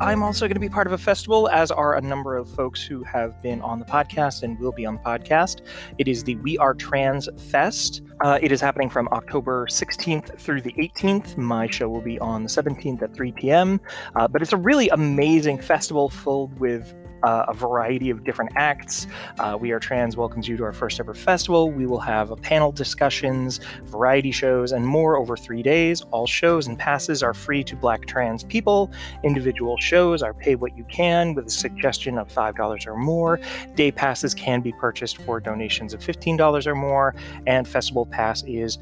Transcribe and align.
I'm 0.00 0.22
also 0.22 0.46
going 0.46 0.54
to 0.54 0.60
be 0.60 0.68
part 0.68 0.86
of 0.86 0.92
a 0.92 0.98
festival, 0.98 1.48
as 1.48 1.72
are 1.72 1.96
a 1.96 2.00
number 2.00 2.36
of 2.36 2.48
folks 2.48 2.80
who 2.80 3.02
have 3.02 3.42
been 3.42 3.60
on 3.62 3.80
the 3.80 3.84
podcast 3.84 4.44
and 4.44 4.56
will 4.60 4.70
be 4.70 4.86
on 4.86 4.94
the 4.94 5.00
podcast. 5.00 5.62
It 5.98 6.06
is 6.06 6.22
the 6.22 6.36
We 6.36 6.56
Are 6.58 6.72
Trans 6.72 7.28
Fest. 7.50 8.02
Uh, 8.20 8.38
it 8.40 8.52
is 8.52 8.60
happening 8.60 8.90
from 8.90 9.08
October 9.08 9.66
16th 9.66 10.38
through 10.38 10.60
the 10.60 10.72
18th. 10.74 11.36
My 11.36 11.68
show 11.68 11.88
will 11.88 12.00
be 12.00 12.16
on 12.20 12.44
the 12.44 12.48
17th 12.48 13.02
at 13.02 13.12
3 13.12 13.32
p.m. 13.32 13.80
Uh, 14.14 14.28
but 14.28 14.40
it's 14.40 14.52
a 14.52 14.56
really 14.56 14.88
amazing 14.90 15.58
festival 15.58 16.08
filled 16.08 16.56
with 16.60 16.94
uh, 17.22 17.46
a 17.48 17.54
variety 17.54 18.10
of 18.10 18.24
different 18.24 18.52
acts. 18.56 19.06
Uh, 19.38 19.56
we 19.60 19.72
Are 19.72 19.78
Trans 19.78 20.16
welcomes 20.16 20.48
you 20.48 20.56
to 20.56 20.64
our 20.64 20.72
first 20.72 21.00
ever 21.00 21.14
festival. 21.14 21.70
We 21.70 21.86
will 21.86 22.00
have 22.00 22.30
a 22.30 22.36
panel 22.36 22.72
discussions, 22.72 23.60
variety 23.84 24.30
shows, 24.30 24.72
and 24.72 24.86
more 24.86 25.16
over 25.16 25.36
three 25.36 25.62
days. 25.62 26.02
All 26.10 26.26
shows 26.26 26.66
and 26.66 26.78
passes 26.78 27.22
are 27.22 27.34
free 27.34 27.64
to 27.64 27.76
Black 27.76 28.06
trans 28.06 28.44
people. 28.44 28.90
Individual 29.24 29.76
shows 29.78 30.22
are 30.22 30.34
pay 30.34 30.54
what 30.54 30.76
you 30.76 30.84
can 30.84 31.34
with 31.34 31.46
a 31.46 31.50
suggestion 31.50 32.18
of 32.18 32.28
$5 32.28 32.86
or 32.86 32.96
more. 32.96 33.40
Day 33.74 33.90
passes 33.90 34.34
can 34.34 34.60
be 34.60 34.72
purchased 34.72 35.18
for 35.18 35.40
donations 35.40 35.94
of 35.94 36.00
$15 36.00 36.66
or 36.66 36.74
more, 36.74 37.14
and 37.46 37.66
Festival 37.66 38.06
Pass 38.06 38.42
is 38.44 38.78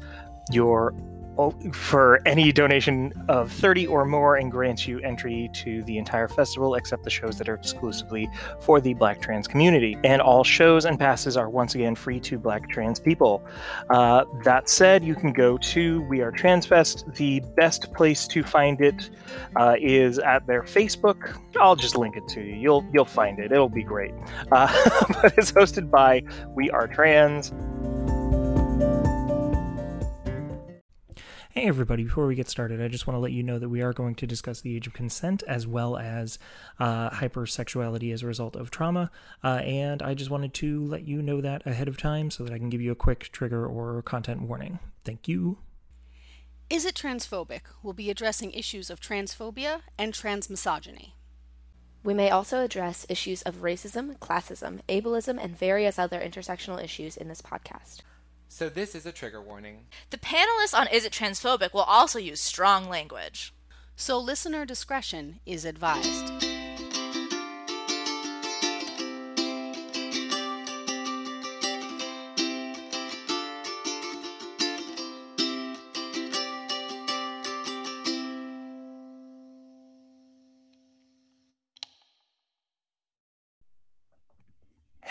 your 0.51 0.93
for 1.71 2.19
any 2.25 2.51
donation 2.51 3.13
of 3.29 3.51
30 3.51 3.87
or 3.87 4.05
more 4.05 4.37
and 4.37 4.51
grants 4.51 4.87
you 4.87 4.99
entry 4.99 5.49
to 5.53 5.83
the 5.83 5.97
entire 5.97 6.27
festival 6.27 6.75
except 6.75 7.03
the 7.03 7.09
shows 7.09 7.37
that 7.37 7.47
are 7.47 7.53
exclusively 7.53 8.29
for 8.59 8.81
the 8.81 8.93
black 8.95 9.21
trans 9.21 9.47
community. 9.47 9.97
And 10.03 10.21
all 10.21 10.43
shows 10.43 10.85
and 10.85 10.97
passes 10.97 11.37
are 11.37 11.49
once 11.49 11.75
again 11.75 11.95
free 11.95 12.19
to 12.21 12.37
black 12.39 12.69
trans 12.69 12.99
people. 12.99 13.43
Uh, 13.89 14.25
that 14.43 14.69
said 14.69 15.03
you 15.03 15.15
can 15.15 15.31
go 15.31 15.57
to 15.57 16.01
we 16.03 16.21
are 16.21 16.31
transfest. 16.31 17.15
The 17.15 17.41
best 17.55 17.93
place 17.93 18.27
to 18.27 18.43
find 18.43 18.81
it 18.81 19.09
uh, 19.55 19.75
is 19.79 20.19
at 20.19 20.45
their 20.47 20.63
facebook. 20.63 21.37
I'll 21.59 21.75
just 21.75 21.95
link 21.95 22.15
it 22.15 22.27
to 22.29 22.41
you. 22.41 22.55
You'll 22.55 22.85
you'll 22.93 23.05
find 23.05 23.39
it. 23.39 23.51
It'll 23.51 23.69
be 23.69 23.83
great. 23.83 24.13
Uh, 24.51 24.67
but 25.21 25.37
it's 25.37 25.51
hosted 25.51 25.89
by 25.89 26.23
we 26.55 26.69
are 26.71 26.87
trans 26.87 27.51
Hey, 31.57 31.67
everybody, 31.67 32.03
before 32.03 32.27
we 32.27 32.35
get 32.35 32.47
started, 32.47 32.83
I 32.83 32.87
just 32.87 33.07
want 33.07 33.15
to 33.15 33.19
let 33.19 33.31
you 33.31 33.41
know 33.41 33.57
that 33.57 33.67
we 33.67 33.81
are 33.81 33.91
going 33.91 34.13
to 34.13 34.27
discuss 34.27 34.61
the 34.61 34.75
age 34.75 34.85
of 34.85 34.93
consent 34.93 35.41
as 35.47 35.65
well 35.65 35.97
as 35.97 36.37
uh, 36.79 37.09
hypersexuality 37.09 38.13
as 38.13 38.21
a 38.21 38.27
result 38.27 38.55
of 38.55 38.69
trauma. 38.69 39.09
Uh, 39.43 39.61
and 39.63 40.03
I 40.03 40.13
just 40.13 40.29
wanted 40.29 40.53
to 40.53 40.85
let 40.85 41.07
you 41.07 41.19
know 41.19 41.41
that 41.41 41.65
ahead 41.65 41.87
of 41.87 41.97
time 41.97 42.29
so 42.29 42.43
that 42.43 42.53
I 42.53 42.59
can 42.59 42.69
give 42.69 42.81
you 42.81 42.91
a 42.91 42.95
quick 42.95 43.31
trigger 43.31 43.65
or 43.65 44.03
content 44.03 44.43
warning. 44.43 44.77
Thank 45.03 45.27
you. 45.27 45.57
Is 46.69 46.85
It 46.85 46.93
Transphobic? 46.93 47.61
We'll 47.81 47.93
be 47.93 48.11
addressing 48.11 48.51
issues 48.51 48.91
of 48.91 49.01
transphobia 49.01 49.81
and 49.97 50.13
transmisogyny. 50.13 51.13
We 52.03 52.13
may 52.13 52.29
also 52.29 52.63
address 52.63 53.07
issues 53.09 53.41
of 53.41 53.63
racism, 53.63 54.19
classism, 54.19 54.81
ableism, 54.87 55.43
and 55.43 55.57
various 55.57 55.97
other 55.97 56.19
intersectional 56.19 56.83
issues 56.83 57.17
in 57.17 57.29
this 57.29 57.41
podcast. 57.41 58.01
So 58.49 58.69
this 58.69 58.95
is 58.95 59.05
a 59.05 59.11
trigger 59.11 59.41
warning. 59.41 59.85
The 60.09 60.17
panelists 60.17 60.73
on 60.73 60.87
Is 60.87 61.05
It 61.05 61.13
Transphobic 61.13 61.73
will 61.73 61.81
also 61.81 62.17
use 62.17 62.39
strong 62.39 62.89
language. 62.89 63.53
So 63.95 64.17
listener 64.17 64.65
discretion 64.65 65.39
is 65.45 65.65
advised. 65.65 66.46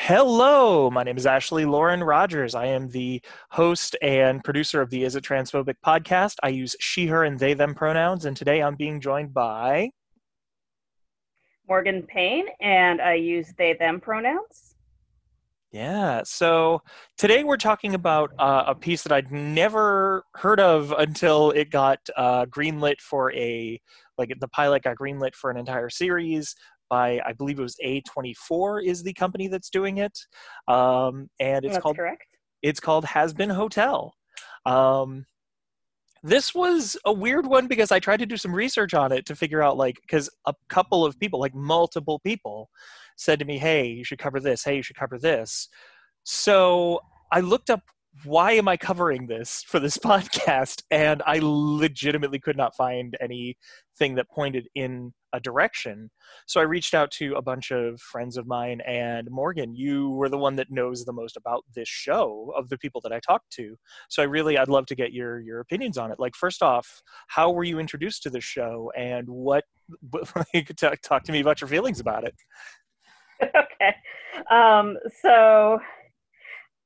Hello, 0.08 0.88
my 0.88 1.02
name 1.02 1.16
is 1.16 1.26
Ashley 1.26 1.64
Lauren 1.64 2.00
Rogers. 2.00 2.54
I 2.54 2.66
am 2.66 2.88
the 2.90 3.20
host 3.50 3.96
and 4.00 4.44
producer 4.44 4.80
of 4.80 4.88
the 4.88 5.02
Is 5.02 5.16
It 5.16 5.24
Transphobic 5.24 5.74
podcast. 5.84 6.36
I 6.44 6.50
use 6.50 6.76
she, 6.78 7.08
her, 7.08 7.24
and 7.24 7.36
they, 7.36 7.54
them 7.54 7.74
pronouns, 7.74 8.24
and 8.24 8.36
today 8.36 8.62
I'm 8.62 8.76
being 8.76 9.00
joined 9.00 9.34
by 9.34 9.90
Morgan 11.68 12.04
Payne, 12.04 12.46
and 12.60 13.00
I 13.00 13.14
use 13.14 13.52
they, 13.58 13.72
them 13.72 13.98
pronouns. 13.98 14.76
Yeah, 15.72 16.22
so 16.24 16.82
today 17.18 17.42
we're 17.42 17.56
talking 17.56 17.94
about 17.96 18.30
uh, 18.38 18.62
a 18.68 18.76
piece 18.76 19.02
that 19.02 19.10
I'd 19.10 19.32
never 19.32 20.22
heard 20.36 20.60
of 20.60 20.94
until 20.96 21.50
it 21.50 21.70
got 21.72 21.98
uh, 22.16 22.46
greenlit 22.46 23.00
for 23.00 23.32
a 23.34 23.80
like 24.18 24.32
the 24.38 24.48
pilot 24.48 24.84
got 24.84 24.96
greenlit 24.96 25.34
for 25.34 25.50
an 25.50 25.56
entire 25.56 25.90
series 25.90 26.54
by 26.88 27.20
I 27.24 27.32
believe 27.32 27.58
it 27.58 27.62
was 27.62 27.76
A24 27.84 28.84
is 28.84 29.02
the 29.02 29.12
company 29.14 29.48
that's 29.48 29.70
doing 29.70 29.98
it, 29.98 30.18
um, 30.68 31.28
and 31.40 31.64
it's 31.64 31.74
That's 31.74 31.82
called 31.82 31.96
correct. 31.96 32.26
it's 32.62 32.80
called 32.80 33.04
Hazbin 33.04 33.52
Hotel. 33.54 34.14
Um, 34.64 35.26
this 36.22 36.54
was 36.54 36.96
a 37.04 37.12
weird 37.12 37.46
one 37.46 37.68
because 37.68 37.92
I 37.92 38.00
tried 38.00 38.18
to 38.18 38.26
do 38.26 38.36
some 38.36 38.54
research 38.54 38.94
on 38.94 39.12
it 39.12 39.26
to 39.26 39.36
figure 39.36 39.62
out 39.62 39.76
like 39.76 39.96
because 40.00 40.28
a 40.46 40.54
couple 40.68 41.04
of 41.04 41.18
people, 41.18 41.38
like 41.38 41.54
multiple 41.54 42.18
people, 42.20 42.68
said 43.16 43.38
to 43.38 43.44
me, 43.44 43.58
"Hey, 43.58 43.86
you 43.86 44.04
should 44.04 44.18
cover 44.18 44.40
this. 44.40 44.64
Hey, 44.64 44.76
you 44.76 44.82
should 44.82 44.96
cover 44.96 45.18
this." 45.18 45.68
So 46.24 47.00
I 47.32 47.40
looked 47.40 47.70
up 47.70 47.82
why 48.24 48.52
am 48.52 48.66
I 48.66 48.76
covering 48.76 49.26
this 49.26 49.62
for 49.66 49.78
this 49.78 49.98
podcast, 49.98 50.82
and 50.90 51.22
I 51.26 51.38
legitimately 51.42 52.38
could 52.38 52.56
not 52.56 52.74
find 52.74 53.16
anything 53.20 54.14
that 54.16 54.30
pointed 54.30 54.68
in 54.74 55.12
a 55.36 55.40
direction. 55.40 56.10
So 56.46 56.60
I 56.60 56.64
reached 56.64 56.94
out 56.94 57.10
to 57.12 57.34
a 57.34 57.42
bunch 57.42 57.70
of 57.70 58.00
friends 58.00 58.36
of 58.36 58.46
mine, 58.46 58.80
and 58.86 59.28
Morgan, 59.30 59.74
you 59.74 60.10
were 60.10 60.28
the 60.28 60.38
one 60.38 60.56
that 60.56 60.70
knows 60.70 61.04
the 61.04 61.12
most 61.12 61.36
about 61.36 61.64
this 61.74 61.88
show 61.88 62.52
of 62.56 62.68
the 62.68 62.78
people 62.78 63.00
that 63.02 63.12
I 63.12 63.20
talked 63.20 63.50
to. 63.52 63.76
So 64.08 64.22
I 64.22 64.26
really, 64.26 64.58
I'd 64.58 64.68
love 64.68 64.86
to 64.86 64.94
get 64.94 65.12
your 65.12 65.40
your 65.40 65.60
opinions 65.60 65.98
on 65.98 66.10
it. 66.10 66.18
Like, 66.18 66.34
first 66.34 66.62
off, 66.62 67.02
how 67.28 67.50
were 67.50 67.64
you 67.64 67.78
introduced 67.78 68.22
to 68.24 68.30
this 68.30 68.44
show, 68.44 68.90
and 68.96 69.28
what? 69.28 69.64
you 70.54 70.64
could 70.64 70.78
talk, 70.78 71.00
talk 71.02 71.22
to 71.24 71.32
me 71.32 71.40
about 71.40 71.60
your 71.60 71.68
feelings 71.68 72.00
about 72.00 72.24
it. 72.24 72.34
okay. 73.42 73.94
Um, 74.50 74.96
so 75.22 75.78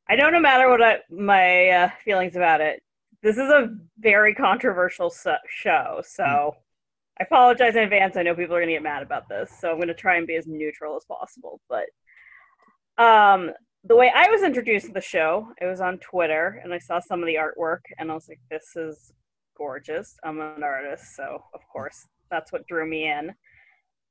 I 0.08 0.16
know 0.16 0.28
no 0.28 0.40
matter 0.40 0.68
what 0.68 0.82
I, 0.82 0.98
my 1.08 1.68
uh, 1.68 1.90
feelings 2.04 2.36
about 2.36 2.60
it, 2.60 2.82
this 3.22 3.36
is 3.36 3.48
a 3.48 3.68
very 3.98 4.34
controversial 4.34 5.08
so- 5.08 5.36
show. 5.48 6.02
So 6.04 6.56
I 7.20 7.24
apologize 7.24 7.76
in 7.76 7.82
advance. 7.82 8.16
I 8.16 8.22
know 8.22 8.34
people 8.34 8.56
are 8.56 8.60
going 8.60 8.68
to 8.68 8.74
get 8.74 8.82
mad 8.82 9.02
about 9.02 9.28
this. 9.28 9.50
So 9.60 9.70
I'm 9.70 9.76
going 9.76 9.88
to 9.88 9.94
try 9.94 10.16
and 10.16 10.26
be 10.26 10.36
as 10.36 10.46
neutral 10.46 10.96
as 10.96 11.04
possible. 11.04 11.60
But 11.68 11.84
um, 13.02 13.50
the 13.84 13.96
way 13.96 14.10
I 14.14 14.28
was 14.28 14.42
introduced 14.42 14.86
to 14.86 14.92
the 14.92 15.00
show, 15.00 15.48
it 15.60 15.66
was 15.66 15.80
on 15.80 15.98
Twitter, 15.98 16.60
and 16.64 16.72
I 16.72 16.78
saw 16.78 16.98
some 16.98 17.20
of 17.20 17.26
the 17.26 17.36
artwork, 17.36 17.80
and 17.98 18.10
I 18.10 18.14
was 18.14 18.28
like, 18.28 18.40
this 18.50 18.74
is 18.74 19.12
gorgeous. 19.56 20.16
I'm 20.24 20.40
an 20.40 20.62
artist, 20.62 21.14
so 21.14 21.44
of 21.54 21.60
course 21.70 22.06
that's 22.30 22.52
what 22.52 22.66
drew 22.66 22.88
me 22.88 23.10
in. 23.10 23.34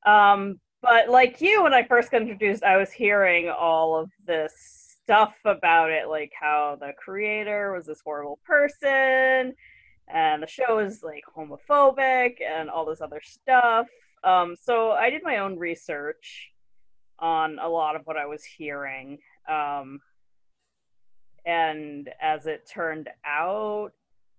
Um, 0.06 0.60
but 0.82 1.10
like 1.10 1.42
you, 1.42 1.64
when 1.64 1.74
I 1.74 1.84
first 1.84 2.12
got 2.12 2.22
introduced, 2.22 2.64
I 2.64 2.78
was 2.78 2.92
hearing 2.92 3.50
all 3.50 4.00
of 4.00 4.10
this 4.26 4.54
stuff 5.04 5.36
about 5.46 5.90
it, 5.90 6.08
like 6.08 6.32
how 6.40 6.78
the 6.80 6.92
creator 6.98 7.74
was 7.74 7.86
this 7.86 8.02
horrible 8.04 8.40
person, 8.46 9.54
and 10.10 10.42
the 10.44 10.48
show 10.48 10.80
is 10.80 11.04
like 11.04 11.24
homophobic, 11.36 12.42
and 12.42 12.70
all 12.70 12.86
this 12.86 13.02
other 13.02 13.22
stuff. 13.24 13.88
Um, 14.24 14.56
so 14.62 14.92
I 14.92 15.10
did 15.10 15.22
my 15.24 15.38
own 15.38 15.58
research 15.58 16.52
on 17.20 17.58
a 17.60 17.68
lot 17.68 17.96
of 17.96 18.02
what 18.06 18.18
I 18.18 18.26
was 18.26 18.44
hearing. 18.44 19.18
Um, 19.48 20.00
and 21.46 22.10
as 22.22 22.46
it 22.46 22.70
turned 22.72 23.10
out, 23.26 23.92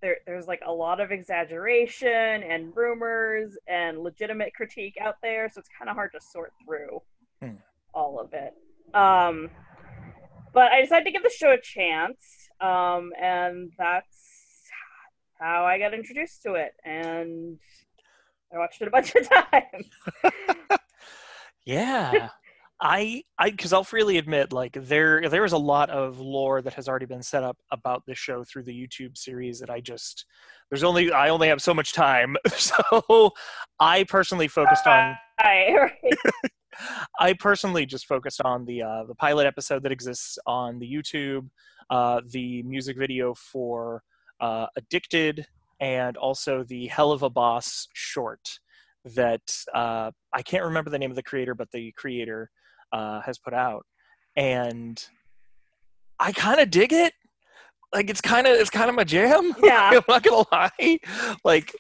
there, 0.02 0.16
there's 0.26 0.46
like 0.46 0.62
a 0.64 0.72
lot 0.72 1.00
of 1.00 1.10
exaggeration 1.12 2.08
and 2.08 2.74
rumors 2.74 3.56
and 3.66 3.98
legitimate 3.98 4.54
critique 4.54 4.96
out 5.00 5.16
there, 5.22 5.48
so 5.48 5.58
it's 5.58 5.68
kind 5.78 5.90
of 5.90 5.96
hard 5.96 6.12
to 6.12 6.20
sort 6.20 6.52
through 6.64 7.02
Hmm. 7.42 7.56
all 7.94 8.20
of 8.20 8.32
it. 8.34 8.54
Um, 8.94 9.50
but 10.52 10.72
I 10.72 10.82
decided 10.82 11.04
to 11.04 11.10
give 11.10 11.22
the 11.22 11.30
show 11.30 11.52
a 11.52 11.60
chance, 11.60 12.48
um, 12.60 13.12
and 13.20 13.72
that's 13.78 14.19
how 15.40 15.64
I 15.64 15.78
got 15.78 15.94
introduced 15.94 16.42
to 16.42 16.54
it. 16.54 16.72
And 16.84 17.58
I 18.54 18.58
watched 18.58 18.80
it 18.82 18.88
a 18.88 18.90
bunch 18.90 19.14
of 19.14 19.28
times. 19.52 19.88
Yeah. 21.66 22.30
I 22.80 23.22
I 23.38 23.50
because 23.50 23.74
I'll 23.74 23.84
freely 23.84 24.16
admit, 24.16 24.52
like 24.54 24.72
there 24.72 25.28
there 25.28 25.44
is 25.44 25.52
a 25.52 25.58
lot 25.58 25.90
of 25.90 26.18
lore 26.18 26.62
that 26.62 26.72
has 26.74 26.88
already 26.88 27.04
been 27.04 27.22
set 27.22 27.44
up 27.44 27.58
about 27.70 28.04
this 28.06 28.16
show 28.16 28.42
through 28.42 28.62
the 28.62 28.72
YouTube 28.72 29.18
series 29.18 29.60
that 29.60 29.68
I 29.68 29.80
just 29.80 30.24
there's 30.70 30.82
only 30.82 31.12
I 31.12 31.28
only 31.28 31.48
have 31.48 31.60
so 31.60 31.74
much 31.74 31.92
time, 31.92 32.36
so 32.56 33.32
I 33.78 34.04
personally 34.04 34.48
focused 34.48 34.86
on 34.86 35.14
Right, 35.44 35.74
right. 35.74 36.14
I 37.18 37.34
personally 37.34 37.84
just 37.84 38.06
focused 38.06 38.40
on 38.42 38.64
the 38.64 38.82
uh, 38.82 39.04
the 39.04 39.14
pilot 39.14 39.46
episode 39.46 39.82
that 39.82 39.92
exists 39.92 40.38
on 40.46 40.78
the 40.78 40.90
YouTube, 40.90 41.48
uh, 41.90 42.22
the 42.26 42.62
music 42.62 42.96
video 42.96 43.34
for 43.34 44.02
uh, 44.40 44.66
"Addicted," 44.76 45.46
and 45.80 46.16
also 46.16 46.64
the 46.64 46.88
"Helluva 46.88 47.32
Boss" 47.32 47.88
short 47.92 48.58
that 49.04 49.42
uh, 49.74 50.10
I 50.32 50.42
can't 50.42 50.64
remember 50.64 50.90
the 50.90 50.98
name 50.98 51.10
of 51.10 51.16
the 51.16 51.22
creator, 51.22 51.54
but 51.54 51.70
the 51.72 51.92
creator 51.92 52.50
uh, 52.92 53.20
has 53.22 53.38
put 53.38 53.54
out, 53.54 53.84
and 54.36 55.02
I 56.18 56.32
kind 56.32 56.60
of 56.60 56.70
dig 56.70 56.92
it. 56.92 57.14
Like 57.92 58.08
it's 58.10 58.20
kind 58.20 58.46
of 58.46 58.54
it's 58.54 58.70
kind 58.70 58.88
of 58.88 58.94
my 58.94 59.04
jam. 59.04 59.54
Yeah. 59.62 59.90
I'm 59.94 60.02
not 60.08 60.22
gonna 60.22 60.46
lie. 60.52 60.98
Like, 61.44 61.74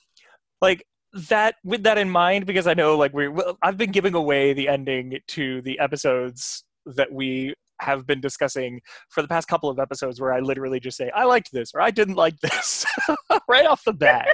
like 0.60 0.84
that 1.28 1.56
with 1.64 1.82
that 1.84 1.98
in 1.98 2.10
mind, 2.10 2.46
because 2.46 2.66
I 2.66 2.74
know 2.74 2.96
like 2.96 3.12
we 3.12 3.28
I've 3.62 3.76
been 3.76 3.90
giving 3.90 4.14
away 4.14 4.52
the 4.52 4.68
ending 4.68 5.18
to 5.28 5.62
the 5.62 5.78
episodes 5.80 6.64
that 6.86 7.12
we 7.12 7.54
have 7.80 8.06
been 8.06 8.20
discussing 8.20 8.80
for 9.08 9.22
the 9.22 9.28
past 9.28 9.48
couple 9.48 9.68
of 9.70 9.78
episodes 9.78 10.20
where 10.20 10.32
I 10.32 10.40
literally 10.40 10.80
just 10.80 10.96
say 10.96 11.10
I 11.14 11.24
liked 11.24 11.52
this 11.52 11.72
or 11.74 11.80
I 11.80 11.90
didn't 11.90 12.16
like 12.16 12.38
this 12.40 12.84
right 13.48 13.66
off 13.66 13.84
the 13.84 13.92
bat. 13.92 14.28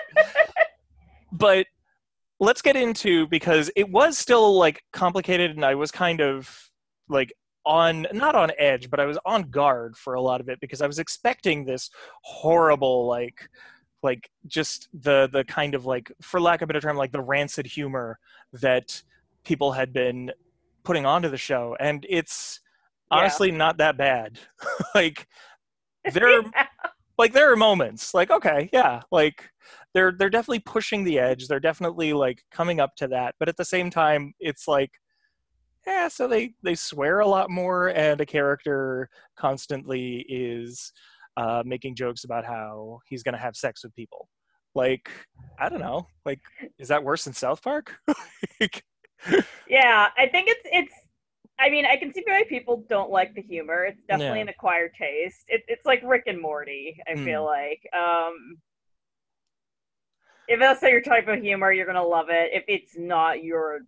but 1.32 1.66
let's 2.40 2.62
get 2.62 2.76
into 2.76 3.26
because 3.28 3.70
it 3.76 3.90
was 3.90 4.18
still 4.18 4.58
like 4.58 4.82
complicated 4.92 5.52
and 5.52 5.64
I 5.64 5.74
was 5.74 5.90
kind 5.90 6.20
of 6.20 6.70
like 7.08 7.32
on 7.66 8.06
not 8.12 8.34
on 8.34 8.50
edge 8.58 8.90
but 8.90 9.00
I 9.00 9.06
was 9.06 9.18
on 9.24 9.44
guard 9.44 9.96
for 9.96 10.14
a 10.14 10.20
lot 10.20 10.40
of 10.40 10.48
it 10.48 10.60
because 10.60 10.82
I 10.82 10.86
was 10.86 10.98
expecting 10.98 11.64
this 11.64 11.90
horrible 12.22 13.06
like 13.06 13.48
like 14.02 14.28
just 14.46 14.88
the 14.92 15.28
the 15.32 15.44
kind 15.44 15.74
of 15.74 15.86
like 15.86 16.12
for 16.20 16.40
lack 16.40 16.60
of 16.60 16.66
a 16.66 16.68
better 16.68 16.80
term 16.80 16.96
like 16.96 17.12
the 17.12 17.20
rancid 17.20 17.66
humor 17.66 18.18
that 18.52 19.02
people 19.44 19.72
had 19.72 19.92
been 19.92 20.30
putting 20.84 21.06
onto 21.06 21.30
the 21.30 21.38
show 21.38 21.76
and 21.80 22.06
it's 22.08 22.60
Yeah. 23.14 23.20
honestly 23.20 23.50
not 23.50 23.78
that 23.78 23.96
bad. 23.96 24.38
Like 24.94 25.26
there 26.12 26.42
like 27.18 27.32
there 27.32 27.52
are 27.52 27.56
moments 27.56 28.12
like 28.14 28.30
okay 28.30 28.68
yeah 28.72 29.00
like 29.10 29.48
they're 29.94 30.12
they're 30.12 30.30
definitely 30.30 30.60
pushing 30.60 31.04
the 31.04 31.18
edge. 31.18 31.46
They're 31.48 31.60
definitely 31.60 32.12
like 32.12 32.42
coming 32.50 32.80
up 32.80 32.94
to 32.96 33.08
that. 33.08 33.34
But 33.38 33.48
at 33.48 33.56
the 33.56 33.64
same 33.64 33.90
time 33.90 34.34
it's 34.40 34.68
like 34.68 34.90
yeah 35.86 36.08
so 36.08 36.28
they 36.28 36.54
they 36.62 36.74
swear 36.74 37.20
a 37.20 37.26
lot 37.26 37.50
more 37.50 37.88
and 37.88 38.20
a 38.20 38.26
character 38.26 39.08
constantly 39.36 40.24
is 40.28 40.92
uh 41.36 41.62
making 41.64 41.94
jokes 41.94 42.24
about 42.24 42.44
how 42.44 43.00
he's 43.08 43.22
gonna 43.22 43.38
have 43.38 43.56
sex 43.56 43.84
with 43.84 43.94
people. 43.94 44.28
Like 44.74 45.10
i 45.58 45.68
don't 45.68 45.80
know. 45.80 46.06
Like 46.26 46.40
is 46.78 46.88
that 46.88 47.04
worse 47.04 47.24
than 47.24 47.34
south 47.34 47.62
park? 47.62 47.96
Like, 48.60 48.84
yeah, 49.68 50.08
I 50.16 50.28
think 50.28 50.48
it's 50.48 50.60
it's. 50.64 50.94
I 51.58 51.70
mean, 51.70 51.86
I 51.86 51.96
can 51.96 52.12
see 52.12 52.22
why 52.26 52.42
people 52.48 52.84
don't 52.88 53.10
like 53.10 53.34
the 53.34 53.42
humor. 53.42 53.84
It's 53.84 54.02
definitely 54.08 54.40
Yeah. 54.40 54.42
an 54.42 54.48
acquired 54.48 54.92
taste. 54.98 55.44
It, 55.48 55.62
it's 55.68 55.86
like 55.86 56.02
Rick 56.04 56.24
and 56.26 56.40
Morty. 56.40 56.96
I 57.08 57.14
Hmm. 57.14 57.24
feel 57.24 57.44
like 57.44 57.80
um, 57.96 58.58
if 60.48 60.60
that's 60.60 60.82
your 60.82 61.00
type 61.00 61.28
of 61.28 61.40
humor, 61.40 61.72
you're 61.72 61.86
gonna 61.86 62.02
love 62.02 62.26
it. 62.28 62.50
If 62.52 62.64
it's 62.68 62.96
not, 62.96 63.42
you're 63.42 63.80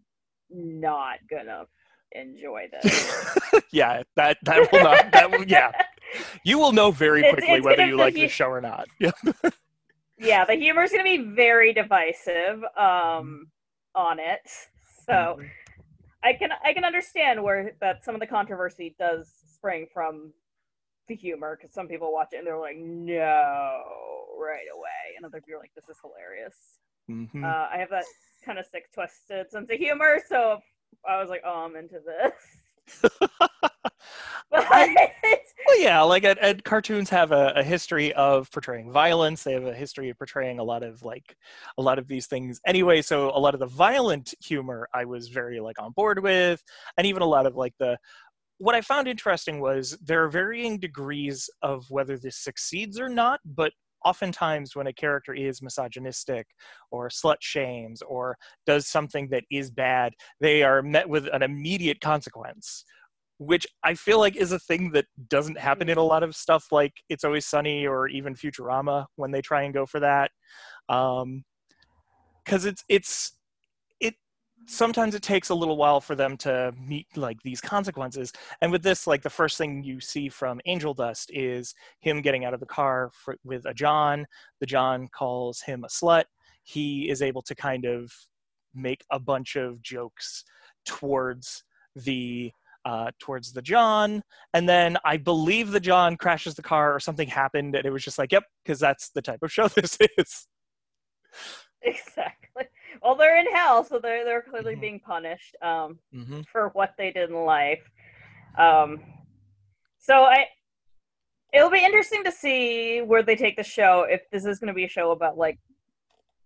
not 0.50 1.18
gonna 1.28 1.64
enjoy 2.12 2.68
this. 2.72 3.62
yeah 3.72 4.02
that 4.14 4.38
that 4.44 4.70
will 4.72 4.80
not 4.80 5.12
that 5.12 5.30
will 5.30 5.44
yeah 5.44 5.72
you 6.44 6.58
will 6.58 6.72
know 6.72 6.90
very 6.90 7.24
quickly 7.24 7.58
it's 7.58 7.64
whether 7.64 7.82
you 7.82 7.96
like 7.96 8.14
the 8.14 8.28
show 8.28 8.46
or 8.46 8.60
not 8.60 8.88
yeah 9.00 9.10
yeah, 10.18 10.44
the 10.44 10.54
humor 10.54 10.82
is 10.82 10.90
gonna 10.90 11.04
be 11.04 11.18
very 11.34 11.72
divisive 11.72 12.62
um, 12.76 13.48
on 13.94 14.18
it. 14.18 14.40
So. 15.06 15.38
Mm-hmm. 15.38 15.42
I 16.22 16.32
can 16.32 16.50
I 16.64 16.72
can 16.72 16.84
understand 16.84 17.42
where 17.42 17.72
that 17.80 18.04
some 18.04 18.14
of 18.14 18.20
the 18.20 18.26
controversy 18.26 18.94
does 18.98 19.32
spring 19.54 19.86
from 19.92 20.32
the 21.08 21.14
humor 21.14 21.56
because 21.56 21.72
some 21.72 21.86
people 21.88 22.12
watch 22.12 22.28
it 22.32 22.38
and 22.38 22.46
they're 22.46 22.58
like, 22.58 22.76
no, 22.78 23.82
right 24.38 24.66
away, 24.74 25.14
and 25.16 25.24
other 25.24 25.40
people 25.40 25.54
are 25.58 25.60
like, 25.60 25.72
this 25.74 25.88
is 25.88 25.96
hilarious. 26.02 26.56
Mhm. 27.08 27.44
Uh, 27.44 27.68
I 27.72 27.78
have 27.78 27.90
that 27.90 28.04
kind 28.44 28.58
of 28.58 28.66
sick, 28.66 28.92
twisted 28.92 29.50
sense 29.50 29.70
of 29.70 29.78
humor, 29.78 30.20
so 30.28 30.58
I 31.08 31.20
was 31.20 31.30
like, 31.30 31.42
oh, 31.44 31.64
I'm 31.64 31.76
into 31.76 32.00
this. 32.00 33.02
But 34.50 34.68
Well, 35.66 35.80
yeah, 35.80 36.00
like 36.02 36.24
and, 36.24 36.38
and 36.38 36.62
cartoons 36.62 37.10
have 37.10 37.32
a, 37.32 37.52
a 37.56 37.62
history 37.62 38.12
of 38.12 38.50
portraying 38.52 38.92
violence. 38.92 39.42
They 39.42 39.52
have 39.52 39.64
a 39.66 39.74
history 39.74 40.10
of 40.10 40.18
portraying 40.18 40.58
a 40.58 40.64
lot 40.64 40.82
of 40.82 41.02
like 41.02 41.36
a 41.76 41.82
lot 41.82 41.98
of 41.98 42.06
these 42.06 42.26
things. 42.26 42.60
Anyway, 42.66 43.02
so 43.02 43.30
a 43.30 43.38
lot 43.40 43.54
of 43.54 43.60
the 43.60 43.66
violent 43.66 44.32
humor 44.40 44.88
I 44.94 45.04
was 45.04 45.28
very 45.28 45.58
like 45.60 45.80
on 45.80 45.92
board 45.92 46.22
with, 46.22 46.62
and 46.96 47.06
even 47.06 47.22
a 47.22 47.26
lot 47.26 47.46
of 47.46 47.56
like 47.56 47.74
the. 47.78 47.98
What 48.58 48.74
I 48.74 48.80
found 48.80 49.06
interesting 49.06 49.60
was 49.60 49.98
there 50.02 50.24
are 50.24 50.30
varying 50.30 50.78
degrees 50.78 51.50
of 51.60 51.84
whether 51.90 52.16
this 52.16 52.38
succeeds 52.38 52.98
or 52.98 53.08
not, 53.08 53.40
but 53.44 53.72
oftentimes 54.02 54.74
when 54.74 54.86
a 54.86 54.92
character 54.92 55.34
is 55.34 55.60
misogynistic 55.60 56.46
or 56.90 57.08
slut 57.08 57.36
shames 57.40 58.00
or 58.02 58.36
does 58.64 58.86
something 58.86 59.28
that 59.28 59.44
is 59.50 59.70
bad, 59.70 60.14
they 60.40 60.62
are 60.62 60.80
met 60.80 61.06
with 61.06 61.28
an 61.34 61.42
immediate 61.42 62.00
consequence 62.00 62.84
which 63.38 63.66
I 63.82 63.94
feel 63.94 64.18
like 64.18 64.36
is 64.36 64.52
a 64.52 64.58
thing 64.58 64.92
that 64.92 65.06
doesn't 65.28 65.58
happen 65.58 65.88
in 65.88 65.98
a 65.98 66.02
lot 66.02 66.22
of 66.22 66.34
stuff 66.34 66.72
like 66.72 66.92
It's 67.08 67.24
Always 67.24 67.46
Sunny 67.46 67.86
or 67.86 68.08
even 68.08 68.34
Futurama 68.34 69.06
when 69.16 69.30
they 69.30 69.42
try 69.42 69.62
and 69.62 69.74
go 69.74 69.84
for 69.84 70.00
that. 70.00 70.30
Um, 70.88 71.44
cause 72.46 72.64
it's, 72.64 72.82
it's, 72.88 73.36
it, 74.00 74.14
sometimes 74.66 75.14
it 75.14 75.22
takes 75.22 75.50
a 75.50 75.54
little 75.54 75.76
while 75.76 76.00
for 76.00 76.14
them 76.14 76.38
to 76.38 76.72
meet 76.80 77.06
like 77.14 77.36
these 77.42 77.60
consequences. 77.60 78.32
And 78.62 78.72
with 78.72 78.82
this, 78.82 79.06
like 79.06 79.22
the 79.22 79.30
first 79.30 79.58
thing 79.58 79.84
you 79.84 80.00
see 80.00 80.30
from 80.30 80.60
Angel 80.64 80.94
Dust 80.94 81.30
is 81.34 81.74
him 82.00 82.22
getting 82.22 82.44
out 82.46 82.54
of 82.54 82.60
the 82.60 82.66
car 82.66 83.10
for, 83.12 83.36
with 83.44 83.66
a 83.66 83.74
John. 83.74 84.26
The 84.60 84.66
John 84.66 85.08
calls 85.08 85.60
him 85.60 85.84
a 85.84 85.88
slut. 85.88 86.24
He 86.62 87.10
is 87.10 87.20
able 87.20 87.42
to 87.42 87.54
kind 87.54 87.84
of 87.84 88.10
make 88.74 89.04
a 89.10 89.20
bunch 89.20 89.56
of 89.56 89.82
jokes 89.82 90.44
towards 90.86 91.64
the 91.94 92.50
uh, 92.86 93.10
towards 93.18 93.52
the 93.52 93.60
John, 93.60 94.22
and 94.54 94.68
then 94.68 94.96
I 95.04 95.16
believe 95.16 95.72
the 95.72 95.80
John 95.80 96.16
crashes 96.16 96.54
the 96.54 96.62
car 96.62 96.94
or 96.94 97.00
something 97.00 97.28
happened, 97.28 97.74
and 97.74 97.84
it 97.84 97.90
was 97.90 98.04
just 98.04 98.16
like, 98.18 98.30
yep, 98.32 98.44
because 98.64 98.78
that's 98.78 99.10
the 99.10 99.20
type 99.20 99.40
of 99.42 99.52
show 99.52 99.66
this 99.76 99.98
is. 100.16 100.46
exactly. 101.82 102.64
Well, 103.02 103.16
they're 103.16 103.38
in 103.38 103.46
hell, 103.52 103.84
so 103.84 103.98
they're 103.98 104.24
they're 104.24 104.42
clearly 104.42 104.76
Mhm. 104.76 104.80
being 104.80 105.00
punished 105.00 105.56
um, 105.62 105.98
Mm-hmm. 106.14 106.42
for 106.52 106.70
what 106.74 106.94
they 106.96 107.10
did 107.10 107.28
in 107.30 107.36
life. 107.36 107.82
Um, 108.56 109.02
so 109.98 110.22
I, 110.22 110.46
it'll 111.52 111.70
be 111.70 111.84
interesting 111.84 112.22
to 112.24 112.32
see 112.32 113.02
where 113.02 113.22
they 113.24 113.36
take 113.36 113.56
the 113.56 113.64
show. 113.64 114.06
If 114.08 114.22
this 114.30 114.44
is 114.46 114.58
going 114.60 114.68
to 114.68 114.74
be 114.74 114.84
a 114.84 114.88
show 114.88 115.10
about 115.10 115.36
like 115.36 115.58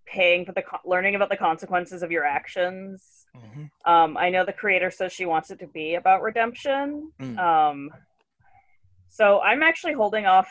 paying 0.07 0.45
for 0.45 0.53
the 0.53 0.63
co- 0.63 0.79
learning 0.85 1.15
about 1.15 1.29
the 1.31 1.37
consequences 1.37 2.03
of 2.03 2.11
your 2.11 2.25
actions. 2.25 3.20
Mm-hmm. 3.37 3.91
Um, 3.91 4.17
I 4.17 4.31
know 4.31 4.45
the 4.45 4.53
creator 4.53 4.91
says 4.91 5.13
she 5.13 5.27
wants 5.27 5.51
it 5.51 5.59
to 5.61 5.67
be 5.67 5.95
about 5.95 6.23
redemption. 6.23 7.13
Mm. 7.21 7.39
Um, 7.39 7.91
so 9.09 9.41
I'm 9.41 9.63
actually 9.63 9.95
holding 9.95 10.27
off 10.27 10.49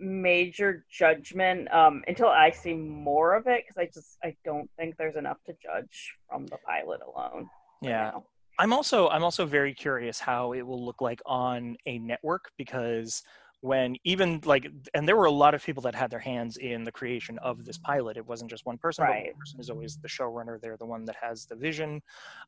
major 0.00 0.84
judgment 0.90 1.72
um, 1.72 2.02
until 2.06 2.28
I 2.28 2.50
see 2.50 2.74
more 2.74 3.34
of 3.34 3.46
it 3.46 3.64
because 3.66 3.76
I 3.78 3.90
just 3.92 4.16
I 4.22 4.36
don't 4.44 4.70
think 4.78 4.96
there's 4.96 5.16
enough 5.16 5.38
to 5.46 5.54
judge 5.62 6.14
from 6.28 6.46
the 6.46 6.58
pilot 6.66 7.00
alone. 7.06 7.48
Yeah, 7.82 8.10
now. 8.12 8.24
I'm 8.58 8.72
also 8.72 9.08
I'm 9.08 9.24
also 9.24 9.46
very 9.46 9.74
curious 9.74 10.18
how 10.18 10.52
it 10.52 10.62
will 10.62 10.84
look 10.84 11.00
like 11.00 11.20
on 11.26 11.76
a 11.86 11.98
network 11.98 12.50
because 12.56 13.22
when 13.60 13.96
even 14.04 14.40
like 14.44 14.68
and 14.94 15.08
there 15.08 15.16
were 15.16 15.24
a 15.24 15.30
lot 15.30 15.54
of 15.54 15.64
people 15.64 15.82
that 15.82 15.94
had 15.94 16.10
their 16.10 16.20
hands 16.20 16.56
in 16.58 16.84
the 16.84 16.92
creation 16.92 17.38
of 17.40 17.64
this 17.64 17.78
pilot. 17.78 18.16
It 18.16 18.26
wasn't 18.26 18.50
just 18.50 18.64
one 18.66 18.78
person. 18.78 19.04
But 19.04 19.12
Right. 19.12 19.24
one 19.26 19.34
person 19.40 19.60
is 19.60 19.70
always 19.70 19.98
the 20.00 20.08
showrunner. 20.08 20.60
They're 20.60 20.76
the 20.76 20.86
one 20.86 21.04
that 21.06 21.16
has 21.20 21.46
the 21.46 21.56
vision. 21.56 22.00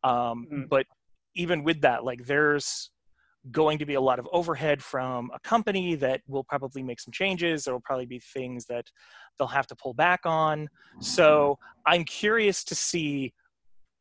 Um, 0.04 0.46
Mhm. 0.50 0.68
But 0.68 0.86
even 1.34 1.64
with 1.64 1.80
that, 1.82 2.04
like 2.04 2.26
there's 2.26 2.90
going 3.50 3.78
to 3.78 3.86
be 3.86 3.94
a 3.94 4.00
lot 4.00 4.18
of 4.18 4.28
overhead 4.32 4.82
from 4.82 5.30
a 5.34 5.40
company 5.40 5.94
that 5.96 6.20
will 6.28 6.44
probably 6.44 6.82
make 6.82 7.00
some 7.00 7.12
changes. 7.12 7.64
There 7.64 7.74
will 7.74 7.80
probably 7.80 8.06
be 8.06 8.20
things 8.20 8.66
that 8.66 8.86
they'll 9.38 9.48
have 9.48 9.66
to 9.68 9.76
pull 9.76 9.94
back 9.94 10.20
on. 10.26 10.68
So 11.00 11.58
I'm 11.86 12.04
curious 12.04 12.62
to 12.64 12.74
see 12.74 13.32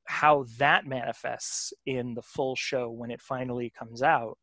how 0.06 0.46
that 0.58 0.86
manifests 0.86 1.72
in 1.86 2.16
the 2.16 2.22
full 2.22 2.56
show 2.56 2.90
when 2.90 3.12
it 3.12 3.22
finally 3.22 3.70
comes 3.70 4.02
out 4.04 4.38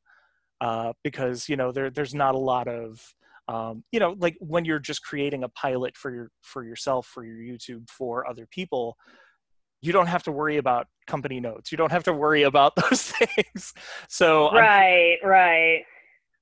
uh, 0.60 0.92
because 1.04 1.48
you 1.48 1.56
know 1.56 1.72
there 1.72 1.90
there's 1.90 2.14
not 2.14 2.34
a 2.34 2.38
lot 2.38 2.68
of 2.68 3.00
um, 3.48 3.84
you 3.92 4.00
know 4.00 4.14
like 4.18 4.36
when 4.40 4.64
you're 4.64 4.78
just 4.78 5.02
creating 5.02 5.44
a 5.44 5.48
pilot 5.50 5.96
for 5.96 6.14
your 6.14 6.30
for 6.42 6.64
yourself 6.64 7.06
for 7.06 7.24
your 7.24 7.36
youtube 7.36 7.88
for 7.90 8.28
other 8.28 8.46
people 8.50 8.96
you 9.82 9.92
don't 9.92 10.06
have 10.08 10.22
to 10.22 10.32
worry 10.32 10.56
about 10.56 10.86
company 11.06 11.38
notes 11.40 11.70
you 11.70 11.78
don't 11.78 11.92
have 11.92 12.02
to 12.04 12.12
worry 12.12 12.42
about 12.42 12.74
those 12.90 13.02
things 13.02 13.72
so 14.08 14.46
I'm- 14.46 14.56
Right, 14.64 15.18
right. 15.22 15.82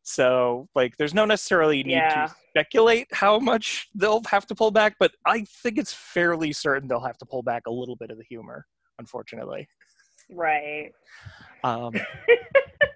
so 0.03 0.69
like 0.75 0.97
there's 0.97 1.13
no 1.15 1.25
necessarily 1.25 1.83
need 1.83 1.93
Yeah. 1.93 2.27
to 2.27 2.35
speculate 2.51 3.09
how 3.13 3.39
much 3.39 3.89
they'll 3.95 4.23
have 4.31 4.47
to 4.47 4.55
pull 4.55 4.71
back 4.71 4.95
but 5.01 5.11
i 5.27 5.45
think 5.63 5.77
it's 5.79 5.93
fairly 5.93 6.53
certain 6.53 6.89
they'll 6.89 7.01
have 7.05 7.19
to 7.19 7.27
pull 7.27 7.43
back 7.43 7.63
a 7.67 7.71
little 7.73 7.97
bit 7.97 8.11
of 8.11 8.17
the 8.19 8.25
humor 8.29 8.65
unfortunately 8.99 9.67
Right. 10.31 10.91
um, 11.65 11.93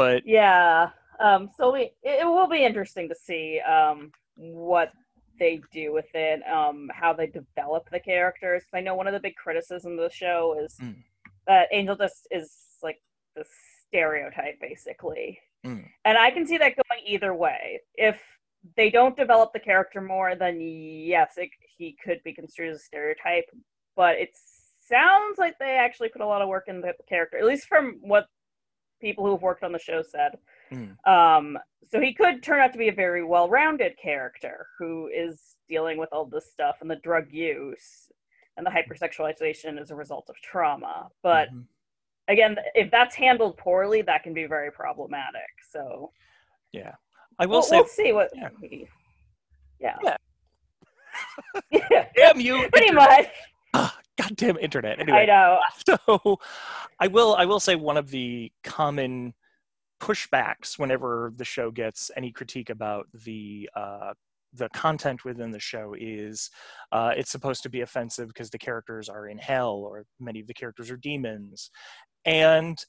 but 0.00 0.26
Yeah. 0.26 0.90
Um, 1.18 1.50
so 1.56 1.72
we 1.72 1.90
it, 2.02 2.24
will 2.24 2.48
be 2.48 2.64
interesting 2.64 3.08
to 3.10 3.14
see 3.14 3.60
um, 3.60 4.10
what 4.36 4.92
they 5.38 5.60
do 5.70 5.92
with 5.92 6.12
it, 6.14 6.40
um, 6.48 6.90
how 6.94 7.12
they 7.12 7.26
develop 7.26 7.88
the 7.90 8.00
characters. 8.00 8.62
I 8.72 8.80
know 8.80 8.94
one 8.94 9.06
of 9.06 9.12
the 9.12 9.20
big 9.20 9.36
criticisms 9.36 9.98
of 9.98 10.10
the 10.10 10.14
show 10.14 10.56
is 10.62 10.76
Mm. 10.80 10.96
that 11.46 11.68
Angel 11.72 11.96
just 11.96 12.26
is 12.30 12.48
like 12.82 13.00
the 13.36 13.44
stereotype, 13.86 14.58
basically. 14.60 15.38
Mm. 15.64 15.84
And 16.06 16.16
I 16.16 16.30
can 16.30 16.46
see 16.46 16.56
that 16.58 16.76
going 16.76 17.02
either 17.06 17.34
way. 17.34 17.80
If 17.94 18.18
they 18.76 18.90
don't 18.90 19.16
develop 19.16 19.52
the 19.52 19.60
character 19.60 20.00
more, 20.00 20.34
then 20.34 20.58
yes, 20.60 21.34
it, 21.36 21.50
he 21.76 21.96
could 22.02 22.22
be 22.22 22.32
construed 22.32 22.70
as 22.70 22.76
a 22.76 22.84
stereotype. 22.90 23.44
But 23.96 24.16
it 24.16 24.30
sounds 24.80 25.38
like 25.38 25.58
they 25.58 25.76
actually 25.76 26.08
put 26.08 26.22
a 26.22 26.26
lot 26.26 26.42
of 26.42 26.48
work 26.48 26.64
in 26.68 26.80
the 26.80 26.94
character, 27.08 27.36
at 27.38 27.44
least 27.44 27.66
from 27.66 27.98
what 28.00 28.26
people 29.00 29.26
who've 29.26 29.42
worked 29.42 29.62
on 29.64 29.72
the 29.72 29.78
show 29.78 30.02
said. 30.02 30.32
Mm. 30.72 30.96
Um, 31.08 31.58
so 31.90 32.00
he 32.00 32.14
could 32.14 32.42
turn 32.42 32.60
out 32.60 32.72
to 32.72 32.78
be 32.78 32.88
a 32.88 32.92
very 32.92 33.24
well-rounded 33.24 33.96
character 33.98 34.66
who 34.78 35.08
is 35.14 35.56
dealing 35.68 35.98
with 35.98 36.08
all 36.12 36.24
this 36.24 36.50
stuff 36.50 36.76
and 36.80 36.90
the 36.90 36.96
drug 36.96 37.26
use 37.32 38.10
and 38.56 38.66
the 38.66 38.70
hypersexualization 38.70 39.80
as 39.80 39.90
a 39.90 39.96
result 39.96 40.26
of 40.28 40.36
trauma. 40.36 41.08
But 41.22 41.48
Mhm. 41.52 41.64
again, 42.28 42.56
if 42.74 42.90
that's 42.90 43.14
handled 43.16 43.56
poorly, 43.56 44.02
that 44.02 44.22
can 44.22 44.34
be 44.34 44.46
very 44.46 44.70
problematic. 44.70 45.50
So 45.70 46.12
yeah, 46.72 46.94
I 47.38 47.46
will 47.46 47.54
we'll, 47.54 47.62
say, 47.62 47.76
we'll 47.76 47.86
see 47.86 48.12
what. 48.12 48.30
yeah. 48.34 48.48
we- 48.60 48.88
yeah. 49.80 49.96
Yeah. 50.02 50.16
yeah. 51.90 52.06
damn 52.14 52.38
you, 52.40 52.68
Pretty 52.70 52.92
much. 52.92 53.26
Goddamn 54.20 54.58
internet. 54.58 54.98
Anyway, 54.98 55.18
I 55.18 55.26
know. 55.26 55.58
so 56.08 56.38
I 56.98 57.06
will 57.06 57.34
I 57.34 57.44
will 57.46 57.60
say 57.60 57.76
one 57.76 57.96
of 57.96 58.10
the 58.10 58.52
common 58.64 59.34
pushbacks 60.00 60.78
whenever 60.78 61.32
the 61.36 61.44
show 61.44 61.70
gets 61.70 62.10
any 62.16 62.32
critique 62.32 62.70
about 62.70 63.06
the 63.24 63.68
uh, 63.74 64.12
the 64.52 64.68
content 64.70 65.24
within 65.24 65.50
the 65.50 65.60
show 65.60 65.94
is 65.98 66.50
uh, 66.92 67.12
it's 67.16 67.30
supposed 67.30 67.62
to 67.62 67.70
be 67.70 67.82
offensive 67.82 68.28
because 68.28 68.50
the 68.50 68.58
characters 68.58 69.08
are 69.08 69.28
in 69.28 69.38
hell 69.38 69.74
or 69.74 70.04
many 70.18 70.40
of 70.40 70.46
the 70.46 70.54
characters 70.54 70.90
are 70.90 70.96
demons, 70.96 71.70
and 72.24 72.84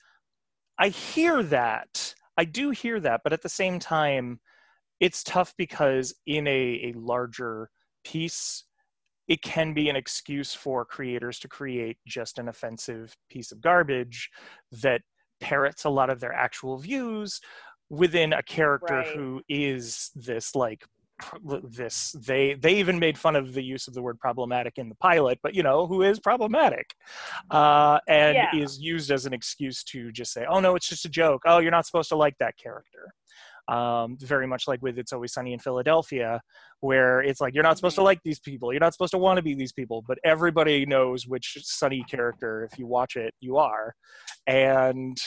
I 0.79 0.89
hear 0.89 1.43
that 1.43 2.15
I 2.37 2.45
do 2.45 2.71
hear 2.71 2.99
that, 3.01 3.21
but 3.23 3.33
at 3.33 3.41
the 3.41 3.49
same 3.49 3.77
time, 3.79 4.39
it's 4.99 5.23
tough 5.23 5.53
because 5.57 6.13
in 6.25 6.47
a, 6.47 6.91
a 6.91 6.93
larger 6.95 7.69
piece 8.03 8.63
it 9.31 9.41
can 9.41 9.73
be 9.73 9.87
an 9.87 9.95
excuse 9.95 10.53
for 10.53 10.83
creators 10.83 11.39
to 11.39 11.47
create 11.47 11.97
just 12.05 12.37
an 12.37 12.49
offensive 12.49 13.15
piece 13.29 13.53
of 13.53 13.61
garbage 13.61 14.29
that 14.83 14.99
parrots 15.39 15.85
a 15.85 15.89
lot 15.89 16.09
of 16.09 16.19
their 16.19 16.33
actual 16.33 16.77
views 16.77 17.39
within 17.89 18.33
a 18.33 18.43
character 18.43 18.95
Right. 18.97 19.07
who 19.07 19.41
is 19.47 20.11
this 20.15 20.53
like 20.53 20.83
this 21.63 22.13
they 22.27 22.55
they 22.55 22.75
even 22.75 22.99
made 22.99 23.17
fun 23.17 23.37
of 23.37 23.53
the 23.53 23.63
use 23.63 23.87
of 23.87 23.93
the 23.93 24.01
word 24.01 24.19
problematic 24.19 24.73
in 24.77 24.89
the 24.89 24.95
pilot 24.95 25.39
but 25.41 25.55
you 25.55 25.63
know 25.63 25.87
who 25.87 26.01
is 26.01 26.19
problematic 26.19 26.93
uh, 27.51 27.99
and 28.09 28.35
Yeah. 28.35 28.49
is 28.63 28.79
used 28.79 29.11
as 29.11 29.25
an 29.25 29.33
excuse 29.33 29.81
to 29.85 30.11
just 30.11 30.33
say 30.33 30.45
oh 30.49 30.59
no 30.59 30.75
it's 30.75 30.89
just 30.89 31.05
a 31.05 31.09
joke 31.09 31.43
oh 31.45 31.59
you're 31.59 31.71
not 31.71 31.85
supposed 31.85 32.09
to 32.09 32.17
like 32.17 32.35
that 32.39 32.57
character 32.57 33.13
um, 33.71 34.17
very 34.19 34.45
much 34.45 34.67
like 34.67 34.81
with 34.81 34.99
It's 34.99 35.13
Always 35.13 35.31
Sunny 35.33 35.53
in 35.53 35.59
Philadelphia, 35.59 36.41
where 36.81 37.21
it's 37.21 37.39
like 37.39 37.53
you're 37.53 37.63
not 37.63 37.77
supposed 37.77 37.95
to 37.95 38.01
Mhm. 38.01 38.11
like 38.11 38.19
these 38.23 38.39
people, 38.39 38.73
you're 38.73 38.81
not 38.81 38.93
supposed 38.93 39.11
to 39.11 39.17
want 39.17 39.37
to 39.37 39.41
be 39.41 39.55
these 39.55 39.71
people, 39.71 40.01
but 40.05 40.19
everybody 40.25 40.85
knows 40.85 41.25
which 41.25 41.57
Sunny 41.61 42.03
character, 42.03 42.67
if 42.69 42.77
you 42.77 42.85
watch 42.85 43.15
it, 43.15 43.33
you 43.39 43.57
are. 43.57 43.95
And 44.45 45.17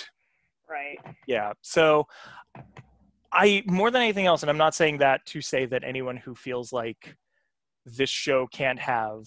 Right. 0.69 0.99
yeah, 1.27 1.53
so 1.63 2.07
I 3.33 3.63
more 3.67 3.91
than 3.91 4.03
anything 4.03 4.27
else, 4.27 4.43
and 4.43 4.51
I'm 4.51 4.59
not 4.59 4.75
saying 4.75 4.99
that 4.99 5.25
to 5.27 5.41
say 5.41 5.67
that 5.67 5.83
anyone 5.83 6.19
who 6.19 6.35
feels 6.35 6.73
like 6.73 7.17
this 7.87 8.11
show 8.11 8.47
can't 8.47 8.79
have 8.79 9.25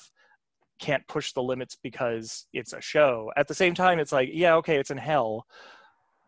can't 0.79 1.07
push 1.07 1.33
the 1.33 1.41
limits 1.41 1.75
because 1.81 2.47
it's 2.53 2.73
a 2.73 2.81
show. 2.81 3.31
At 3.35 3.47
the 3.47 3.55
same 3.55 3.73
time, 3.73 3.97
it's 3.99 4.11
like, 4.11 4.29
yeah, 4.31 4.55
okay, 4.57 4.77
it's 4.77 4.91
in 4.91 4.97
hell, 4.99 5.47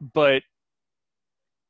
but 0.01 0.41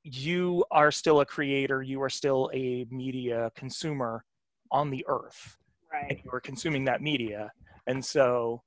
you 0.03 0.65
are 0.71 0.91
still 0.91 1.19
a 1.21 1.25
creator, 1.25 1.81
you 1.81 2.01
are 2.01 2.09
still 2.09 2.49
a 2.53 2.85
media 2.89 3.51
consumer 3.55 4.23
on 4.71 4.89
the 4.89 5.05
earth 5.07 5.57
and 5.91 6.11
Right. 6.11 6.21
you 6.23 6.31
are 6.31 6.39
consuming 6.39 6.85
that 6.85 7.01
media. 7.01 7.51
And 7.87 8.03
so 8.03 8.63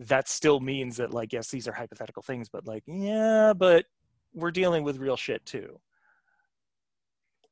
that 0.00 0.28
still 0.28 0.60
means 0.60 0.96
that 0.98 1.12
like 1.12 1.32
yes, 1.32 1.50
these 1.50 1.68
are 1.68 1.72
hypothetical 1.72 2.22
things, 2.22 2.48
but 2.48 2.66
like, 2.66 2.82
yeah, 2.86 3.52
but 3.52 3.86
we're 4.34 4.50
dealing 4.50 4.84
with 4.84 4.98
real 4.98 5.16
shit 5.16 5.44
too. 5.44 5.80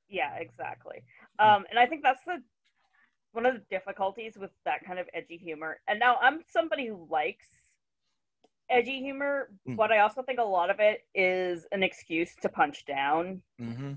Yeah, 0.08 0.34
exactly. 0.36 1.02
Um, 1.38 1.64
and 1.70 1.78
I 1.78 1.86
think 1.86 2.02
that's 2.02 2.24
the 2.24 2.42
one 3.32 3.44
of 3.46 3.54
the 3.54 3.62
difficulties 3.70 4.36
with 4.38 4.50
that 4.64 4.84
kind 4.84 4.98
of 4.98 5.06
edgy 5.12 5.36
humor. 5.36 5.80
And 5.86 5.98
now 6.00 6.16
I'm 6.20 6.40
somebody 6.46 6.86
who 6.86 7.06
likes 7.10 7.46
edgy 8.70 9.00
humor, 9.00 9.50
Mm. 9.66 9.76
but 9.76 9.90
I 9.92 10.00
also 10.00 10.22
think 10.22 10.38
a 10.38 10.44
lot 10.44 10.70
of 10.70 10.80
it 10.80 11.06
is 11.14 11.66
an 11.72 11.82
excuse 11.82 12.34
to 12.42 12.48
punch 12.48 12.84
down 12.86 13.42
Mm-hmm. 13.60 13.94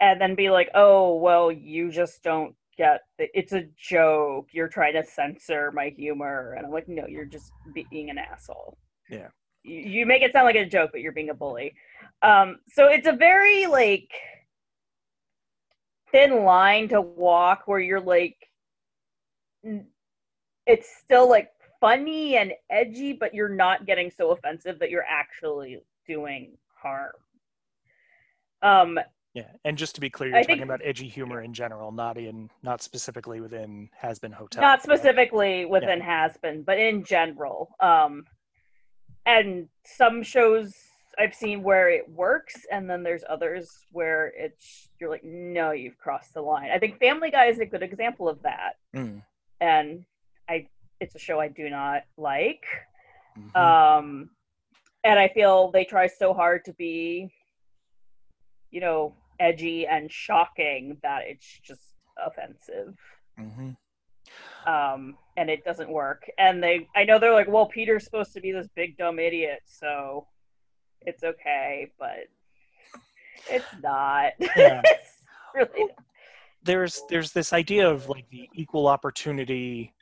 and 0.00 0.20
then 0.20 0.34
be 0.34 0.50
like, 0.50 0.70
"Oh, 0.74 1.16
well, 1.16 1.50
you 1.52 1.90
just 1.90 2.22
don't 2.22 2.54
get 2.76 3.02
the, 3.18 3.28
it's 3.38 3.52
a 3.52 3.64
joke. 3.76 4.48
You're 4.52 4.68
trying 4.68 4.94
to 4.94 5.04
censor 5.04 5.72
my 5.72 5.88
humor." 5.90 6.54
And 6.56 6.66
I'm 6.66 6.72
like, 6.72 6.88
"No, 6.88 7.06
you're 7.06 7.24
just 7.24 7.52
being 7.72 8.10
an 8.10 8.18
asshole." 8.18 8.76
Yeah. 9.10 9.28
You, 9.62 9.80
you 9.80 10.06
make 10.06 10.22
it 10.22 10.32
sound 10.32 10.46
like 10.46 10.56
a 10.56 10.64
joke, 10.66 10.90
but 10.92 11.00
you're 11.00 11.12
being 11.12 11.30
a 11.30 11.34
bully. 11.34 11.74
Um, 12.22 12.58
so 12.68 12.86
it's 12.88 13.06
a 13.06 13.12
very 13.12 13.66
like 13.66 14.10
thin 16.12 16.44
line 16.44 16.88
to 16.88 17.00
walk 17.00 17.62
where 17.66 17.80
you're 17.80 18.00
like 18.00 18.36
n- 19.64 19.86
it's 20.66 20.88
still 21.02 21.28
like 21.28 21.50
funny 21.80 22.36
and 22.36 22.52
edgy 22.70 23.12
but 23.12 23.34
you're 23.34 23.48
not 23.48 23.86
getting 23.86 24.10
so 24.10 24.30
offensive 24.30 24.78
that 24.78 24.90
you're 24.90 25.06
actually 25.08 25.78
doing 26.06 26.56
harm. 26.74 27.12
Um 28.62 28.98
Yeah, 29.34 29.50
and 29.64 29.76
just 29.76 29.94
to 29.96 30.00
be 30.00 30.08
clear, 30.10 30.30
you're 30.30 30.38
I 30.38 30.42
talking 30.42 30.56
think- 30.56 30.64
about 30.64 30.80
edgy 30.84 31.08
humor 31.08 31.42
in 31.42 31.52
general, 31.52 31.92
not 31.92 32.16
in 32.16 32.50
not 32.62 32.82
specifically 32.82 33.40
within 33.40 33.90
Hazbin 34.02 34.32
Hotel. 34.32 34.62
not 34.62 34.82
specifically 34.82 35.64
within 35.66 36.00
Hazbin 36.00 36.64
but 36.64 36.78
in 36.78 37.04
general. 37.04 37.74
Um 37.80 38.24
and 39.26 39.68
some 39.84 40.22
shows 40.22 40.74
i've 41.18 41.34
seen 41.34 41.62
where 41.62 41.88
it 41.88 42.06
works 42.10 42.66
and 42.70 42.88
then 42.90 43.02
there's 43.02 43.24
others 43.28 43.70
where 43.90 44.32
it's 44.36 44.90
you're 45.00 45.08
like 45.08 45.24
no 45.24 45.70
you've 45.70 45.98
crossed 45.98 46.34
the 46.34 46.40
line. 46.42 46.70
I 46.70 46.78
think 46.78 46.98
family 46.98 47.30
guy 47.30 47.46
is 47.46 47.58
a 47.58 47.66
good 47.66 47.82
example 47.82 48.28
of 48.28 48.42
that. 48.42 48.74
Mm, 48.94 49.22
and 49.60 50.04
it's 51.00 51.14
a 51.14 51.18
show 51.18 51.40
i 51.40 51.48
do 51.48 51.68
not 51.68 52.02
like 52.16 52.64
mhm. 53.38 53.56
um 53.56 54.30
and 55.04 55.18
i 55.18 55.28
feel 55.28 55.70
they 55.70 55.84
try 55.84 56.06
so 56.06 56.32
hard 56.32 56.64
to 56.64 56.72
be 56.74 57.30
you 58.70 58.80
know 58.80 59.14
edgy 59.38 59.86
and 59.86 60.10
shocking 60.10 60.96
that 61.02 61.22
it's 61.26 61.60
just 61.62 61.80
offensive 62.24 62.94
Mm-hmm. 63.38 64.72
um 64.72 65.14
and 65.36 65.50
it 65.50 65.62
doesn't 65.62 65.90
work 65.90 66.22
and 66.38 66.62
they 66.62 66.88
i 66.96 67.04
know 67.04 67.18
they're 67.18 67.34
like 67.34 67.48
well 67.48 67.66
peter's 67.66 68.02
supposed 68.02 68.32
to 68.32 68.40
be 68.40 68.50
this 68.50 68.66
big 68.74 68.96
dumb 68.96 69.18
idiot 69.18 69.60
so 69.66 70.26
it's 71.02 71.22
okay 71.22 71.92
but 71.98 72.28
it's 73.50 73.66
not 73.82 74.32
Yeah. 74.56 74.80
it's 74.84 75.22
really 75.54 75.90
there's 76.62 77.02
there's 77.10 77.32
this 77.32 77.52
idea 77.52 77.88
of 77.88 78.08
like 78.08 78.28
the 78.30 78.48
equal 78.54 78.86
opportunity 78.86 79.92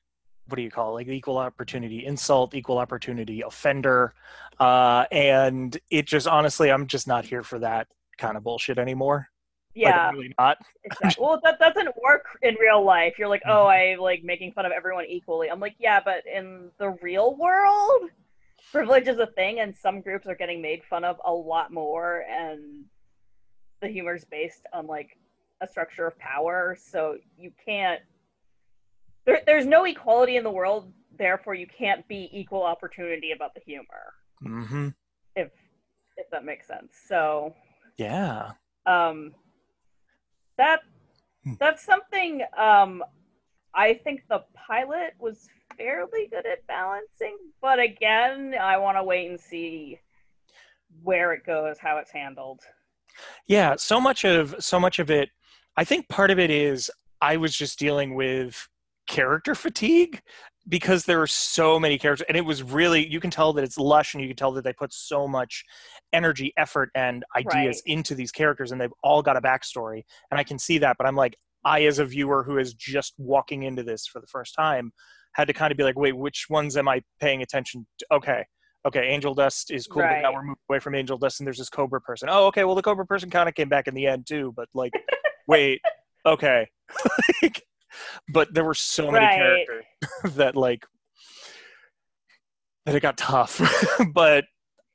what 0.49 0.57
do 0.57 0.63
you 0.63 0.71
call 0.71 0.91
it? 0.91 0.93
Like 0.93 1.09
equal 1.09 1.39
opportunity 1.39 2.05
insult 2.05 2.55
equal 2.55 2.79
opportunity 2.79 3.43
offender 3.43 4.15
uh 4.61 5.05
and 5.11 5.77
it 5.91 6.07
just 6.07 6.29
honestly 6.29 6.71
i'm 6.71 6.87
just 6.87 7.09
not 7.09 7.25
here 7.25 7.43
for 7.43 7.59
that 7.59 7.89
kind 8.19 8.37
of 8.37 8.45
bullshit 8.45 8.79
anymore. 8.79 9.29
Yeah 9.75 10.09
I'm 10.09 10.15
really 10.15 10.35
not. 10.39 10.59
Exactly. 10.85 11.25
well 11.25 11.41
that 11.43 11.59
doesn't 11.59 11.89
work 12.03 12.27
in 12.43 12.57
real 12.61 12.85
life. 12.85 13.15
You're 13.19 13.29
like 13.29 13.43
oh 13.47 13.65
i 13.65 13.97
like 13.99 14.23
making 14.23 14.53
fun 14.53 14.67
of 14.67 14.73
everyone 14.73 15.07
equally. 15.07 15.51
I'm 15.51 15.61
like 15.61 15.77
yeah 15.79 16.01
but 16.05 16.23
in 16.33 16.71
the 16.79 16.91
real 17.03 17.37
world? 17.37 18.11
Privilege 18.73 19.09
is 19.09 19.19
a 19.19 19.27
thing 19.27 19.61
and 19.61 19.77
some 19.77 20.01
groups 20.01 20.27
are 20.27 20.35
getting 20.35 20.61
made 20.61 20.83
fun 20.85 21.05
of 21.05 21.21
a 21.25 21.33
lot 21.33 21.73
more 21.73 22.25
and 22.29 22.85
the 23.81 23.89
humor 23.89 24.15
is 24.15 24.25
based 24.25 24.67
on 24.73 24.87
like 24.87 25.17
a 25.61 25.69
structure 25.69 26.07
of 26.07 26.19
power 26.19 26.77
so 26.79 27.17
you 27.39 27.53
can't 27.65 28.01
there, 29.25 29.41
there's 29.47 29.67
no 29.67 29.85
equality 29.85 30.37
in 30.37 30.45
the 30.45 30.51
world 30.51 30.93
therefore 31.19 31.55
you 31.55 31.67
can't 31.67 32.07
be 32.09 32.29
equal 32.33 32.63
opportunity 32.63 33.33
about 33.33 33.55
the 33.55 33.61
humor 33.65 34.15
mm-hmm. 34.45 34.89
if 35.37 35.51
if 36.17 36.29
that 36.31 36.45
makes 36.45 36.67
sense 36.67 36.93
so 37.07 37.55
yeah 37.97 38.51
um 38.87 39.33
that 40.57 40.81
Hmm. 41.45 41.55
that's 41.61 41.85
something 41.85 42.43
um 42.57 43.05
i 43.75 43.93
think 43.93 44.23
the 44.31 44.43
pilot 44.55 45.13
was 45.19 45.47
fairly 45.77 46.27
good 46.31 46.47
at 46.47 46.67
balancing 46.67 47.37
but 47.61 47.79
again 47.79 48.55
i 48.59 48.79
want 48.79 48.97
to 48.97 49.03
wait 49.03 49.29
and 49.29 49.39
see 49.39 50.01
where 51.03 51.35
it 51.35 51.45
goes 51.45 51.77
how 51.79 51.99
it's 51.99 52.11
handled 52.11 52.61
yeah 53.47 53.77
so 53.77 54.01
much 54.01 54.25
of 54.25 54.55
so 54.59 54.81
much 54.81 54.99
of 54.99 55.11
it 55.11 55.29
i 55.77 55.85
think 55.85 56.09
part 56.09 56.31
of 56.31 56.39
it 56.39 56.51
is 56.51 56.91
I 57.25 57.39
was 57.39 57.57
just 57.57 57.79
dealing 57.79 58.15
with 58.15 58.69
character 59.07 59.55
fatigue 59.55 60.21
because 60.69 61.05
there 61.05 61.21
are 61.21 61.27
so 61.27 61.79
many 61.79 61.99
characters 61.99 62.25
and 62.29 62.37
it 62.39 62.45
was 62.45 62.63
really 62.63 63.07
you 63.07 63.21
can 63.21 63.31
tell 63.31 63.53
that 63.53 63.65
it's 63.65 63.77
lush 63.77 64.15
and 64.15 64.23
you 64.23 64.29
can 64.29 64.37
tell 64.37 64.53
that 64.53 64.65
they 64.65 64.73
put 64.73 64.93
so 64.93 65.29
much 65.29 65.65
energy 66.13 66.53
effort 66.57 66.91
and 66.95 67.25
ideas 67.37 67.83
Right. 67.87 67.93
into 67.95 68.15
these 68.15 68.33
characters 68.33 68.73
and 68.73 68.81
they've 68.81 68.93
all 69.03 69.23
got 69.23 69.37
a 69.37 69.43
backstory 69.43 70.03
and 70.31 70.41
i 70.41 70.45
can 70.45 70.59
see 70.59 70.79
that 70.79 70.97
but 70.99 71.07
i'm 71.07 71.17
like 71.17 71.37
i 71.65 71.85
as 71.85 71.99
a 71.99 72.05
viewer 72.05 72.45
who 72.45 72.59
is 72.59 72.73
just 72.75 73.15
walking 73.19 73.65
into 73.65 73.83
this 73.83 74.07
for 74.07 74.21
the 74.21 74.27
first 74.27 74.55
time 74.55 74.93
had 75.35 75.49
to 75.49 75.53
kind 75.53 75.71
of 75.71 75.77
be 75.77 75.85
like 75.85 75.99
wait 75.99 76.17
which 76.17 76.47
ones 76.49 76.77
am 76.77 76.89
i 76.89 77.03
paying 77.21 77.43
attention 77.43 77.87
to 77.99 78.07
okay 78.13 78.45
okay 78.87 79.07
angel 79.09 79.35
dust 79.35 79.71
is 79.71 79.87
cool 79.87 80.03
but 80.03 80.23
now 80.23 80.33
we're 80.33 80.43
moving 80.43 80.57
away 80.71 80.79
from 80.79 80.95
angel 80.95 81.19
dust 81.19 81.41
and 81.41 81.47
there's 81.47 81.59
this 81.59 81.71
cobra 81.71 82.01
person. 82.01 82.29
Oh 82.31 82.47
okay 82.47 82.65
well 82.65 82.75
the 82.75 82.83
cobra 82.83 83.07
person 83.07 83.29
kind 83.31 83.49
of 83.49 83.55
came 83.55 83.69
back 83.69 83.87
in 83.87 83.95
the 83.95 84.07
end 84.07 84.27
too 84.27 84.53
but 84.57 84.69
like 84.75 84.93
wait 85.49 85.81
okay. 86.27 86.69
Like, 87.43 87.63
but 88.33 88.53
there 88.55 88.65
were 88.65 88.75
so 88.75 89.11
many 89.11 89.25
Right. 89.27 89.37
characters 89.37 89.85
that 90.37 90.57
like 90.57 90.85
that 92.87 92.95
it 92.95 93.01
got 93.01 93.17
tough 93.17 93.61
but 94.15 94.45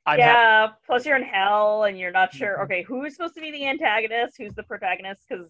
i'm 0.06 0.18
happy 0.18 0.30
yeah. 0.38 0.68
Plus, 0.86 1.04
you're 1.06 1.16
in 1.16 1.22
hell, 1.22 1.84
and 1.84 1.98
you're 1.98 2.10
not 2.10 2.32
sure. 2.34 2.56
Mhm. 2.58 2.64
Okay, 2.64 2.82
who's 2.82 3.14
supposed 3.14 3.34
to 3.34 3.40
be 3.40 3.50
the 3.50 3.66
antagonist? 3.66 4.34
Who's 4.38 4.54
the 4.54 4.62
protagonist? 4.62 5.22
Because 5.28 5.46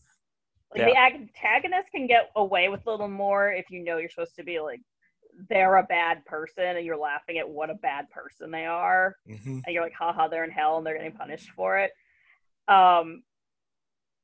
like 0.75 0.85
the 0.85 0.97
antagonist 0.97 1.89
can 1.95 2.07
get 2.07 2.31
away 2.37 2.69
with 2.69 2.87
a 2.87 2.91
little 2.91 3.09
more 3.09 3.51
if 3.53 3.71
you 3.71 3.83
know 3.83 3.97
you're 3.99 4.09
supposed 4.11 4.37
to 4.37 4.43
be 4.45 4.61
like 4.61 4.81
they're 5.49 5.77
a 5.77 5.83
bad 5.85 6.25
person, 6.27 6.77
and 6.77 6.85
you're 6.85 6.97
laughing 6.99 7.39
at 7.39 7.49
what 7.49 7.71
a 7.71 7.75
bad 7.75 8.11
person 8.11 8.51
they 8.51 8.67
are, 8.67 9.17
Mhm. 9.29 9.63
and 9.65 9.67
you're 9.69 9.83
like, 9.83 9.95
haha, 9.95 10.29
they're 10.29 10.45
in 10.45 10.51
hell, 10.51 10.77
and 10.79 10.87
they're 10.87 10.97
getting 10.97 11.13
punished 11.13 11.51
for 11.51 11.79
it. 11.79 11.93
Um, 12.69 13.23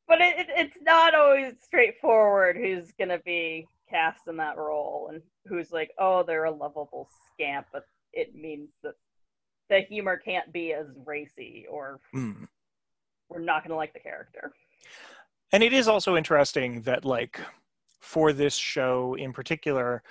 but 0.08 0.20
it, 0.20 0.38
it, 0.38 0.46
it's 0.50 0.76
not 0.82 1.14
always 1.14 1.54
straightforward 1.62 2.56
who's 2.56 2.92
gonna 2.98 3.18
be 3.24 3.66
cast 3.88 4.26
in 4.28 4.36
that 4.38 4.56
role, 4.58 5.10
and 5.12 5.22
who's 5.46 5.70
like, 5.72 5.90
oh, 5.98 6.22
they're 6.24 6.44
a 6.44 6.50
lovable 6.50 7.08
scamp, 7.32 7.66
but 7.72 7.84
it 8.12 8.34
means 8.34 8.70
that 8.82 8.94
the 9.68 9.80
humor 9.80 10.16
can't 10.16 10.52
be 10.52 10.72
as 10.72 10.86
racy 11.04 11.66
or 11.70 12.00
Mm. 12.14 12.48
we're 13.28 13.40
not 13.40 13.62
going 13.62 13.70
to 13.70 13.76
like 13.76 13.92
the 13.92 14.00
character. 14.00 14.52
and 15.52 15.62
it 15.62 15.72
is 15.72 15.88
also 15.88 16.16
interesting 16.16 16.82
that 16.82 17.04
like 17.04 17.40
for 18.00 18.32
this 18.32 18.54
show 18.54 19.14
in 19.14 19.32
particular 19.32 20.02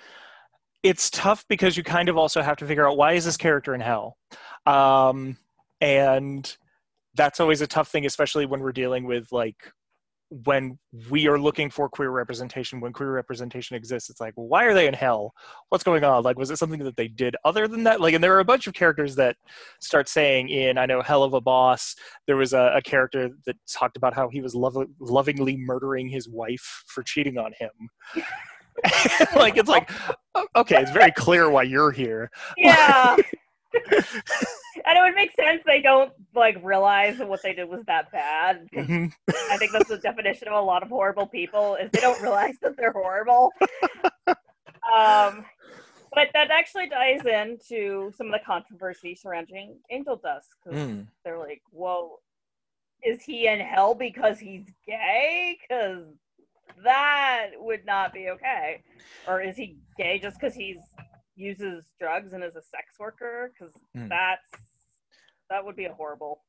it's 0.82 1.08
tough 1.10 1.44
because 1.48 1.76
you 1.76 1.82
kind 1.82 2.08
of 2.08 2.16
also 2.16 2.42
have 2.42 2.56
to 2.58 2.66
figure 2.66 2.86
out 2.88 2.96
why 2.98 3.14
is 3.14 3.24
this 3.24 3.36
character 3.36 3.74
in 3.74 3.80
hell 3.80 4.16
um, 4.66 5.36
and 5.80 6.56
that's 7.14 7.40
always 7.40 7.60
a 7.62 7.66
tough 7.66 7.88
thing 7.88 8.04
especially 8.06 8.44
when 8.46 8.60
we're 8.60 8.72
dealing 8.72 9.04
with 9.04 9.32
like 9.32 9.72
when 10.30 10.78
we 11.08 11.28
are 11.28 11.38
looking 11.38 11.70
for 11.70 11.88
queer 11.88 12.10
representation 12.10 12.80
when 12.80 12.92
queer 12.92 13.12
representation 13.12 13.76
exists 13.76 14.10
it's 14.10 14.20
like 14.20 14.32
why 14.34 14.64
are 14.64 14.74
they 14.74 14.86
in 14.86 14.94
hell? 14.94 15.32
What's 15.68 15.84
going 15.84 16.04
on? 16.04 16.24
Like 16.24 16.38
was 16.38 16.50
it 16.50 16.58
something 16.58 16.80
that 16.80 16.96
they 16.96 17.08
did 17.08 17.36
other 17.44 17.68
than 17.68 17.84
that? 17.84 18.00
Like 18.00 18.14
and 18.14 18.22
there 18.22 18.34
are 18.34 18.40
a 18.40 18.44
bunch 18.44 18.66
of 18.66 18.74
characters 18.74 19.14
that 19.16 19.36
start 19.80 20.08
saying 20.08 20.48
in 20.48 20.78
i 20.78 20.86
know 20.86 21.00
Helluva 21.00 21.42
Boss. 21.42 21.94
There 22.26 22.36
was 22.36 22.52
a, 22.52 22.72
a 22.74 22.82
character 22.82 23.30
that 23.46 23.56
talked 23.72 23.96
about 23.96 24.14
how 24.14 24.28
he 24.28 24.40
was 24.40 24.54
lov- 24.54 24.88
lovingly 25.00 25.56
murdering 25.56 26.08
his 26.08 26.28
wife 26.28 26.84
for 26.86 27.02
cheating 27.02 27.38
on 27.38 27.52
him. 27.58 27.70
Like 29.34 29.56
it's 29.56 29.68
like 29.68 29.90
okay 30.54 30.82
it's 30.82 30.90
very 30.90 31.12
clear 31.12 31.50
why 31.50 31.62
you're 31.62 31.92
here. 31.92 32.30
Yeah. 32.56 33.16
and 34.86 34.98
it 34.98 35.00
would 35.00 35.14
make 35.14 35.32
sense 35.34 35.62
they 35.66 35.80
don't 35.80 36.12
like 36.34 36.56
realize 36.62 37.18
what 37.18 37.42
they 37.42 37.52
did 37.54 37.68
was 37.68 37.84
that 37.86 38.10
bad. 38.12 38.68
Mhm. 38.74 39.12
I 39.50 39.58
think 39.58 39.72
that's 39.72 39.88
the 39.88 39.98
definition 39.98 40.48
of 40.48 40.54
a 40.54 40.60
lot 40.60 40.82
of 40.82 40.88
horrible 40.88 41.26
people 41.28 41.76
is 41.76 41.90
they 41.92 42.00
don't 42.00 42.20
realize 42.20 42.56
that 42.62 42.76
they're 42.76 42.92
horrible. 42.92 43.52
um, 44.96 45.44
but 46.14 46.28
that 46.34 46.50
actually 46.50 46.88
ties 46.88 47.24
into 47.26 48.12
some 48.16 48.26
of 48.28 48.32
the 48.32 48.40
controversy 48.46 49.14
surrounding 49.14 49.78
Angel 49.90 50.16
Dust 50.16 50.48
because 50.64 50.80
Mm. 50.80 51.06
they're 51.24 51.38
like, 51.38 51.62
"Whoa, 51.70 52.18
is 53.02 53.22
he 53.22 53.46
in 53.48 53.60
hell 53.60 53.94
because 53.94 54.38
he's 54.38 54.72
gay? 54.86 55.58
Because 55.60 56.04
that 56.84 57.48
would 57.56 57.84
not 57.86 58.12
be 58.12 58.30
okay. 58.30 58.82
Or 59.26 59.40
is 59.40 59.56
he 59.56 59.78
gay 59.96 60.18
just 60.18 60.38
because 60.40 60.54
he's 60.54 60.78
uses 61.36 61.84
drugs 62.00 62.32
and 62.32 62.42
is 62.42 62.56
a 62.56 62.62
sex 62.62 62.98
worker? 62.98 63.52
Because 63.52 63.74
Mm. 63.96 64.08
that's 64.08 64.50
that 65.48 65.64
would 65.64 65.76
be 65.76 65.84
a 65.84 65.92
horrible 65.94 66.42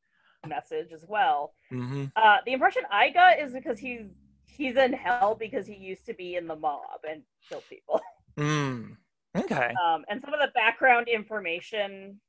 message 0.48 0.92
as 0.92 1.06
well. 1.08 1.54
Mhm. 1.72 2.12
Uh, 2.16 2.38
the 2.46 2.54
impression 2.54 2.82
I 2.90 3.10
got 3.10 3.40
is 3.40 3.54
because 3.54 3.78
he's 3.80 4.08
he's 4.48 4.76
in 4.76 4.92
hell 4.94 5.36
because 5.36 5.68
he 5.68 5.76
used 5.76 6.06
to 6.08 6.14
be 6.16 6.36
in 6.36 6.48
the 6.48 6.56
mob 6.56 7.02
and 7.08 7.24
kill 7.48 7.62
people. 7.70 8.02
Mm. 8.38 8.96
okay 9.36 9.74
Um, 9.84 10.06
and 10.10 10.22
some 10.22 10.32
of 10.32 10.40
the 10.40 10.52
background 10.54 11.08
information 11.08 12.20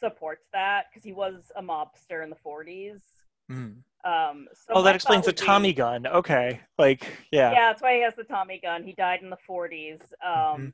supports 0.00 0.46
that 0.54 0.86
because 0.90 1.04
he 1.04 1.12
was 1.12 1.52
a 1.56 1.62
mobster 1.62 2.22
in 2.24 2.30
the 2.30 2.36
40s. 2.36 3.02
Mm. 3.50 3.82
Um, 4.04 4.48
so 4.54 4.72
oh 4.74 4.82
that 4.82 4.94
explains 4.94 5.24
the 5.26 5.30
would 5.30 5.36
be- 5.40 5.44
tommy 5.46 5.72
gun 5.74 6.06
okay 6.06 6.60
like 6.78 7.06
yeah, 7.30 7.52
Yeah, 7.52 7.68
that's 7.70 7.82
why 7.82 7.96
he 7.96 8.02
has 8.02 8.14
the 8.14 8.24
Tommy 8.24 8.58
gun. 8.62 8.82
He 8.82 8.92
died 8.94 9.20
in 9.22 9.28
the 9.30 9.36
40s, 9.48 10.00
um, 10.24 10.30
Mm-hmm. 10.30 10.68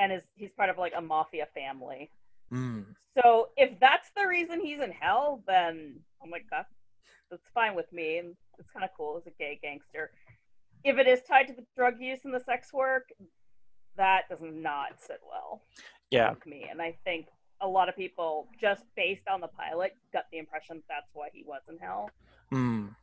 And 0.00 0.12
is 0.12 0.22
he's 0.34 0.50
part 0.50 0.70
of 0.70 0.78
like 0.78 0.94
a 0.96 1.00
mafia 1.00 1.46
family. 1.54 2.10
Mm. 2.52 2.86
So 3.16 3.50
if 3.56 3.78
that's 3.78 4.10
the 4.16 4.26
reason 4.26 4.60
he's 4.60 4.80
in 4.80 4.90
hell, 4.90 5.42
then 5.46 6.00
I'm 6.22 6.30
like 6.30 6.46
that. 6.50 6.66
That's 7.30 7.48
fine 7.54 7.76
with 7.76 7.92
me, 7.92 8.18
and 8.18 8.34
it's 8.58 8.70
kind 8.70 8.84
of 8.84 8.90
cool 8.96 9.16
as 9.16 9.26
a 9.26 9.36
gay 9.38 9.60
gangster. 9.62 10.10
If 10.82 10.98
it 10.98 11.06
is 11.06 11.20
tied 11.22 11.46
to 11.48 11.52
the 11.52 11.64
drug 11.76 12.00
use 12.00 12.20
and 12.24 12.34
the 12.34 12.40
sex 12.40 12.72
work, 12.72 13.10
that 13.96 14.28
does 14.30 14.38
not 14.40 14.98
sit 14.98 15.20
well 15.28 15.60
yeah 16.10 16.30
with 16.30 16.46
me. 16.46 16.66
And 16.70 16.80
I 16.80 16.96
think 17.04 17.26
a 17.60 17.68
lot 17.68 17.88
of 17.88 17.96
people, 17.96 18.48
just 18.60 18.84
based 18.96 19.28
on 19.30 19.40
the 19.40 19.48
pilot, 19.48 19.94
got 20.12 20.24
the 20.32 20.38
impression 20.38 20.82
that's 20.88 21.10
why 21.12 21.28
he 21.32 21.44
was 21.46 21.60
in 21.68 21.76
hell. 21.78 22.10
Mm. 22.52 22.94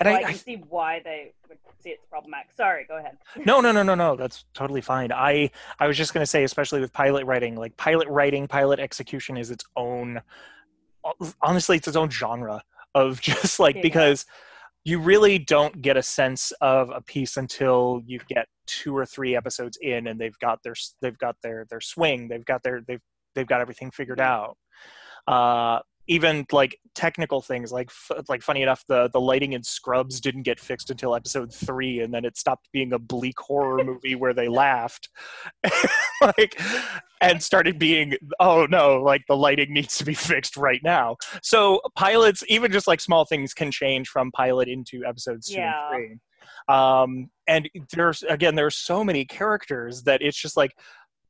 And 0.00 0.08
I, 0.08 0.14
I, 0.14 0.22
can 0.22 0.30
I 0.30 0.32
see 0.34 0.62
why 0.68 1.00
they 1.04 1.32
would 1.48 1.58
see 1.80 1.90
it's 1.90 2.04
problematic. 2.10 2.52
Sorry, 2.56 2.84
go 2.86 2.98
ahead. 2.98 3.16
no 3.44 3.60
no 3.60 3.72
no 3.72 3.82
no 3.82 3.94
no 3.94 4.16
that's 4.16 4.44
totally 4.54 4.80
fine 4.80 5.12
i 5.12 5.50
i 5.78 5.86
was 5.86 5.96
just 5.96 6.12
going 6.12 6.22
to 6.22 6.26
say 6.26 6.44
especially 6.44 6.80
with 6.80 6.92
pilot 6.92 7.24
writing 7.24 7.54
like 7.56 7.76
pilot 7.76 8.08
writing 8.08 8.48
pilot 8.48 8.78
execution 8.80 9.36
is 9.36 9.50
its 9.50 9.64
own 9.76 10.20
honestly 11.42 11.76
it's 11.76 11.88
its 11.88 11.96
own 11.96 12.10
genre 12.10 12.62
of 12.94 13.20
just 13.30 13.60
like 13.60 13.76
Yeah. 13.76 13.82
because 13.82 14.26
you 14.84 14.98
really 14.98 15.38
don't 15.38 15.82
get 15.82 15.96
a 15.96 16.02
sense 16.02 16.52
of 16.60 16.90
a 16.90 17.00
piece 17.00 17.36
until 17.36 18.00
you 18.06 18.20
get 18.28 18.46
two 18.66 18.96
or 18.96 19.04
three 19.04 19.36
episodes 19.36 19.78
in 19.80 20.06
and 20.06 20.20
they've 20.20 20.38
got 20.38 20.62
their 20.62 20.74
they've 21.02 21.18
got 21.18 21.36
their 21.42 21.66
their 21.70 21.80
swing 21.80 22.28
they've 22.28 22.44
got 22.44 22.62
their 22.62 22.80
they've 22.86 23.02
they've 23.34 23.46
got 23.46 23.60
everything 23.60 23.90
figured 23.90 24.20
out 24.20 24.56
uh 25.26 25.80
even 26.08 26.44
like 26.50 26.76
technical 26.94 27.40
things 27.40 27.70
like 27.70 27.88
f- 27.90 28.24
like 28.28 28.42
funny 28.42 28.62
enough 28.62 28.82
the 28.88 29.08
the 29.12 29.20
lighting 29.20 29.52
in 29.52 29.62
scrubs 29.62 30.20
didn't 30.20 30.42
get 30.42 30.58
fixed 30.58 30.90
until 30.90 31.14
episode 31.14 31.52
3 31.54 32.00
and 32.00 32.12
then 32.12 32.24
it 32.24 32.36
stopped 32.36 32.68
being 32.72 32.92
a 32.92 32.98
bleak 32.98 33.38
horror 33.38 33.84
movie 33.84 34.14
where 34.14 34.34
they 34.34 34.48
laughed. 34.48 35.08
Like 36.20 36.60
and 37.20 37.40
started 37.40 37.78
being 37.78 38.14
oh 38.40 38.66
no 38.68 39.00
like 39.00 39.22
the 39.28 39.36
lighting 39.36 39.72
needs 39.72 39.96
to 39.98 40.04
be 40.04 40.14
fixed 40.14 40.56
right 40.56 40.80
now. 40.82 41.16
So 41.44 41.80
pilots 41.94 42.42
even 42.48 42.72
just 42.72 42.88
like 42.88 43.00
small 43.00 43.24
things 43.24 43.54
can 43.54 43.70
change 43.70 44.08
from 44.08 44.32
pilot 44.32 44.66
into 44.66 45.04
episodes 45.06 45.46
2 45.48 45.54
Yeah. 45.54 45.90
and 45.94 46.18
3 46.68 46.74
um 46.76 47.30
and 47.46 47.68
there's 47.92 48.24
again 48.24 48.56
there's 48.56 48.74
so 48.76 49.04
many 49.04 49.24
characters 49.24 50.02
that 50.02 50.22
it's 50.22 50.36
just 50.40 50.56
like 50.56 50.72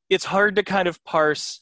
it's 0.09 0.25
hard 0.25 0.57
to 0.57 0.63
kind 0.63 0.89
of 0.89 1.05
parse 1.05 1.61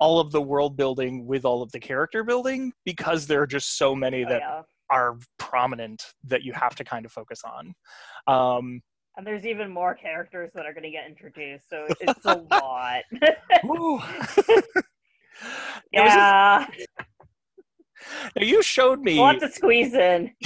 all 0.00 0.20
of 0.20 0.30
the 0.30 0.40
world 0.42 0.76
building 0.76 1.26
with 1.26 1.44
all 1.44 1.62
of 1.62 1.70
the 1.72 1.80
character 1.80 2.22
building 2.24 2.72
because 2.84 3.26
there 3.26 3.42
are 3.42 3.46
just 3.46 3.76
so 3.78 3.94
many 3.94 4.24
Oh, 4.24 4.28
that 4.28 4.40
yeah. 4.40 4.62
are 4.90 5.16
prominent 5.38 6.02
that 6.24 6.42
you 6.42 6.52
have 6.52 6.74
to 6.76 6.84
kind 6.84 7.04
of 7.04 7.12
focus 7.12 7.42
on. 7.44 7.74
Um, 8.26 8.80
And 9.16 9.26
there's 9.26 9.44
even 9.44 9.70
more 9.70 9.94
characters 9.94 10.50
that 10.54 10.64
are 10.66 10.72
going 10.72 10.84
to 10.84 10.90
get 10.90 11.06
introduced, 11.08 11.68
so 11.68 11.86
it's 12.00 12.24
a 12.24 12.36
lot. 12.50 13.02
woo. 13.64 13.98
Now, 15.92 16.06
is 16.06 16.14
yeah, 16.14 16.66
now 18.36 18.46
you 18.46 18.62
showed 18.62 19.00
me. 19.00 19.18
lot 19.18 19.40
to 19.40 19.50
squeeze 19.50 19.94
in. 19.94 20.30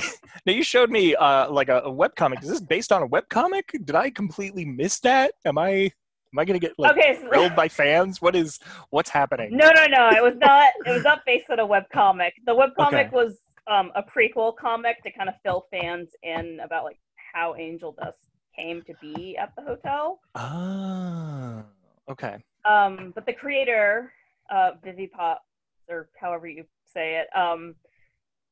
Now 0.45 0.55
you 0.55 0.65
showed 0.65 0.91
me 0.91 1.15
uh, 1.15 1.49
like 1.53 1.69
a, 1.69 1.79
a 1.83 1.91
webcomic. 1.93 2.43
Is 2.43 2.49
this 2.49 2.61
based 2.61 2.91
on 2.91 3.03
a 3.05 3.09
webcomic? 3.09 3.62
Did 3.85 3.95
I 3.95 4.11
completely 4.11 4.65
miss 4.65 4.99
that? 5.01 5.35
Am 5.45 5.57
I 5.57 5.93
am 6.33 6.38
I 6.38 6.45
gonna 6.45 6.59
get 6.59 6.73
like 6.79 6.92
okay, 6.92 7.18
so, 7.21 7.29
grilled 7.29 7.55
by 7.55 7.68
fans? 7.68 8.23
What 8.23 8.35
is 8.35 8.59
what's 8.90 9.11
happening? 9.11 9.51
no, 9.53 9.71
no, 9.75 9.87
no. 9.87 10.11
It 10.11 10.23
was 10.23 10.35
not. 10.37 10.71
It 10.87 10.90
was 10.90 11.03
not 11.05 11.21
based 11.27 11.47
on 11.51 11.59
a 11.59 11.66
web 11.66 11.85
comic. 11.92 12.35
The 12.47 12.55
web 12.55 12.71
comic 12.79 13.07
Okay. 13.09 13.16
was 13.16 13.38
um, 13.71 13.92
a 13.95 14.03
prequel 14.03 14.57
comic 14.57 15.03
to 15.03 15.12
kind 15.12 15.29
of 15.29 15.35
fill 15.42 15.66
fans 15.71 16.11
in 16.23 16.59
about 16.64 16.85
like 16.85 16.99
how 17.33 17.55
Angel 17.57 17.95
Dust 18.01 18.18
came 18.57 18.83
to 18.83 18.95
be 19.01 19.37
at 19.40 19.53
the 19.57 19.62
hotel. 19.62 20.21
Ah, 20.35 21.64
okay. 22.11 22.37
Um, 22.64 23.12
but 23.14 23.27
the 23.27 23.33
creator, 23.33 24.12
uh, 24.51 24.73
Vivi 24.85 25.07
Pop, 25.07 25.42
or 25.88 26.09
however 26.21 26.47
you 26.47 26.64
say 26.85 27.16
it, 27.21 27.29
um, 27.37 27.75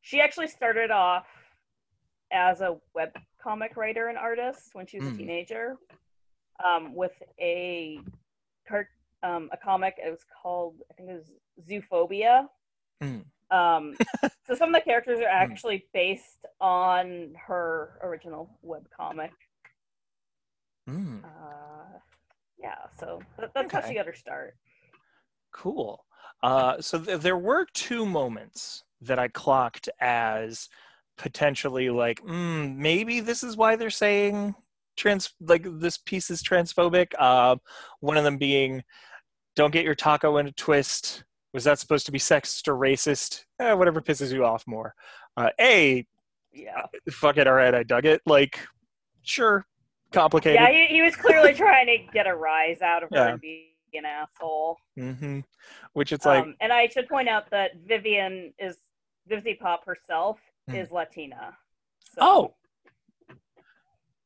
she 0.03 0.21
actually 0.21 0.49
started 0.49 0.91
off 0.91 1.27
as 2.33 2.61
a 2.61 2.77
web 2.95 3.11
comic 3.43 3.77
writer 3.77 4.09
and 4.09 4.17
artist 4.17 4.71
when 4.73 4.87
she 4.87 4.99
was 4.99 5.07
Mm. 5.09 5.15
a 5.15 5.17
teenager, 5.19 5.77
um, 6.65 6.95
with 6.95 7.13
a 7.39 7.99
cart, 8.69 8.89
um, 9.23 9.49
a 9.53 9.57
comic. 9.57 9.97
It 10.05 10.11
was 10.11 10.25
called 10.43 10.77
I 10.91 10.95
think 10.95 11.11
it 11.11 11.15
was 11.15 11.31
Zoophobia. 11.69 12.47
Mm. 13.03 13.25
Um, 13.51 13.95
so 14.47 14.55
some 14.55 14.69
of 14.69 14.75
the 14.75 14.81
characters 14.81 15.21
are 15.21 15.25
actually 15.29 15.87
based 15.93 16.47
on 16.61 17.35
her 17.47 17.99
original 18.03 18.51
web 18.63 18.87
comic. 18.97 19.33
Mm, 20.89 21.25
Uh, 21.25 21.99
yeah, 22.59 22.77
so 22.99 23.21
that, 23.39 23.53
that's 23.55 23.73
how 23.73 23.81
she 23.87 23.95
got 23.95 24.07
her 24.07 24.15
start. 24.15 24.57
cool. 25.53 26.05
Uh, 26.43 26.81
so 26.81 26.99
th- 26.99 27.21
there 27.21 27.37
were 27.37 27.67
two 27.75 28.07
moments 28.07 28.85
that 29.03 29.19
I 29.19 29.29
clocked 29.29 29.89
as 30.01 30.69
potentially 31.19 31.91
like, 31.91 32.21
mm, 32.23 32.77
maybe 32.77 33.21
this 33.21 33.43
is 33.43 33.57
why 33.57 33.77
they're 33.77 33.91
saying 33.91 34.55
trans 35.01 35.35
like 35.41 35.67
this 35.81 35.97
piece 35.99 36.31
is 36.31 36.43
transphobic. 36.43 37.09
Uh, 37.19 37.57
one 38.01 38.17
of 38.17 38.25
them 38.25 38.37
being, 38.37 38.83
"Don't 39.57 39.73
get 39.73 39.85
your 39.85 39.95
taco 39.95 40.37
in 40.37 40.47
a 40.47 40.53
twist." 40.53 41.25
Was 41.53 41.65
that 41.65 41.79
supposed 41.81 42.07
to 42.07 42.13
be 42.13 42.19
sexist 42.19 42.69
or 42.69 42.75
racist? 42.77 43.45
Eh, 43.59 43.73
whatever 43.73 44.01
pisses 44.01 44.33
you 44.33 44.45
off 44.45 44.65
more. 44.69 44.95
Uh, 45.37 45.51
a, 45.61 46.07
Yeah, 46.53 46.87
fuck 47.11 47.39
it, 47.39 47.47
all 47.49 47.55
right, 47.55 47.75
I 47.75 47.83
dug 47.83 48.05
it. 48.07 48.21
Like, 48.25 48.61
sure, 49.23 49.67
complicated. 50.13 50.61
yeah, 50.61 50.71
he, 50.71 50.87
he 50.95 51.03
was 51.03 51.17
clearly 51.17 51.53
trying 51.55 51.87
to 51.87 51.99
get 52.13 52.27
a 52.29 52.35
rise 52.37 52.81
out 52.83 53.03
of 53.03 53.11
her 53.11 53.17
Yeah. 53.17 53.29
and 53.33 53.41
be 53.41 53.75
an 53.95 54.05
asshole. 54.05 54.77
hmm 54.97 55.41
Which 55.95 56.13
it's 56.13 56.25
like, 56.25 56.45
um, 56.45 56.55
and 56.61 56.73
I 56.73 56.87
should 56.89 57.09
point 57.09 57.29
out 57.29 57.51
that 57.51 57.73
Vivian 57.85 58.53
is 58.59 58.77
Vivziepop 59.29 59.85
herself 59.85 60.39
Mm. 60.69 60.81
is 60.81 60.91
Latina. 60.93 61.57
So, 62.15 62.21
Oh. 62.21 62.55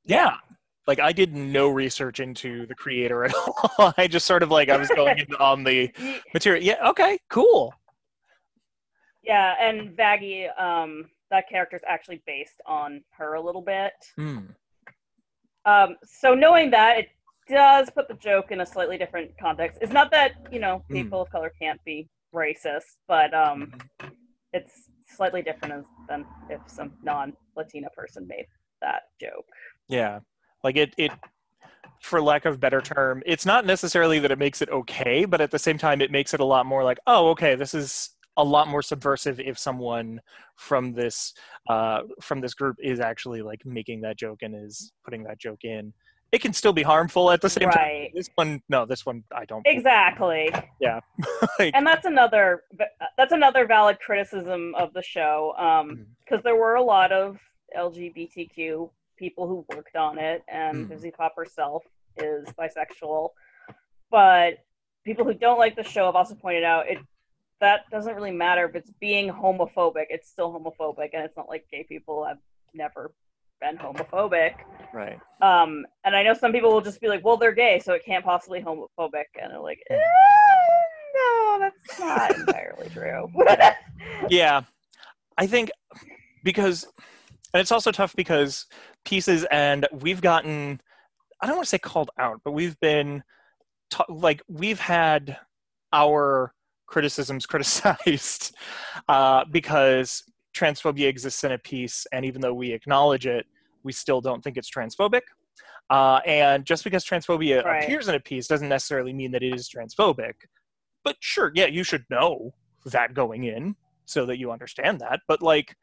yeah. 0.05 0.37
Like 0.87 1.01
I 1.01 1.13
did 1.13 1.35
no 1.35 1.69
research 1.69 2.21
into 2.21 2.67
the 2.67 2.75
creator 2.75 3.25
at 3.25 3.35
all. 3.79 3.95
I 3.97 4.07
just 4.07 4.27
sort 4.27 4.43
of 4.43 4.51
like 4.51 4.69
I 4.69 4.77
was 4.77 4.89
going 4.89 5.19
in 5.19 5.35
on 5.37 5.65
the 5.65 5.91
material. 6.35 6.63
Yeah, 6.63 6.89
okay, 6.91 7.19
cool. 7.31 7.73
yeah, 9.23 9.55
and 9.61 9.97
Vaggie, 9.97 10.49
um, 10.61 11.07
that 11.31 11.49
character's 11.49 11.81
actually 11.89 12.23
based 12.27 12.61
on 12.67 13.03
her 13.11 13.35
a 13.35 13.41
little 13.41 13.63
bit. 13.63 13.93
Hmm. 14.17 14.39
Um, 15.65 15.97
so 16.05 16.35
knowing 16.35 16.71
that, 16.73 16.99
it 16.99 17.09
does 17.49 17.89
put 17.91 18.07
the 18.09 18.15
joke 18.15 18.51
in 18.51 18.61
a 18.61 18.67
slightly 18.67 18.99
different 18.99 19.31
context. 19.39 19.79
It's 19.81 19.93
not 19.93 20.11
that 20.11 20.33
you 20.53 20.59
know 20.61 20.83
Mm. 20.91 20.95
people 21.03 21.23
of 21.23 21.31
color 21.31 21.51
can't 21.59 21.83
be 21.85 22.09
racist, 22.35 22.97
but 23.09 23.33
um, 23.33 23.73
it's 24.53 24.91
slightly 25.07 25.41
different 25.41 25.73
as, 25.75 25.85
than 26.09 26.27
if 26.51 26.61
some 26.67 26.93
non-Latina 27.03 27.89
person 27.97 28.27
made 28.27 28.47
that 28.83 29.03
joke. 29.21 29.47
Yeah. 29.89 30.21
Like 30.65 30.77
it 30.77 30.95
it 30.97 31.13
for 32.01 32.21
lack 32.21 32.45
of 32.45 32.61
better 32.61 32.81
term, 32.81 33.23
it's 33.25 33.47
not 33.47 33.65
necessarily 33.65 34.19
that 34.19 34.31
it 34.31 34.39
makes 34.39 34.61
it 34.61 34.69
okay, 34.71 35.25
but 35.25 35.41
at 35.41 35.51
the 35.51 35.59
same 35.59 35.79
time 35.79 36.01
it 36.01 36.11
makes 36.11 36.35
it 36.35 36.41
a 36.41 36.45
lot 36.45 36.67
more 36.67 36.85
like, 36.85 36.99
oh, 37.07 37.29
okay, 37.29 37.55
this 37.55 37.73
is 37.73 38.11
a 38.37 38.45
lot 38.45 38.69
more 38.69 38.83
subversive 38.83 39.41
if 39.41 39.59
someone 39.59 40.21
from 40.57 40.93
this 40.93 41.35
uh, 41.69 42.01
from 42.21 42.41
this 42.41 42.55
group 42.55 42.77
is 42.83 43.01
actually 43.01 43.43
like 43.43 43.65
making 43.65 44.01
that 44.01 44.17
joke 44.17 44.43
and 44.43 44.55
is 44.55 44.93
putting 45.05 45.23
that 45.25 45.39
joke 45.39 45.65
in. 45.65 45.93
It 46.33 46.41
can 46.41 46.53
still 46.53 46.73
be 46.73 46.83
harmful 46.83 47.31
at 47.31 47.41
the 47.41 47.49
same 47.49 47.71
time. 47.71 47.83
Right. 47.83 48.11
This 48.13 48.29
one, 48.35 48.61
no, 48.69 48.85
this 48.87 49.07
one 49.07 49.23
I 49.33 49.45
don't. 49.45 49.65
Exactly. 49.67 50.51
like, 51.61 51.75
and 51.75 51.87
that's 51.87 52.07
another 52.07 52.65
that's 53.17 53.33
another 53.33 53.67
valid 53.67 54.01
criticism 54.01 54.75
of 54.77 54.93
the 54.95 55.03
show 55.03 55.55
because 56.25 56.43
there 56.43 56.57
were 56.57 56.75
a 56.75 56.83
lot 56.83 57.13
of 57.13 57.39
lgbtq 57.77 58.91
people 59.17 59.47
who 59.47 59.65
worked 59.75 59.97
on 59.97 60.19
it 60.19 60.43
and 60.49 60.89
Mhm. 60.89 60.91
Vivziepop 60.91 61.31
herself 61.37 61.83
is 62.17 62.47
bisexual 62.59 63.31
but 64.11 64.59
people 65.05 65.25
who 65.25 65.35
don't 65.35 65.59
like 65.59 65.75
the 65.77 65.83
show 65.83 66.07
have 66.07 66.15
also 66.17 66.35
pointed 66.35 66.65
out 66.65 66.89
it 66.89 66.99
that 67.61 67.89
doesn't 67.91 68.15
really 68.15 68.31
matter 68.31 68.65
if 68.67 68.75
it's 68.75 68.91
being 69.01 69.29
homophobic 69.31 70.07
it's 70.11 70.29
still 70.31 70.53
homophobic 70.53 71.11
and 71.13 71.25
it's 71.25 71.37
not 71.37 71.49
like 71.49 71.67
gay 71.71 71.85
people 71.85 72.25
have 72.25 72.39
never 72.75 73.13
been 73.61 73.77
homophobic 73.79 74.55
right. 74.93 75.19
um, 75.41 75.85
and 76.05 76.15
I 76.15 76.23
know 76.23 76.35
some 76.35 76.53
people 76.53 76.73
will 76.73 76.81
just 76.81 77.01
be 77.01 77.09
like, 77.09 77.25
well, 77.25 77.37
they're 77.37 77.53
gay, 77.53 77.79
so 77.79 77.93
it 77.95 78.05
can't 78.05 78.25
possibly 78.25 78.61
homophobic. 78.61 79.25
And 79.41 79.53
they're 79.53 79.61
like, 79.61 79.79
eh, 79.91 79.97
no, 81.15 81.59
that's 81.61 81.99
not 81.99 82.35
entirely 82.37 82.89
true. 82.91 83.31
Yeah, 84.29 84.63
I 85.39 85.47
think 85.47 85.71
because, 86.43 86.85
and 87.53 87.61
it's 87.61 87.73
also 87.73 87.91
tough 87.93 88.15
because 88.17 88.67
pieces, 89.05 89.45
and 89.51 89.87
we've 89.93 90.21
gotten, 90.21 90.81
I 91.41 91.47
don't 91.47 91.57
want 91.57 91.67
to 91.67 91.71
say 91.71 91.79
called 91.79 92.11
out, 92.19 92.41
but 92.45 92.53
we've 92.53 92.79
been, 92.81 93.23
ta- 93.91 94.07
like, 94.09 94.43
we've 94.49 94.81
had 94.81 95.37
our 95.93 96.53
criticisms 96.87 97.47
criticized 97.53 98.55
uh, 99.09 99.45
because 99.51 100.23
transphobia 100.57 101.09
exists 101.09 101.45
in 101.45 101.53
a 101.53 101.59
piece, 101.59 102.07
and 102.13 102.25
even 102.25 102.41
though 102.41 102.55
we 102.55 102.73
acknowledge 102.73 103.27
it, 103.27 103.47
we 103.83 103.93
still 103.93 104.21
don't 104.21 104.43
think 104.43 104.57
it's 104.57 104.71
transphobic. 104.71 105.23
Uh, 105.91 106.21
and 106.25 106.65
just 106.65 106.83
because 106.83 107.05
transphobia 107.05 107.63
Right. 107.63 107.85
appears 107.85 108.09
in 108.09 108.15
a 108.15 108.21
piece 108.21 108.47
doesn't 108.47 108.69
necessarily 108.69 109.13
mean 109.13 109.31
that 109.33 109.43
it 109.43 109.55
is 109.55 109.69
transphobic. 109.69 110.33
But 111.05 111.17
sure, 111.21 111.53
yeah, 111.55 111.67
you 111.67 111.85
should 111.85 112.05
know 112.09 112.55
that 112.87 113.13
going 113.13 113.45
in 113.45 113.77
so 114.07 114.25
that 114.27 114.39
you 114.39 114.51
understand 114.51 115.01
that. 115.01 115.21
But 115.29 115.43
like, 115.43 115.77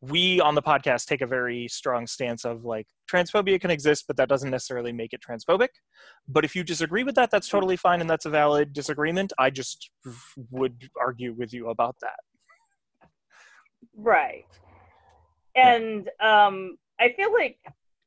we 0.00 0.40
on 0.40 0.54
the 0.54 0.62
podcast 0.62 1.06
take 1.06 1.22
a 1.22 1.26
very 1.26 1.68
strong 1.68 2.06
stance 2.06 2.44
of 2.44 2.64
like 2.64 2.86
transphobia 3.10 3.60
can 3.60 3.70
exist, 3.70 4.04
but 4.06 4.16
that 4.18 4.28
doesn't 4.28 4.50
necessarily 4.50 4.92
make 4.92 5.12
it 5.12 5.20
transphobic. 5.26 5.68
But 6.28 6.44
if 6.44 6.54
you 6.54 6.62
disagree 6.64 7.02
with 7.04 7.14
that, 7.14 7.30
that's 7.30 7.48
totally 7.48 7.76
fine 7.76 8.00
and 8.00 8.08
that's 8.08 8.26
a 8.26 8.30
valid 8.30 8.72
disagreement. 8.72 9.32
I 9.38 9.50
just 9.50 9.90
would 10.50 10.90
argue 11.00 11.32
with 11.32 11.52
you 11.52 11.70
about 11.70 11.96
that. 12.02 12.16
right. 13.96 14.44
And 15.54 16.10
um, 16.20 16.76
I 17.00 17.12
feel 17.12 17.32
like 17.32 17.58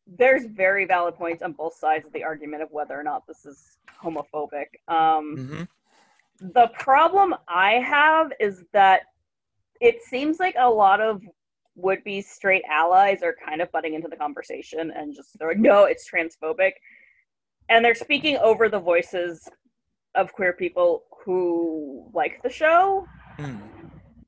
there's 0.05 0.45
very 0.45 0.85
valid 0.85 1.15
points 1.15 1.41
on 1.41 1.53
both 1.53 1.73
sides 1.75 2.05
of 2.05 2.13
the 2.13 2.23
argument 2.23 2.61
of 2.63 2.69
whether 2.71 2.99
or 2.99 3.03
not 3.03 3.25
this 3.27 3.45
is 3.45 3.77
homophobic. 4.03 4.67
Um, 4.87 5.35
Mm-hmm. 5.37 5.63
the 6.53 6.67
problem 6.79 7.35
I 7.47 7.73
have 7.73 8.31
is 8.39 8.63
that 8.73 9.01
it 9.81 10.03
seems 10.03 10.39
like 10.39 10.55
a 10.59 10.69
lot 10.69 11.01
of 11.01 11.21
would 11.81 12.03
be 12.03 12.21
straight 12.21 12.63
allies 12.69 13.23
are 13.23 13.35
kind 13.45 13.61
of 13.61 13.71
butting 13.71 13.93
into 13.93 14.07
the 14.07 14.15
conversation 14.15 14.91
and 14.95 15.15
just 15.15 15.37
they're 15.37 15.49
like, 15.49 15.57
no, 15.57 15.85
it's 15.85 16.09
transphobic. 16.09 16.71
And 17.69 17.83
they're 17.83 17.95
speaking 17.95 18.37
over 18.37 18.69
the 18.69 18.79
voices 18.79 19.47
of 20.15 20.31
queer 20.33 20.53
people 20.53 21.03
who 21.23 22.09
like 22.13 22.41
the 22.43 22.49
show 22.49 23.05
Mm. 23.37 23.61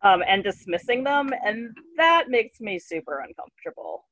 um, 0.04 0.24
and 0.26 0.42
dismissing 0.42 1.04
them. 1.04 1.32
And 1.46 1.76
that 1.98 2.30
makes 2.30 2.62
me 2.62 2.80
super 2.80 3.20
uncomfortable. 3.28 4.06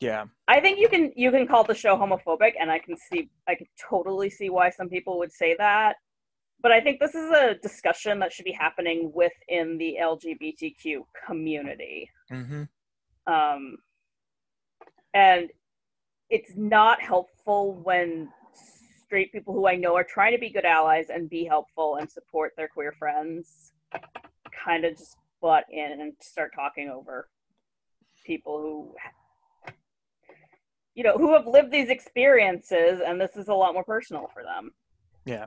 Yeah. 0.00 0.24
I 0.48 0.60
think 0.60 0.78
you 0.78 0.88
can 0.88 1.12
you 1.16 1.30
can 1.30 1.46
call 1.46 1.64
the 1.64 1.74
show 1.74 1.96
homophobic, 1.96 2.52
and 2.60 2.70
I 2.70 2.78
can 2.78 2.96
see 2.96 3.28
I 3.48 3.54
can 3.54 3.66
totally 3.90 4.30
see 4.30 4.48
why 4.50 4.70
some 4.70 4.88
people 4.88 5.18
would 5.18 5.32
say 5.32 5.54
that. 5.58 5.96
But 6.60 6.72
I 6.72 6.80
think 6.80 6.98
this 6.98 7.14
is 7.14 7.30
a 7.30 7.54
discussion 7.62 8.18
that 8.20 8.32
should 8.32 8.44
be 8.44 8.52
happening 8.52 9.12
within 9.14 9.78
the 9.78 9.96
LGBTQ 10.00 11.02
community, 11.26 12.10
Mm-hmm. 12.30 13.32
um, 13.32 13.78
and 15.14 15.50
it's 16.30 16.52
not 16.56 17.00
helpful 17.00 17.74
when 17.82 18.28
straight 19.02 19.32
people 19.32 19.54
who 19.54 19.66
I 19.66 19.76
know 19.76 19.94
are 19.96 20.04
trying 20.04 20.32
to 20.32 20.38
be 20.38 20.50
good 20.50 20.66
allies 20.66 21.06
and 21.08 21.30
be 21.30 21.44
helpful 21.44 21.96
and 21.96 22.10
support 22.10 22.52
their 22.56 22.68
queer 22.68 22.92
friends, 22.92 23.72
kind 24.64 24.84
of 24.84 24.98
just 24.98 25.16
butt 25.40 25.64
in 25.70 26.00
and 26.00 26.12
start 26.20 26.52
talking 26.54 26.90
over 26.90 27.28
people 28.26 28.60
who 28.60 28.94
you 30.94 31.02
know 31.02 31.16
who 31.16 31.32
have 31.32 31.46
lived 31.46 31.70
these 31.70 31.88
experiences 31.88 33.00
and 33.06 33.18
this 33.18 33.36
is 33.36 33.48
a 33.48 33.54
lot 33.54 33.72
more 33.72 33.84
personal 33.84 34.28
for 34.34 34.42
them. 34.42 34.72
Yeah. 35.24 35.46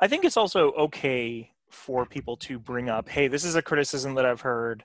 I 0.00 0.08
think 0.08 0.24
it's 0.24 0.36
also 0.36 0.72
okay 0.72 1.50
for 1.70 2.04
people 2.04 2.36
to 2.36 2.58
bring 2.58 2.88
up, 2.88 3.08
hey, 3.08 3.28
this 3.28 3.44
is 3.44 3.54
a 3.54 3.62
criticism 3.62 4.14
that 4.14 4.26
I've 4.26 4.42
heard 4.42 4.84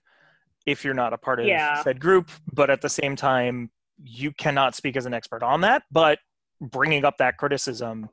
if 0.67 0.83
you're 0.85 0.93
not 0.93 1.13
a 1.13 1.17
part 1.17 1.39
of 1.39 1.47
Yeah. 1.47 1.81
said 1.81 1.99
group, 1.99 2.29
but 2.53 2.69
at 2.69 2.81
the 2.81 2.89
same 2.89 3.15
time, 3.15 3.71
you 4.03 4.31
cannot 4.33 4.75
speak 4.75 4.95
as 4.95 5.07
an 5.07 5.13
expert 5.13 5.41
on 5.41 5.61
that. 5.61 5.83
But 5.91 6.19
bringing 6.61 7.05
up 7.05 7.17
that 7.17 7.37
criticism 7.37 8.09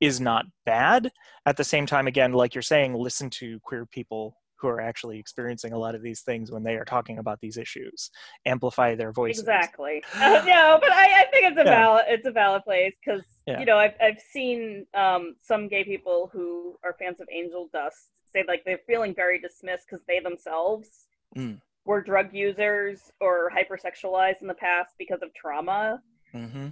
is 0.00 0.20
not 0.20 0.46
bad. 0.64 1.10
At 1.46 1.56
the 1.56 1.64
same 1.64 1.84
time, 1.84 2.06
again, 2.06 2.32
like 2.32 2.54
you're 2.54 2.62
saying, 2.62 2.94
listen 2.94 3.28
to 3.30 3.58
queer 3.60 3.84
people 3.86 4.36
who 4.58 4.68
are 4.68 4.80
actually 4.80 5.18
experiencing 5.18 5.72
a 5.72 5.78
lot 5.78 5.94
of 5.94 6.00
these 6.02 6.22
things 6.22 6.50
when 6.50 6.62
they 6.62 6.76
are 6.76 6.84
talking 6.84 7.18
about 7.18 7.40
these 7.40 7.58
issues. 7.58 8.10
Amplify 8.46 8.94
their 8.94 9.12
voices. 9.12 9.40
exactly 9.40 10.02
uh, 10.14 10.42
no 10.46 10.78
but 10.80 10.90
I, 10.90 11.20
I 11.20 11.24
think 11.30 11.44
it's 11.44 11.60
a 11.60 11.64
Yeah. 11.64 11.70
valid 11.70 12.04
it's 12.08 12.26
a 12.26 12.30
valid 12.30 12.62
place 12.64 12.94
because 13.04 13.22
Yeah. 13.46 13.60
you 13.60 13.66
know 13.66 13.76
I've, 13.76 13.92
I've 14.00 14.18
seen 14.20 14.86
um, 14.94 15.36
some 15.42 15.68
gay 15.68 15.84
people 15.84 16.30
who 16.32 16.78
are 16.84 16.94
fans 16.98 17.20
of 17.20 17.28
angel 17.30 17.68
dust 17.70 18.08
say 18.32 18.44
like 18.48 18.64
they're 18.64 18.80
feeling 18.86 19.14
very 19.14 19.38
dismissed 19.38 19.86
because 19.90 20.04
they 20.06 20.20
themselves 20.20 20.88
Mm. 21.36 21.60
Were 21.86 22.00
drug 22.02 22.34
users 22.34 23.10
or 23.20 23.50
hypersexualized 23.50 24.42
in 24.42 24.48
the 24.48 24.54
past 24.54 24.94
because 24.98 25.22
of 25.22 25.32
trauma. 25.34 26.02
Mm-hmm. 26.34 26.68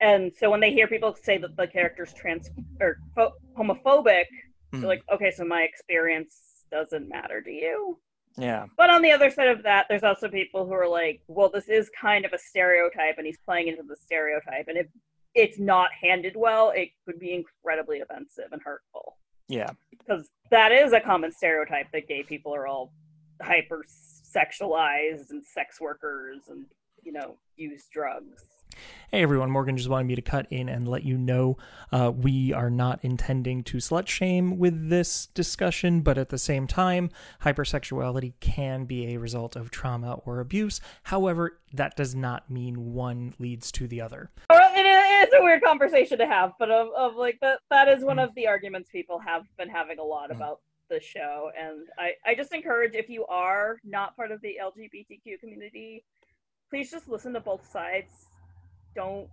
And 0.00 0.32
so 0.38 0.50
when 0.50 0.60
they 0.60 0.72
hear 0.72 0.86
people 0.86 1.16
say 1.20 1.38
that 1.38 1.56
the 1.56 1.66
character's 1.66 2.12
trans 2.12 2.50
or 2.80 2.98
pho- 3.14 3.34
homophobic, 3.56 4.24
Hmm. 4.70 4.80
they're 4.80 4.88
like, 4.88 5.02
okay, 5.10 5.30
so 5.30 5.44
my 5.44 5.62
experience 5.62 6.64
doesn't 6.70 7.08
matter 7.08 7.40
to 7.40 7.50
you. 7.50 7.98
Yeah. 8.36 8.66
But 8.76 8.90
on 8.90 9.02
the 9.02 9.10
other 9.10 9.30
side 9.30 9.48
of 9.48 9.62
that, 9.62 9.86
there's 9.88 10.02
also 10.02 10.28
people 10.28 10.66
who 10.66 10.72
are 10.72 10.86
like, 10.88 11.22
well, 11.26 11.48
this 11.48 11.68
is 11.68 11.90
kind 11.98 12.24
of 12.24 12.32
a 12.32 12.38
stereotype, 12.38 13.16
and 13.16 13.26
he's 13.26 13.38
playing 13.38 13.68
into 13.68 13.82
the 13.82 13.96
stereotype. 13.96 14.68
And 14.68 14.76
if 14.76 14.86
it's 15.34 15.58
not 15.58 15.90
handed 16.00 16.34
well, 16.36 16.70
it 16.70 16.90
could 17.06 17.18
be 17.18 17.32
incredibly 17.32 18.00
offensive 18.00 18.52
and 18.52 18.60
hurtful. 18.62 19.16
Yeah. 19.48 19.70
Because 19.90 20.28
that 20.50 20.72
is 20.72 20.92
a 20.92 21.00
common 21.00 21.32
stereotype 21.32 21.90
that 21.92 22.06
gay 22.06 22.22
people 22.22 22.54
are 22.54 22.66
all 22.66 22.92
hyper 23.40 23.84
sexualized 24.34 25.30
and 25.30 25.44
sex 25.44 25.80
workers 25.80 26.42
and, 26.48 26.66
you 27.02 27.12
know, 27.12 27.36
use 27.56 27.84
drugs. 27.92 28.42
Hey 29.10 29.22
everyone, 29.22 29.50
Morgan 29.50 29.76
just 29.76 29.88
wanted 29.88 30.06
me 30.06 30.14
to 30.14 30.22
cut 30.22 30.46
in 30.50 30.68
and 30.68 30.86
let 30.86 31.02
you 31.02 31.16
know 31.16 31.56
uh, 31.90 32.12
we 32.14 32.52
are 32.52 32.70
not 32.70 33.00
intending 33.02 33.64
to 33.64 33.78
slut 33.78 34.06
shame 34.06 34.58
with 34.58 34.90
this 34.90 35.26
discussion, 35.26 36.02
but 36.02 36.18
at 36.18 36.28
the 36.28 36.38
same 36.38 36.66
time, 36.66 37.10
hypersexuality 37.42 38.34
can 38.40 38.84
be 38.84 39.14
a 39.14 39.18
result 39.18 39.56
of 39.56 39.70
trauma 39.70 40.20
or 40.26 40.38
abuse. 40.38 40.80
However, 41.04 41.58
that 41.72 41.96
does 41.96 42.14
not 42.14 42.50
mean 42.50 42.92
one 42.92 43.34
leads 43.38 43.72
to 43.72 43.88
the 43.88 44.00
other. 44.00 44.30
It 44.50 45.28
is 45.28 45.34
a 45.40 45.42
weird 45.42 45.62
conversation 45.62 46.18
to 46.18 46.26
have, 46.26 46.52
but 46.58 46.70
of, 46.70 46.88
of 46.96 47.16
like 47.16 47.38
that 47.40 47.60
that 47.70 47.88
is 47.88 48.04
one 48.04 48.18
of 48.18 48.32
the 48.36 48.46
arguments 48.46 48.90
people 48.90 49.18
have 49.18 49.42
been 49.56 49.68
having 49.70 49.98
a 49.98 50.04
lot 50.04 50.30
Mm. 50.30 50.36
about 50.36 50.60
the 50.88 51.00
show. 51.00 51.50
And 51.58 51.86
I, 51.98 52.12
I 52.24 52.34
just 52.34 52.52
encourage 52.52 52.94
if 52.94 53.08
you 53.08 53.24
are 53.26 53.78
not 53.84 54.16
part 54.16 54.30
of 54.30 54.40
the 54.40 54.56
LGBTQ 54.62 55.40
community, 55.40 56.04
please 56.70 56.90
just 56.90 57.08
listen 57.08 57.32
to 57.34 57.40
both 57.40 57.70
sides. 57.70 58.12
Don't 58.94 59.28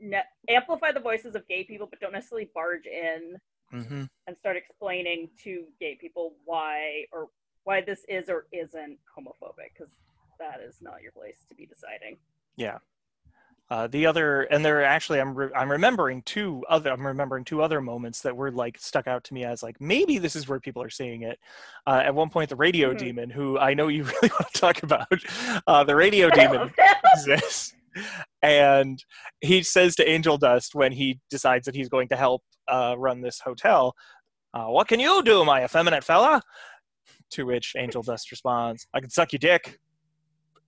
ne- 0.00 0.22
amplify 0.48 0.92
the 0.92 1.00
voices 1.00 1.34
of 1.34 1.46
gay 1.48 1.64
people, 1.64 1.86
but 1.88 2.00
don't 2.00 2.12
necessarily 2.12 2.50
barge 2.54 2.86
in 2.86 3.36
Mm-hmm. 3.70 4.04
and 4.26 4.36
start 4.38 4.56
explaining 4.56 5.28
to 5.44 5.64
gay 5.78 5.94
people 6.00 6.32
why 6.46 7.04
or 7.12 7.28
why 7.64 7.82
this 7.82 8.00
is 8.08 8.30
or 8.30 8.46
isn't 8.50 8.96
homophobic, 9.14 9.74
because 9.76 9.92
that 10.38 10.60
is 10.66 10.76
not 10.80 11.02
your 11.02 11.12
place 11.12 11.44
to 11.50 11.54
be 11.54 11.66
deciding. 11.66 12.16
Yeah. 12.56 12.78
Uh, 13.70 13.86
the 13.86 14.06
other, 14.06 14.42
and 14.44 14.64
there 14.64 14.82
actually, 14.82 15.20
I'm 15.20 15.34
re- 15.34 15.50
I'm 15.54 15.70
remembering 15.70 16.22
two 16.22 16.64
other, 16.70 16.90
I'm 16.90 17.06
remembering 17.06 17.44
two 17.44 17.60
other 17.62 17.82
moments 17.82 18.22
that 18.22 18.34
were 18.34 18.50
like 18.50 18.78
stuck 18.78 19.06
out 19.06 19.24
to 19.24 19.34
me 19.34 19.44
as 19.44 19.62
like 19.62 19.78
maybe 19.78 20.16
this 20.16 20.34
is 20.36 20.48
where 20.48 20.58
people 20.58 20.82
are 20.82 20.88
seeing 20.88 21.22
it. 21.22 21.38
Uh, 21.86 22.00
at 22.02 22.14
one 22.14 22.30
point, 22.30 22.48
the 22.48 22.56
radio 22.56 22.94
Mhm. 22.94 22.98
demon, 22.98 23.30
who 23.30 23.58
I 23.58 23.74
know 23.74 23.88
you 23.88 24.04
really 24.22 24.30
want 24.40 24.50
to 24.54 24.58
talk 24.60 24.82
about, 24.82 25.12
uh, 25.66 25.84
the 25.84 25.94
radio 25.94 26.30
demon 26.40 26.72
exists, 27.14 27.74
and 28.42 29.04
he 29.42 29.62
says 29.62 29.94
to 29.96 30.08
Angel 30.08 30.38
Dust 30.38 30.74
when 30.74 30.92
he 30.92 31.20
decides 31.28 31.66
that 31.66 31.74
he's 31.74 31.90
going 31.90 32.08
to 32.08 32.16
help 32.16 32.42
uh, 32.68 32.94
run 32.96 33.20
this 33.20 33.38
hotel, 33.40 33.94
uh, 34.54 34.64
"What 34.66 34.88
can 34.88 34.98
you 34.98 35.22
do, 35.22 35.44
my 35.44 35.62
effeminate 35.62 36.04
fella?" 36.04 36.40
To 37.32 37.44
which 37.44 37.74
Angel 37.76 38.02
Dust 38.02 38.30
responds, 38.30 38.86
"I 38.94 39.00
can 39.00 39.10
suck 39.10 39.32
your 39.34 39.40
dick." 39.40 39.78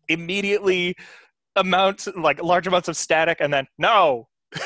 Immediately 0.08 0.96
amounts 1.56 2.08
like 2.16 2.42
large 2.42 2.66
amounts 2.66 2.88
of 2.88 2.96
static 2.96 3.38
and 3.40 3.52
then 3.52 3.66
no 3.78 4.28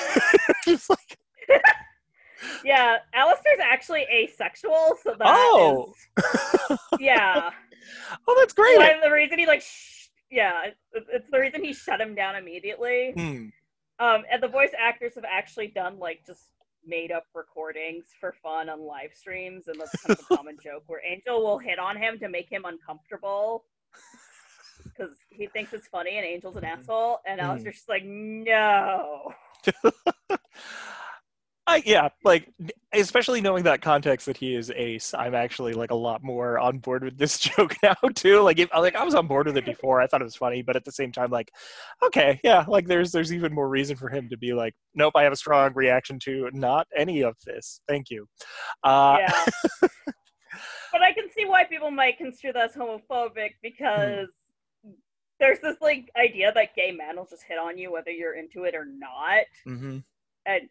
like, 0.66 1.18
Yeah, 2.64 2.96
Alastor's 3.14 3.60
actually 3.62 4.06
asexual, 4.12 4.96
so 5.02 5.14
that 5.18 5.26
Oh. 5.26 5.92
is- 6.18 6.78
yeah. 7.00 7.50
oh 8.26 8.36
that's 8.38 8.52
great 8.54 8.78
Why 8.78 8.98
the 9.02 9.10
reason 9.10 9.38
he 9.38 9.46
like, 9.46 9.60
sh- 9.62 10.08
yeah, 10.30 10.62
it's, 10.94 11.06
it's 11.12 11.30
the 11.30 11.38
reason 11.38 11.62
he 11.62 11.72
shut 11.72 12.00
him 12.00 12.14
down 12.14 12.36
immediately. 12.36 13.12
Hmm. 13.14 13.46
Um, 14.00 14.22
and 14.30 14.42
the 14.42 14.48
voice 14.48 14.72
actors 14.78 15.14
have 15.14 15.24
actually 15.30 15.68
done 15.68 15.98
like 15.98 16.20
just 16.26 16.48
made 16.86 17.12
up 17.12 17.24
recordings 17.34 18.06
for 18.18 18.34
fun 18.42 18.68
on 18.68 18.80
live 18.80 19.10
streams, 19.14 19.68
and 19.68 19.78
that's 19.80 19.92
kind 20.02 20.18
of 20.18 20.24
a 20.30 20.36
common 20.36 20.56
joke 20.62 20.82
where 20.86 21.00
Angel 21.06 21.42
will 21.42 21.58
hit 21.58 21.78
on 21.78 21.96
him 21.96 22.18
to 22.18 22.28
make 22.28 22.50
him 22.50 22.64
uncomfortable 22.64 23.64
because 24.84 25.16
he 25.30 25.46
thinks 25.48 25.72
it's 25.72 25.88
funny, 25.88 26.16
and 26.16 26.26
Angel's 26.26 26.56
an 26.56 26.64
asshole, 26.64 27.20
and 27.26 27.40
Mhm. 27.40 27.44
Alastor's 27.44 27.76
just 27.76 27.88
like, 27.88 28.04
no. 28.04 29.32
I 31.66 31.82
yeah, 31.86 32.10
like 32.24 32.52
especially 32.92 33.40
knowing 33.40 33.64
that 33.64 33.80
context 33.80 34.26
that 34.26 34.36
he 34.36 34.54
is 34.54 34.70
ace, 34.70 35.14
I'm 35.14 35.34
actually 35.34 35.72
like 35.72 35.90
a 35.90 35.94
lot 35.94 36.22
more 36.22 36.58
on 36.58 36.78
board 36.78 37.04
with 37.04 37.16
this 37.16 37.38
joke 37.56 37.74
now 37.82 37.94
too. 38.14 38.40
Like 38.42 38.58
if 38.58 38.68
like 38.74 38.94
I 38.94 39.02
was 39.02 39.14
on 39.14 39.26
board 39.26 39.46
with 39.46 39.56
it 39.56 39.64
before, 39.64 40.02
I 40.02 40.06
thought 40.06 40.20
it 40.20 40.24
was 40.24 40.36
funny, 40.36 40.60
but 40.60 40.76
at 40.76 40.84
the 40.84 40.92
same 40.92 41.10
time, 41.10 41.30
like, 41.30 41.50
okay, 42.04 42.38
yeah, 42.44 42.66
like 42.68 42.86
there's 42.86 43.12
there's 43.12 43.32
even 43.32 43.54
more 43.54 43.68
reason 43.68 43.96
for 43.96 44.10
him 44.10 44.28
to 44.28 44.36
be 44.36 44.52
like, 44.52 44.74
nope, 44.94 45.14
I 45.16 45.22
have 45.22 45.32
a 45.32 45.36
strong 45.36 45.72
reaction 45.74 46.18
to 46.24 46.50
not 46.52 46.86
any 46.94 47.22
of 47.22 47.34
this. 47.46 47.80
Thank 47.88 48.10
you. 48.10 48.26
Uh, 48.82 49.16
yeah. 49.20 49.42
but 50.92 51.00
I 51.00 51.14
can 51.14 51.30
see 51.34 51.46
why 51.46 51.64
people 51.64 51.90
might 51.90 52.18
construe 52.18 52.52
that 52.52 52.70
as 52.70 52.76
homophobic 52.76 53.52
because 53.62 54.28
there's 55.40 55.60
this 55.60 55.76
like 55.80 56.10
idea 56.16 56.52
that 56.54 56.74
gay 56.76 56.92
men 56.92 57.16
will 57.16 57.26
just 57.26 57.44
hit 57.44 57.58
on 57.58 57.76
you 57.78 57.90
whether 57.92 58.10
you're 58.10 58.34
into 58.34 58.64
it 58.64 58.74
or 58.74 58.84
not, 58.84 59.44
hmm 59.64 59.98
and 60.46 60.68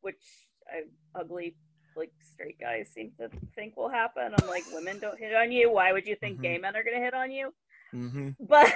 which 0.00 0.48
I, 0.68 0.82
ugly 1.18 1.54
like 1.96 2.12
straight 2.20 2.60
guys 2.60 2.88
seem 2.92 3.12
to 3.18 3.30
think 3.54 3.76
will 3.76 3.88
happen. 3.88 4.32
I'm 4.38 4.46
like, 4.46 4.64
women 4.70 4.98
don't 5.00 5.18
hit 5.18 5.34
on 5.34 5.50
you. 5.50 5.72
Why 5.72 5.92
would 5.92 6.06
you 6.06 6.16
think 6.16 6.38
Mhm. 6.38 6.42
gay 6.42 6.58
men 6.58 6.76
are 6.76 6.84
gonna 6.84 7.00
hit 7.00 7.14
on 7.14 7.30
you? 7.30 7.52
hmm 7.92 8.30
But 8.40 8.72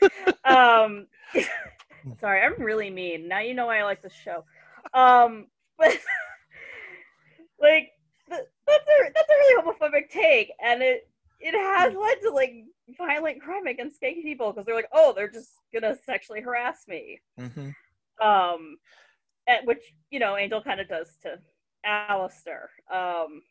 um, 0.44 1.06
sorry, 2.20 2.42
I'm 2.42 2.60
really 2.62 2.90
mean. 2.90 3.28
Now 3.28 3.40
you 3.40 3.54
know 3.54 3.66
why 3.66 3.80
I 3.80 3.84
like 3.84 4.02
this 4.02 4.12
show. 4.14 4.44
Um, 4.94 5.46
but 5.78 5.96
like 7.60 7.90
th- 8.28 8.40
that's 8.66 8.88
a 8.88 9.12
that's 9.14 9.28
a 9.30 9.34
really 9.38 9.62
homophobic 9.62 10.10
take, 10.10 10.52
and 10.62 10.82
it 10.82 11.08
it 11.40 11.54
has 11.54 11.94
led 11.94 12.20
to 12.22 12.30
like 12.30 12.54
violent 12.96 13.40
crime 13.40 13.66
against 13.66 14.00
gay 14.00 14.22
people 14.22 14.52
because 14.52 14.66
they're 14.66 14.74
like, 14.74 14.88
oh, 14.92 15.12
they're 15.14 15.30
just 15.30 15.50
gonna 15.72 15.96
sexually 16.04 16.40
harass 16.40 16.86
me. 16.88 17.20
hmm 17.38 17.70
Um, 18.20 18.78
at, 19.48 19.64
which 19.66 19.94
you 20.10 20.20
know, 20.20 20.36
Angel 20.36 20.62
kind 20.62 20.80
of 20.80 20.88
does 20.88 21.16
to 21.22 21.38
Alastor. 21.86 22.66
Um, 22.92 23.42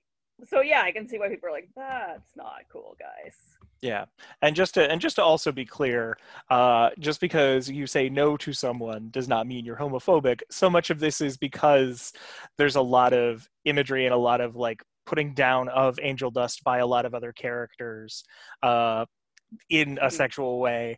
so 0.46 0.62
yeah, 0.62 0.82
I 0.82 0.92
can 0.92 1.08
see 1.08 1.20
why 1.20 1.30
people 1.30 1.50
are 1.50 1.52
like, 1.52 1.70
that's 1.76 2.36
not 2.36 2.62
cool, 2.72 2.96
guys. 3.00 3.36
Yeah, 3.82 4.06
and 4.44 4.56
just 4.56 4.76
to 4.76 4.92
and 4.92 5.02
just 5.02 5.16
to 5.16 5.24
also 5.24 5.52
be 5.52 5.66
clear, 5.66 6.18
uh, 6.50 6.92
just 7.00 7.20
because 7.20 7.68
you 7.68 7.88
say 7.88 8.10
no 8.10 8.38
to 8.38 8.54
someone 8.54 9.10
does 9.10 9.28
not 9.28 9.48
mean 9.48 9.66
you're 9.66 9.76
homophobic. 9.76 10.42
So 10.52 10.70
much 10.70 10.92
of 10.92 11.00
this 11.00 11.20
is 11.20 11.36
because 11.36 12.14
there's 12.58 12.76
a 12.76 12.82
lot 12.82 13.14
of 13.14 13.50
imagery 13.66 14.06
and 14.06 14.14
a 14.14 14.18
lot 14.18 14.40
of 14.40 14.56
like 14.56 14.84
putting 15.08 15.34
down 15.34 15.68
of 15.70 16.00
Angel 16.02 16.30
Dust 16.30 16.64
by 16.64 16.78
a 16.78 16.86
lot 16.86 17.06
of 17.06 17.16
other 17.16 17.34
characters 17.34 18.24
uh, 18.62 19.06
in 19.70 19.98
a 20.00 20.08
Mhm. 20.08 20.12
sexual 20.12 20.60
way. 20.60 20.98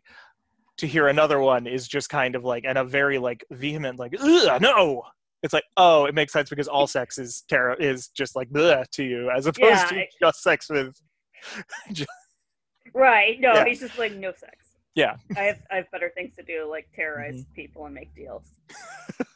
To 0.78 0.86
hear 0.88 1.06
another 1.06 1.38
one 1.40 1.66
is 1.68 1.86
just 1.86 2.08
kind 2.10 2.34
of 2.34 2.42
like 2.44 2.64
and 2.64 2.76
a 2.76 2.82
very 2.84 3.18
like 3.18 3.44
vehement 3.52 3.98
like 3.98 4.12
no. 4.60 5.02
It's 5.42 5.52
like 5.52 5.64
oh, 5.76 6.06
it 6.06 6.14
makes 6.14 6.32
sense 6.32 6.48
because 6.50 6.66
all 6.68 6.86
sex 6.88 7.16
is 7.18 7.42
terror 7.48 7.74
is 7.74 8.08
just 8.08 8.34
like 8.34 8.48
to 8.52 9.04
you 9.04 9.30
as 9.30 9.46
opposed 9.46 9.60
Yeah, 9.70 9.84
to 9.86 10.00
I- 10.00 10.08
just 10.20 10.42
sex 10.42 10.68
with 10.70 10.96
Right? 12.94 13.38
No, 13.40 13.52
Yeah. 13.54 13.64
he's 13.66 13.80
just 13.80 13.98
like 13.98 14.12
no 14.12 14.32
sex. 14.32 14.76
Yeah. 14.96 15.16
I 15.36 15.42
have 15.42 15.62
I 15.70 15.76
have 15.76 15.90
better 15.92 16.10
things 16.16 16.34
to 16.36 16.42
do, 16.42 16.66
like 16.68 16.88
terrorize 16.94 17.44
people 17.54 17.84
and 17.86 17.94
make 17.94 18.14
deals. 18.14 18.48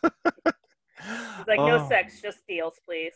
He's 0.03 0.11
like, 1.47 1.59
no 1.59 1.85
Oh. 1.85 1.89
sex, 1.89 2.21
just 2.21 2.47
deals, 2.49 2.81
please. 2.85 3.15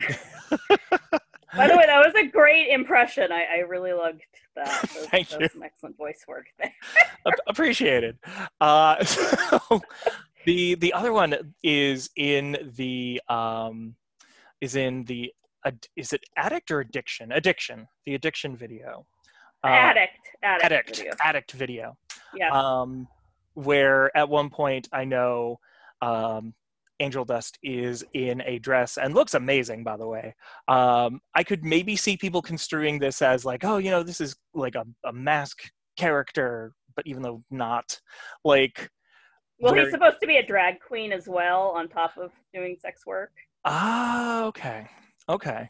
By 1.54 1.68
the 1.68 1.76
way, 1.76 1.84
that 1.86 1.98
was 2.04 2.14
a 2.16 2.26
great 2.26 2.68
impression. 2.68 3.30
I, 3.32 3.44
I 3.56 3.58
really 3.60 3.92
loved 3.92 4.22
that. 4.56 4.66
That 4.82 4.82
was, 4.94 5.06
Thank 5.08 5.28
that 5.28 5.40
you. 5.54 5.62
excellent 5.62 5.96
voice 5.98 6.24
work 6.26 6.46
there. 6.58 6.72
Ap- 7.26 7.34
appreciated. 7.46 8.18
Uh, 8.60 9.04
so 9.04 9.82
the 10.46 10.74
the 10.76 10.92
other 10.94 11.12
one 11.12 11.54
is 11.62 12.08
in 12.16 12.56
the 12.76 13.20
um, 13.28 13.94
is 14.62 14.74
in 14.76 15.04
the 15.04 15.30
ad- 15.66 15.86
is 15.94 16.12
it 16.14 16.22
addict 16.38 16.70
or 16.70 16.80
addiction? 16.80 17.32
Addiction. 17.32 17.86
The 18.06 18.14
addiction 18.14 18.56
video. 18.56 19.06
Uh, 19.62 19.66
addict, 19.68 20.12
addict, 20.42 20.64
addict. 20.64 20.96
video. 20.96 21.12
Addict 21.22 21.52
video. 21.52 21.96
Yeah. 22.34 22.50
Um, 22.50 23.08
where 23.54 24.16
at 24.16 24.28
one 24.28 24.48
point 24.50 24.88
I 24.92 25.04
know 25.04 25.58
um, 26.00 26.54
Angel 27.00 27.24
Dust 27.24 27.58
is 27.62 28.04
in 28.14 28.42
a 28.42 28.58
dress 28.58 28.98
and 28.98 29.14
looks 29.14 29.34
amazing, 29.34 29.84
by 29.84 29.96
the 29.96 30.06
way. 30.06 30.34
Um, 30.68 31.20
I 31.34 31.42
could 31.44 31.64
maybe 31.64 31.96
see 31.96 32.16
people 32.16 32.42
construing 32.42 32.98
this 32.98 33.22
as 33.22 33.44
like, 33.44 33.64
oh, 33.64 33.78
you 33.78 33.90
know, 33.90 34.02
this 34.02 34.20
is 34.20 34.36
like 34.54 34.74
a, 34.74 34.84
a 35.04 35.12
mask 35.12 35.62
character, 35.96 36.72
but 36.94 37.06
even 37.06 37.22
though 37.22 37.42
not, 37.50 38.00
like, 38.44 38.90
well, 39.58 39.74
he's 39.74 39.90
supposed 39.90 40.18
to 40.20 40.26
be 40.26 40.36
a 40.36 40.46
drag 40.46 40.80
queen 40.86 41.12
as 41.12 41.26
well, 41.28 41.72
on 41.74 41.88
top 41.88 42.12
of 42.18 42.30
doing 42.52 42.76
sex 42.78 43.06
work. 43.06 43.32
ah, 43.64 44.44
okay, 44.44 44.86
okay. 45.28 45.68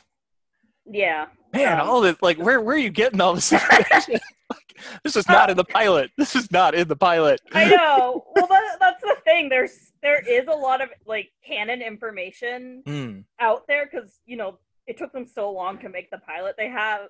Yeah. 0.91 1.27
Man, 1.53 1.81
Um, 1.81 1.89
all 1.89 2.01
this 2.01 2.17
like 2.23 2.39
where 2.39 2.61
where 2.61 2.77
are 2.77 2.79
you 2.79 2.91
getting 2.91 3.21
all 3.21 3.35
this 3.35 3.53
information? 3.53 4.21
like, 4.51 4.77
this 5.05 5.17
is 5.17 5.29
not 5.29 5.51
in 5.51 5.57
the 5.57 5.65
pilot. 5.65 6.11
This 6.17 6.37
is 6.37 6.51
not 6.51 6.75
in 6.75 6.87
the 6.89 6.97
pilot. 6.97 7.41
I 7.53 7.65
know. 7.69 8.25
Well, 8.35 8.47
that, 8.47 8.77
that's 8.79 9.01
the 9.03 9.17
thing. 9.25 9.49
There's 9.49 9.93
there 10.03 10.21
is 10.29 10.47
a 10.49 10.55
lot 10.55 10.81
of 10.83 10.91
like 11.07 11.31
canon 11.47 11.83
information 11.83 12.83
Mm, 12.87 13.25
out 13.41 13.67
there 13.67 13.89
because 13.91 14.21
you 14.27 14.37
know 14.37 14.59
it 14.87 14.97
took 14.99 15.13
them 15.13 15.27
so 15.27 15.51
long 15.51 15.79
to 15.79 15.89
make 15.89 16.11
the 16.11 16.19
pilot. 16.19 16.55
They 16.59 16.69
have 16.69 17.09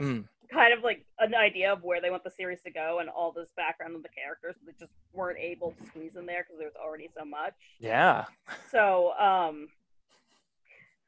mm, 0.00 0.24
kind 0.52 0.72
of 0.72 0.84
like 0.84 1.04
an 1.18 1.34
idea 1.34 1.72
of 1.72 1.82
where 1.82 2.00
they 2.00 2.10
want 2.10 2.22
the 2.22 2.30
series 2.30 2.60
to 2.62 2.70
go 2.70 2.98
and 3.00 3.08
all 3.08 3.32
this 3.32 3.48
background 3.56 3.96
of 3.96 4.02
the 4.02 4.08
characters. 4.10 4.54
They 4.64 4.72
just 4.78 4.92
weren't 5.12 5.38
able 5.38 5.72
to 5.72 5.86
squeeze 5.86 6.16
in 6.16 6.26
there 6.26 6.44
because 6.44 6.58
there's 6.60 6.76
already 6.76 7.08
so 7.16 7.24
much. 7.24 7.54
yeah. 7.80 8.26
So, 8.70 9.12
um, 9.18 9.68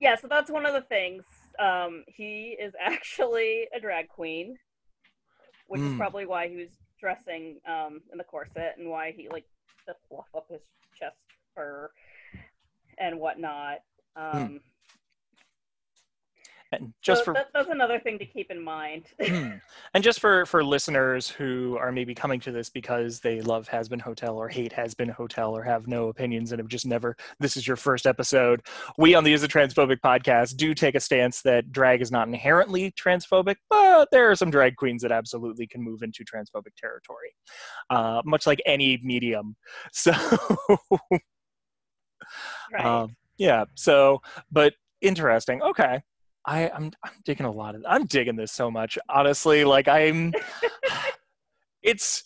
yeah, 0.00 0.16
so 0.16 0.26
that's 0.26 0.50
one 0.50 0.66
of 0.66 0.72
the 0.74 0.82
things. 0.82 1.24
Um, 1.58 2.04
he 2.06 2.56
is 2.60 2.74
actually 2.80 3.68
a 3.74 3.80
drag 3.80 4.08
queen, 4.08 4.58
which 5.66 5.84
is 5.84 5.92
Mm. 5.92 5.96
probably 5.96 6.26
why 6.26 6.48
he 6.48 6.56
was 6.56 6.70
dressing 7.00 7.60
um, 7.68 8.00
in 8.12 8.18
the 8.18 8.24
corset 8.24 8.74
and 8.78 8.88
why 8.88 9.12
he 9.12 9.28
like 9.28 9.46
the 9.86 9.94
fluff 10.08 10.26
up 10.34 10.46
his 10.50 10.62
chest 10.94 11.16
fur 11.54 11.90
and 12.98 13.18
whatnot. 13.20 13.78
Um, 14.16 14.60
And 16.72 16.92
just 17.02 17.20
so 17.20 17.26
for 17.26 17.34
that, 17.34 17.48
that's 17.54 17.68
another 17.70 18.00
thing 18.00 18.18
to 18.18 18.26
keep 18.26 18.50
in 18.50 18.62
mind. 18.62 19.06
Hmm. 19.26 19.56
and 19.92 20.04
just 20.04 20.20
for 20.20 20.46
for 20.46 20.62
listeners 20.62 21.28
who 21.28 21.76
are 21.78 21.90
maybe 21.90 22.14
coming 22.14 22.38
to 22.40 22.52
this 22.52 22.70
because 22.70 23.18
they 23.18 23.40
love 23.40 23.68
Hazbin 23.68 24.00
Hotel 24.00 24.36
or 24.36 24.48
hate 24.48 24.72
Hazbin 24.72 25.10
Hotel 25.10 25.54
or 25.54 25.64
have 25.64 25.88
no 25.88 26.08
opinions 26.08 26.52
and 26.52 26.60
have 26.60 26.68
just 26.68 26.86
never 26.86 27.16
this 27.40 27.56
is 27.56 27.66
your 27.66 27.76
first 27.76 28.06
episode 28.06 28.62
we 28.98 29.14
on 29.14 29.24
the 29.24 29.32
is 29.32 29.42
a 29.42 29.48
transphobic 29.48 29.98
podcast 30.04 30.56
do 30.56 30.74
take 30.74 30.94
a 30.94 31.00
stance 31.00 31.42
that 31.42 31.72
drag 31.72 32.00
is 32.00 32.12
not 32.12 32.28
inherently 32.28 32.92
transphobic 32.92 33.56
but 33.68 34.08
there 34.12 34.30
are 34.30 34.36
some 34.36 34.50
drag 34.50 34.76
queens 34.76 35.02
that 35.02 35.10
absolutely 35.10 35.66
can 35.66 35.82
move 35.82 36.02
into 36.02 36.24
transphobic 36.24 36.74
territory 36.78 37.34
uh, 37.90 38.22
much 38.24 38.46
like 38.46 38.62
any 38.64 38.98
medium 39.02 39.56
so 39.92 40.12
right. 42.72 42.84
um, 42.84 43.16
yeah. 43.38 43.64
So, 43.74 44.22
but 44.50 44.74
interesting. 45.00 45.62
Okay. 45.62 46.02
I, 46.46 46.68
I'm 46.70 46.92
I'm 47.02 47.12
digging 47.24 47.46
a 47.46 47.50
lot 47.50 47.74
of 47.74 47.84
I'm 47.88 48.06
digging 48.06 48.36
this 48.36 48.52
so 48.52 48.70
much. 48.70 48.98
Honestly, 49.08 49.64
like 49.64 49.88
I'm 49.88 50.32
it's 51.82 52.22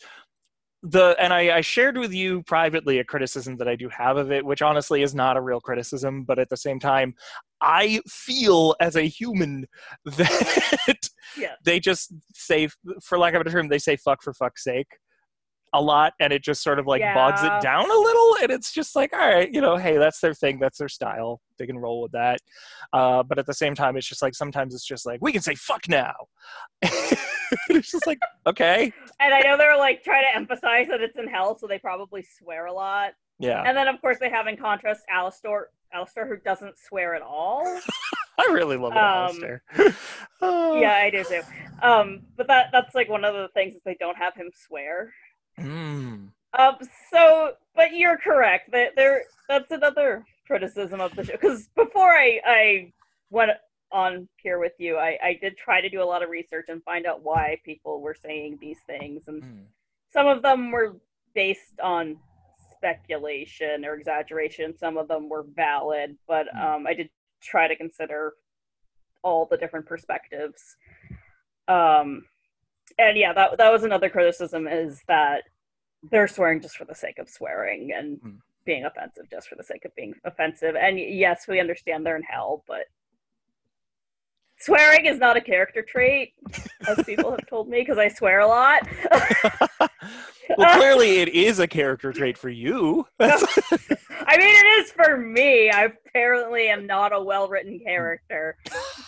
the 0.83 1.15
and 1.19 1.33
I, 1.33 1.57
I 1.59 1.61
shared 1.61 1.99
with 1.99 2.13
you 2.13 2.43
privately 2.45 2.99
a 2.99 3.05
criticism 3.05 3.57
that 3.59 3.69
I 3.69 3.77
do 3.77 3.89
have 3.91 4.17
of 4.17 4.31
it, 4.33 4.45
which 4.45 4.63
honestly 4.63 5.03
is 5.03 5.15
not 5.15 5.37
a 5.37 5.41
real 5.41 5.61
criticism, 5.61 6.25
but 6.25 6.39
at 6.39 6.49
the 6.49 6.57
same 6.57 6.79
time, 6.79 7.15
I 7.61 8.01
feel 8.09 8.75
as 8.81 8.97
a 8.97 9.03
human 9.03 9.67
that 10.05 11.09
Yeah. 11.37 11.55
they 11.65 11.81
just 11.81 12.13
say 12.35 12.69
for 13.03 13.19
lack 13.19 13.35
of 13.35 13.41
a 13.43 13.51
term, 13.51 13.69
they 13.69 13.79
say 13.79 13.97
fuck 13.97 14.23
for 14.23 14.33
fuck's 14.33 14.65
sake 14.65 14.97
a 15.73 15.81
lot 15.81 16.15
and 16.21 16.33
it 16.33 16.43
just 16.43 16.63
sort 16.63 16.79
of 16.79 16.87
like 16.87 17.01
bogs 17.15 17.43
it 17.45 17.53
down 17.63 17.89
a 17.89 17.95
little 17.95 18.37
and 18.43 18.51
it's 18.51 18.73
just 18.73 18.97
like 18.97 19.13
all 19.13 19.21
right 19.21 19.53
you 19.53 19.61
know 19.61 19.77
hey 19.77 19.97
that's 19.99 20.19
their 20.21 20.35
thing 20.35 20.59
that's 20.59 20.79
their 20.79 20.89
style 20.89 21.41
they 21.59 21.67
can 21.67 21.79
roll 21.79 22.03
with 22.03 22.11
that 22.13 22.39
uh, 22.93 23.23
but 23.23 23.39
at 23.39 23.47
the 23.47 23.55
same 23.55 23.75
time 23.75 23.97
it's 23.97 24.09
just 24.09 24.21
like 24.23 24.35
sometimes 24.35 24.75
it's 24.75 24.85
just 24.85 25.07
like 25.07 25.21
we 25.23 25.33
can 25.33 25.43
say 25.43 25.55
fuck 25.55 25.89
now 25.89 26.13
it's 26.83 27.93
just 27.93 28.07
like 28.07 28.19
okay 28.47 28.93
and 29.21 29.35
I 29.35 29.41
know 29.41 29.57
they're 29.57 29.77
like 29.77 30.03
trying 30.03 30.25
to 30.25 30.35
emphasize 30.37 30.89
that 30.89 31.01
it's 31.03 31.19
in 31.19 31.29
hell, 31.29 31.57
so 31.59 31.67
they 31.67 31.79
probably 31.79 32.25
swear 32.39 32.67
a 32.67 32.73
lot. 32.73 33.13
yeah 33.39 33.63
And 33.67 33.77
then, 33.77 33.87
of 33.87 34.01
course, 34.01 34.19
they 34.19 34.31
have 34.31 34.47
in 34.47 34.57
contrast 34.57 35.03
Alastor, 35.15 35.65
Alastor 35.95 36.27
who 36.27 36.39
doesn't 36.39 36.79
swear 36.79 37.15
at 37.15 37.23
all. 37.23 37.63
i 38.39 38.47
really 38.53 38.77
love 38.79 38.93
Um, 38.93 39.37
Alastor. 39.37 39.61
Uh, 40.41 40.77
yeah, 40.81 40.95
I 40.95 41.11
do 41.11 41.23
too. 41.23 41.43
Um, 41.83 42.23
but 42.37 42.47
that 42.49 42.69
that's 42.73 42.95
like 42.95 43.09
one 43.11 43.25
of 43.25 43.35
the 43.35 43.49
things 43.53 43.75
is 43.75 43.83
they 43.85 43.97
don't 44.01 44.17
have 44.17 44.35
him 44.35 44.51
swear. 44.55 45.13
Mm, 45.63 46.29
Um, 46.59 46.77
so, 47.13 47.53
but 47.75 47.93
you're 47.95 48.19
correct. 48.19 48.73
That 48.73 48.97
there, 48.97 49.25
that's 49.49 49.71
another 49.71 50.25
criticism 50.47 51.01
of 51.01 51.15
the 51.17 51.25
show. 51.25 51.33
Because 51.33 51.69
before 51.77 52.11
I 52.11 52.41
I 52.45 52.93
went 53.31 53.53
on 53.93 54.29
here 54.43 54.59
with 54.59 54.73
you, 54.79 54.97
I 54.97 55.19
I 55.23 55.39
did 55.41 55.57
try 55.57 55.81
to 55.81 55.89
do 55.89 56.03
a 56.03 56.05
lot 56.05 56.23
of 56.23 56.31
research 56.31 56.67
and 56.69 56.83
find 56.85 57.07
out 57.07 57.23
why 57.23 57.59
people 57.65 58.01
were 58.01 58.15
saying 58.15 58.59
these 58.61 58.81
things, 58.87 59.29
and 59.29 59.43
mm, 59.43 59.65
some 60.13 60.27
of 60.27 60.43
them 60.43 60.71
were 60.71 60.97
based 61.35 61.79
on 61.83 62.17
speculation 62.77 63.85
or 63.85 63.95
exaggeration. 63.95 64.77
Some 64.77 64.97
of 64.97 65.09
them 65.09 65.29
were 65.29 65.45
valid, 65.55 66.17
but 66.27 66.47
Hmm. 66.53 66.61
um, 66.63 66.87
I 66.87 66.95
did 66.95 67.11
try 67.43 67.69
to 67.69 67.77
consider 67.77 68.35
all 69.23 69.47
the 69.47 69.57
different 69.57 69.87
perspectives. 69.87 70.77
Um, 71.69 72.25
and 72.99 73.17
yeah, 73.17 73.33
that 73.33 73.59
that 73.59 73.73
was 73.73 73.85
another 73.85 74.09
criticism 74.09 74.67
is 74.67 75.03
that 75.09 75.43
they're 76.11 76.29
swearing 76.29 76.61
just 76.61 76.77
for 76.77 76.85
the 76.85 76.95
sake 76.95 77.19
of 77.19 77.29
swearing 77.29 77.93
and 77.93 78.19
Hmm. 78.23 78.37
being 78.65 78.85
offensive 78.85 79.29
just 79.31 79.49
for 79.49 79.57
the 79.57 79.65
sake 79.65 79.85
of 79.85 79.95
being 79.97 80.15
offensive. 80.25 80.77
And 80.77 80.99
yes, 80.99 81.47
we 81.49 81.61
understand 81.61 82.05
they're 82.07 82.17
in 82.17 82.23
hell, 82.23 82.65
but 82.67 82.85
swearing 84.59 85.07
is 85.07 85.19
not 85.19 85.37
a 85.37 85.41
character 85.41 85.83
trait, 85.83 86.35
as 86.87 87.03
people 87.07 87.31
have 87.31 87.47
told 87.49 87.69
me, 87.69 87.81
because 87.81 87.99
I 87.99 88.09
swear 88.09 88.41
a 88.41 88.47
lot. 88.47 88.83
well 90.57 90.77
clearly 90.77 91.19
it 91.19 91.29
is 91.29 91.59
a 91.61 91.67
character 91.69 92.13
trait 92.13 92.37
for 92.37 92.49
you 92.49 93.07
I 93.21 94.37
mean, 94.37 94.55
it 94.55 94.85
is 94.85 94.93
for 94.93 95.17
me. 95.17 95.71
I 95.71 95.85
apparently 95.87 96.69
am 96.69 96.87
not 96.87 97.13
a 97.13 97.21
well-written 97.21 97.81
character, 97.81 98.57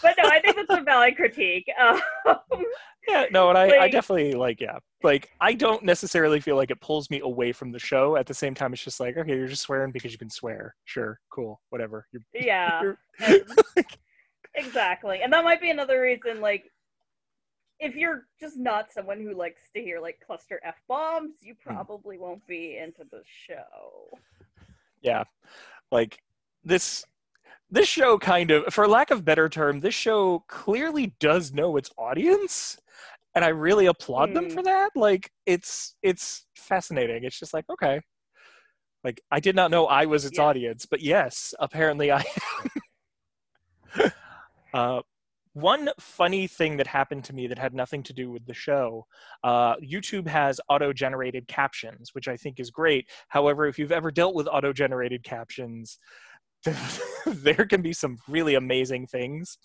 but 0.03 0.17
no, 0.21 0.29
I 0.29 0.41
think 0.41 0.57
that's 0.57 0.81
a 0.81 0.83
valid 0.83 1.17
critique. 1.17 1.69
Um, 1.81 2.01
Yeah, 3.09 3.27
no, 3.33 3.49
and 3.49 3.59
I, 3.59 3.79
I 3.79 3.89
definitely 3.89 4.33
like, 4.35 4.61
yeah, 4.61 4.79
like 5.03 5.29
I 5.41 5.55
don't 5.55 5.83
necessarily 5.83 6.39
feel 6.41 6.55
like 6.57 6.71
it 6.71 6.81
pulls 6.81 7.11
me 7.11 7.21
away 7.21 7.51
from 7.53 7.73
the 7.73 7.79
show. 7.79 8.17
At 8.17 8.27
the 8.27 8.35
same 8.35 8.55
time, 8.55 8.73
it's 8.73 8.85
just 8.85 9.01
like, 9.01 9.17
okay, 9.17 9.35
you're 9.37 9.49
just 9.49 9.63
swearing 9.63 9.91
because 9.91 10.13
you 10.13 10.19
can 10.19 10.31
swear. 10.31 10.75
Sure, 10.85 11.19
cool, 11.31 11.61
whatever. 11.71 12.07
You're, 12.13 12.23
yeah, 12.33 12.81
you're- 12.83 12.97
and- 13.77 13.87
exactly, 14.55 15.21
and 15.23 15.33
that 15.33 15.43
might 15.45 15.61
be 15.61 15.71
another 15.71 16.01
reason. 16.01 16.41
Like, 16.41 16.65
if 17.81 17.97
you're 17.97 18.27
just 18.41 18.57
not 18.57 18.93
someone 18.93 19.21
who 19.21 19.35
likes 19.35 19.63
to 19.75 19.83
hear 19.83 19.99
like 20.01 20.21
cluster 20.25 20.61
f 20.65 20.77
bombs, 20.89 21.33
you 21.41 21.55
Hmm. 21.67 21.73
probably 21.75 22.19
won't 22.19 22.47
be 22.47 22.79
into 22.79 23.03
the 23.11 23.23
show. 23.27 24.17
yeah, 25.01 25.25
like 25.91 26.19
this. 26.65 27.05
This 27.73 27.89
show 27.89 28.19
kind 28.19 28.51
of, 28.51 28.73
for 28.75 28.87
lack 28.87 29.11
of 29.11 29.25
better 29.25 29.49
term, 29.49 29.81
this 29.81 29.95
show 29.95 30.45
clearly 30.47 31.15
does 31.19 31.55
know 31.55 31.79
its 31.79 31.91
audience, 31.97 32.79
and 33.35 33.43
I 33.45 33.49
really 33.49 33.87
applaud 33.87 34.35
them 34.35 34.45
Hmm. 34.45 34.51
for 34.51 34.63
that. 34.63 34.91
Like, 34.95 35.33
it's 35.47 35.97
it's 36.03 36.47
fascinating. 36.55 37.25
It's 37.25 37.39
just 37.39 37.55
like, 37.55 37.65
okay, 37.71 38.01
like 39.05 39.23
I 39.31 39.41
did 39.41 39.57
not 39.57 39.71
know 39.71 39.87
I 39.87 40.05
was 40.07 40.25
its 40.27 40.39
Yeah. 40.39 40.45
audience, 40.45 40.87
but 40.87 41.01
yes, 41.01 41.55
apparently 41.59 42.11
I 42.13 42.25
am. 42.65 42.83
uh, 44.75 45.03
one 45.55 45.91
funny 46.01 46.47
thing 46.47 46.79
that 46.79 46.87
happened 46.87 47.25
to 47.25 47.35
me 47.35 47.47
that 47.47 47.59
had 47.59 47.75
nothing 47.75 48.03
to 48.05 48.13
do 48.15 48.31
with 48.31 48.47
the 48.47 48.55
show 48.55 49.07
uh, 49.45 49.77
YouTube 49.77 50.27
has 50.27 50.61
auto 50.69 50.93
generated 50.95 51.47
captions, 51.49 52.15
which 52.15 52.29
I 52.29 52.37
think 52.37 52.59
is 52.61 52.71
great. 52.71 53.07
However, 53.29 53.67
if 53.67 53.79
you've 53.79 53.93
ever 53.93 54.11
dealt 54.11 54.35
with 54.35 54.49
auto 54.49 54.73
generated 54.73 55.25
captions, 55.25 55.99
there 57.27 57.67
can 57.67 57.83
be 57.83 57.93
some 57.93 58.19
really 58.29 58.55
amazing 58.55 59.07
things. 59.07 59.59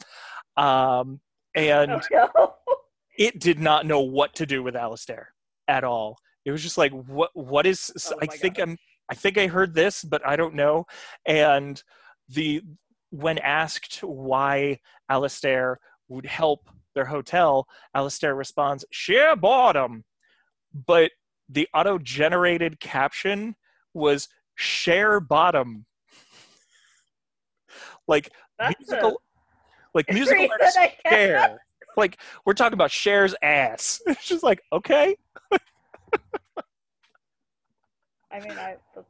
Um, 0.56 1.20
and 1.56 1.92
Oh, 2.14 2.30
no. 2.36 2.54
it 3.18 3.40
did 3.40 3.60
not 3.60 3.86
know 3.86 4.02
what 4.02 4.36
to 4.36 4.46
do 4.46 4.64
with 4.64 4.76
Alastor 4.76 5.26
at 5.68 5.84
all. 5.84 6.18
It 6.46 6.52
was 6.52 6.64
just 6.64 6.78
like, 6.78 6.92
what? 6.94 7.32
What 7.34 7.66
is? 7.66 7.92
Oh 8.12 8.18
I 8.22 8.28
think 8.28 8.56
gosh. 8.56 8.64
I'm. 8.68 8.78
I 9.10 9.16
think 9.16 9.38
I 9.38 9.48
heard 9.48 9.74
this, 9.74 10.04
but 10.04 10.26
I 10.26 10.36
don't 10.36 10.56
know. 10.56 10.86
And 11.26 11.82
the 12.30 12.62
when 13.10 13.38
asked 13.40 14.00
why 14.04 14.80
Alastor 15.12 15.76
would 16.10 16.26
help 16.26 16.70
their 16.96 17.06
hotel, 17.06 17.68
Alastor 17.96 18.36
responds, 18.38 18.86
"Sheer 18.92 19.36
boredom." 19.36 20.04
But 20.74 21.12
the 21.50 21.68
auto-generated 21.74 22.80
caption 22.80 23.56
was 23.94 24.30
"share 24.56 25.20
bottom." 25.20 25.86
Like 28.08 28.32
That's 28.60 28.80
musical, 28.80 29.22
like 29.94 30.10
musical 30.12 30.48
artist. 30.50 30.78
Like 31.96 32.20
we're 32.46 32.54
talking 32.54 32.74
about 32.74 32.92
Cher's 32.92 33.36
ass. 33.42 34.02
It's 34.08 34.26
just 34.26 34.44
like 34.44 34.62
okay, 34.72 35.16
I 38.32 38.40
mean, 38.40 38.52
I 38.52 38.76
that's, 38.94 39.08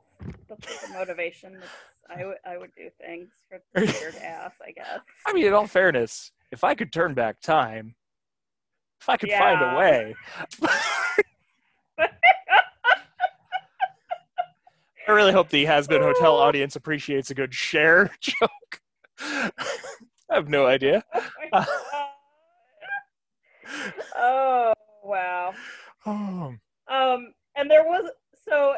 that's 0.48 0.84
like 0.84 0.90
a 0.90 0.94
motivation. 0.94 1.58
That's, 1.60 1.72
I 2.10 2.26
would 2.26 2.38
I 2.46 2.58
would 2.58 2.72
do 2.76 2.90
things 3.00 3.30
for 3.50 3.62
the 3.74 3.98
weird 4.00 4.16
ass, 4.16 4.54
I 4.66 4.72
guess. 4.72 5.00
I 5.26 5.34
mean, 5.34 5.46
in 5.46 5.54
all 5.54 5.68
fairness, 5.68 6.32
if 6.52 6.64
I 6.64 6.76
could 6.76 6.94
turn 6.94 7.14
back 7.14 7.42
time, 7.42 7.96
if 9.02 9.10
I 9.10 9.18
could 9.18 9.32
find 9.32 9.62
a 9.62 9.78
way, 9.78 10.16
I 12.00 12.10
really 15.12 15.32
hope 15.32 15.50
the 15.50 15.66
Hazbin 15.66 16.02
Hotel 16.02 16.34
oh. 16.34 16.40
audience 16.40 16.76
appreciates 16.76 17.30
a 17.30 17.34
good 17.34 17.54
share 17.54 18.12
joke. 18.22 18.82
I 19.20 19.52
have 20.30 20.50
no 20.50 20.66
idea. 20.66 21.04
Oh, 24.20 24.74
oh 24.74 24.74
wow. 25.04 25.54
Oh. 26.06 26.56
Um, 26.88 27.34
and 27.56 27.70
there 27.70 27.84
was 27.84 28.10
so 28.48 28.76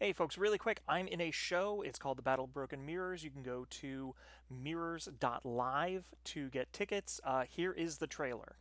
Hey, 0.00 0.12
folks, 0.12 0.38
really 0.38 0.58
quick, 0.58 0.80
I'm 0.86 1.08
in 1.08 1.20
a 1.20 1.32
show. 1.32 1.82
It's 1.82 1.98
called 1.98 2.18
The 2.18 2.22
Battle 2.22 2.44
of 2.44 2.54
Broken 2.54 2.86
Mirrors. 2.86 3.24
You 3.24 3.30
can 3.30 3.42
go 3.42 3.66
to 3.68 4.14
mirrors.live 4.48 6.04
to 6.24 6.48
get 6.50 6.72
tickets. 6.72 7.20
Uh, 7.24 7.42
here 7.48 7.72
is 7.72 7.98
the 7.98 8.06
trailer. 8.06 8.58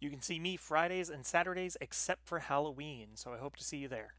You 0.00 0.08
can 0.08 0.22
see 0.22 0.38
me 0.38 0.56
Fridays 0.56 1.10
and 1.10 1.26
Saturdays 1.26 1.76
except 1.80 2.28
for 2.28 2.38
Halloween, 2.38 3.08
so 3.14 3.32
I 3.32 3.38
hope 3.38 3.56
to 3.56 3.64
see 3.64 3.78
you 3.78 3.88
there. 3.88 4.14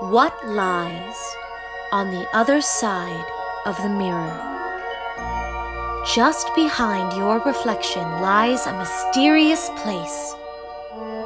What 0.00 0.32
lies 0.48 1.36
on 1.92 2.10
the 2.10 2.26
other 2.32 2.62
side 2.62 3.26
of 3.66 3.76
the 3.82 3.90
mirror? 3.90 4.32
Just 6.14 6.48
behind 6.54 7.12
your 7.18 7.38
reflection 7.44 8.00
lies 8.22 8.66
a 8.66 8.78
mysterious 8.78 9.68
place. 9.76 10.34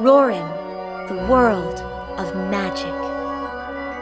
Rorin, 0.01 0.49
the 1.07 1.25
world 1.31 1.79
of 2.19 2.35
magic. 2.51 2.93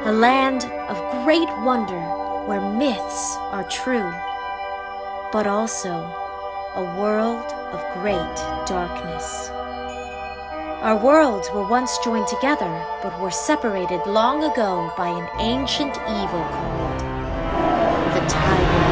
A 0.07 0.13
land 0.13 0.65
of 0.89 0.97
great 1.23 1.51
wonder 1.67 2.01
where 2.47 2.63
myths 2.73 3.37
are 3.53 3.69
true, 3.69 4.11
but 5.33 5.47
also 5.47 5.93
a 6.77 6.97
world 6.99 7.45
of 7.75 8.01
great 8.01 8.37
darkness. 8.67 9.51
Our 10.83 10.97
worlds 10.97 11.49
were 11.53 11.65
once 11.65 11.97
joined 11.99 12.27
together, 12.27 12.85
but 13.05 13.17
were 13.21 13.31
separated 13.31 14.05
long 14.05 14.43
ago 14.43 14.93
by 14.97 15.11
an 15.11 15.29
ancient 15.39 15.95
evil 15.95 16.43
called 16.43 16.99
the 18.13 18.21
Tiger. 18.29 18.83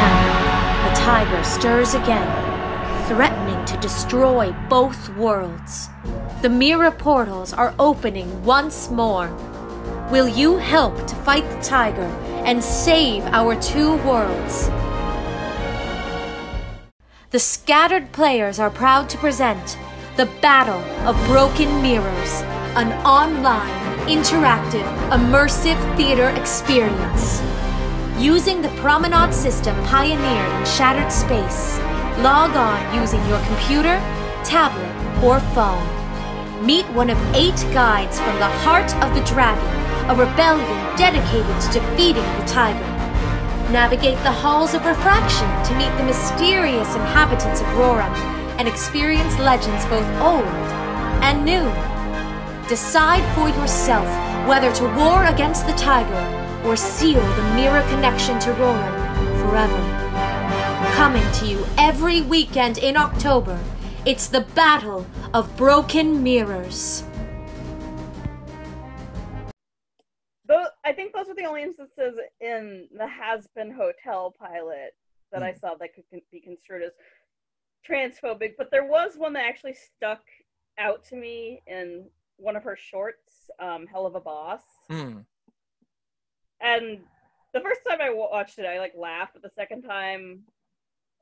Now, 0.00 0.88
the 0.88 0.94
Tiger 0.98 1.44
stirs 1.44 1.92
again, 1.92 2.26
threatening 3.08 3.62
to 3.66 3.76
destroy 3.76 4.56
both 4.70 5.10
worlds. 5.16 5.90
The 6.40 6.48
mirror 6.48 6.92
portals 6.92 7.52
are 7.52 7.74
opening 7.78 8.42
once 8.42 8.90
more. 8.90 9.28
Will 10.10 10.28
you 10.28 10.56
help 10.56 10.96
to 11.08 11.14
fight 11.14 11.46
the 11.50 11.60
Tiger 11.62 12.08
and 12.46 12.64
save 12.64 13.22
our 13.26 13.54
two 13.60 13.98
worlds? 13.98 14.70
The 17.32 17.38
scattered 17.38 18.12
players 18.12 18.58
are 18.58 18.70
proud 18.70 19.10
to 19.10 19.18
present 19.18 19.76
the 20.16 20.26
Battle 20.42 20.82
of 21.08 21.16
Broken 21.26 21.80
Mirrors, 21.80 22.42
an 22.76 22.92
online, 23.02 23.96
interactive, 24.06 24.84
immersive 25.08 25.78
theater 25.96 26.28
experience. 26.38 27.40
Using 28.18 28.60
the 28.60 28.68
promenade 28.76 29.32
system 29.32 29.74
pioneered 29.86 30.52
in 30.60 30.66
Shattered 30.66 31.10
Space, 31.10 31.78
log 32.22 32.54
on 32.54 32.94
using 32.94 33.26
your 33.26 33.40
computer, 33.46 33.96
tablet, 34.44 34.92
or 35.24 35.40
phone. 35.54 35.80
Meet 36.66 36.86
one 36.90 37.08
of 37.08 37.16
eight 37.34 37.56
guides 37.72 38.20
from 38.20 38.38
the 38.38 38.52
Heart 38.68 38.94
of 38.96 39.14
the 39.14 39.24
Dragon, 39.24 40.10
a 40.10 40.14
rebellion 40.14 40.96
dedicated 40.98 41.58
to 41.62 41.80
defeating 41.80 42.28
the 42.38 42.44
Tiger. 42.44 42.78
Navigate 43.72 44.18
the 44.18 44.30
halls 44.30 44.74
of 44.74 44.84
refraction 44.84 45.48
to 45.64 45.74
meet 45.78 45.96
the 45.96 46.04
mysterious 46.04 46.94
inhabitants 46.94 47.62
of 47.62 47.66
Roram 47.68 48.41
and 48.62 48.68
experience 48.68 49.36
legends 49.40 49.84
both 49.86 50.06
old 50.20 50.46
and 51.24 51.44
new. 51.44 51.66
Decide 52.68 53.24
for 53.34 53.48
yourself 53.60 54.06
whether 54.46 54.72
to 54.72 54.84
war 54.94 55.24
against 55.24 55.66
the 55.66 55.72
tiger 55.72 56.62
or 56.64 56.76
seal 56.76 57.20
the 57.20 57.54
mirror 57.56 57.82
connection 57.88 58.38
to 58.38 58.50
Roran 58.50 59.40
forever. 59.40 60.92
Coming 60.94 61.28
to 61.40 61.46
you 61.46 61.66
every 61.76 62.20
weekend 62.20 62.78
in 62.78 62.96
October, 62.96 63.58
it's 64.06 64.28
the 64.28 64.42
Battle 64.54 65.08
of 65.34 65.56
Broken 65.56 66.22
Mirrors. 66.22 67.02
those, 70.46 70.68
I 70.84 70.92
think 70.92 71.12
those 71.12 71.28
are 71.28 71.34
the 71.34 71.46
only 71.46 71.64
instances 71.64 72.16
in 72.40 72.86
the 72.92 73.08
Hazbin 73.08 73.74
Hotel 73.74 74.32
pilot 74.38 74.94
that 75.32 75.42
I 75.42 75.50
mm. 75.50 75.60
saw 75.60 75.74
that 75.74 75.94
could 75.94 76.04
be 76.30 76.40
construed 76.40 76.82
as 76.82 76.92
transphobic. 77.88 78.52
But 78.56 78.70
there 78.70 78.86
was 78.86 79.16
one 79.16 79.32
that 79.34 79.44
actually 79.44 79.74
stuck 79.74 80.22
out 80.78 81.04
to 81.06 81.16
me 81.16 81.62
in 81.66 82.06
one 82.36 82.56
of 82.56 82.64
her 82.64 82.76
shorts, 82.76 83.50
um, 83.58 83.86
"Helluva 83.92 84.22
Boss." 84.22 84.62
Hmm. 84.88 85.18
And 86.60 87.00
the 87.52 87.60
first 87.60 87.80
time 87.88 88.00
I 88.00 88.10
watched 88.10 88.58
it, 88.58 88.66
I 88.66 88.78
like 88.78 88.94
laughed. 88.96 89.34
But 89.34 89.42
the 89.42 89.50
second 89.54 89.82
time, 89.82 90.42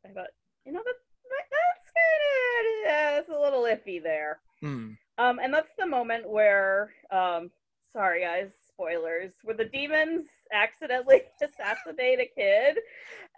I 0.05 0.11
thought, 0.11 0.29
you 0.65 0.73
know, 0.73 0.83
that, 0.85 0.95
that 1.25 1.45
that's 1.51 1.91
kind 1.97 2.67
of 2.67 2.81
yeah, 2.85 3.19
it's 3.19 3.29
a 3.29 3.39
little 3.39 3.63
iffy 3.63 4.03
there. 4.03 4.41
Hmm. 4.61 4.93
Um, 5.19 5.39
and 5.39 5.53
that's 5.53 5.73
the 5.79 5.87
moment 5.87 6.29
where, 6.29 6.93
um, 7.11 7.51
sorry 7.93 8.23
guys, 8.23 8.51
spoilers, 8.69 9.33
where 9.43 9.57
the 9.57 9.67
demons 9.67 10.29
accidentally 10.53 11.23
assassinate 11.43 12.21
a 12.21 12.31
kid. 12.35 12.79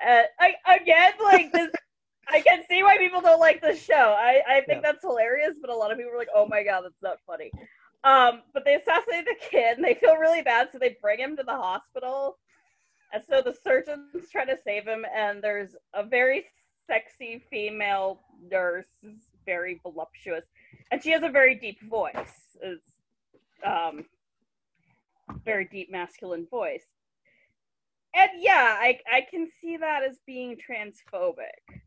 Uh, 0.06 0.22
I, 0.38 0.54
again, 0.80 1.12
like 1.22 1.52
this, 1.52 1.70
I 2.28 2.40
can 2.40 2.62
see 2.68 2.82
why 2.82 2.98
people 2.98 3.20
don't 3.20 3.40
like 3.40 3.60
the 3.60 3.74
show. 3.74 4.16
I, 4.18 4.40
I 4.48 4.60
think 4.62 4.82
that's 4.82 5.02
hilarious, 5.02 5.54
but 5.60 5.70
a 5.70 5.74
lot 5.74 5.90
of 5.90 5.98
people 5.98 6.12
are 6.12 6.18
like, 6.18 6.28
oh 6.34 6.46
my 6.46 6.62
god, 6.62 6.82
that's 6.84 7.02
not 7.02 7.18
funny. 7.26 7.50
Um, 8.04 8.42
but 8.52 8.64
they 8.64 8.74
assassinate 8.74 9.26
the 9.26 9.36
kid, 9.50 9.76
and 9.76 9.84
they 9.84 9.94
feel 9.94 10.16
really 10.16 10.42
bad, 10.42 10.68
so 10.72 10.78
they 10.78 10.96
bring 11.00 11.18
him 11.20 11.36
to 11.36 11.42
the 11.42 11.52
hospital. 11.52 12.38
And 13.12 13.22
so 13.28 13.42
the 13.42 13.54
surgeons 13.62 14.30
try 14.30 14.44
to 14.44 14.56
save 14.64 14.86
him, 14.86 15.04
and 15.14 15.42
there's 15.42 15.76
a 15.94 16.04
very 16.04 16.46
sexy 16.86 17.44
female 17.50 18.20
nurse, 18.50 18.88
very 19.44 19.80
voluptuous, 19.82 20.44
and 20.90 21.02
she 21.02 21.10
has 21.10 21.22
a 21.22 21.28
very 21.28 21.54
deep 21.54 21.80
voice. 21.82 22.56
It's, 22.62 22.92
um, 23.64 24.04
very 25.44 25.66
deep 25.66 25.90
masculine 25.90 26.46
voice. 26.50 26.84
And 28.14 28.30
yeah, 28.38 28.76
I 28.78 28.98
I 29.10 29.22
can 29.30 29.48
see 29.60 29.76
that 29.78 30.02
as 30.02 30.18
being 30.26 30.56
transphobic. 30.56 31.80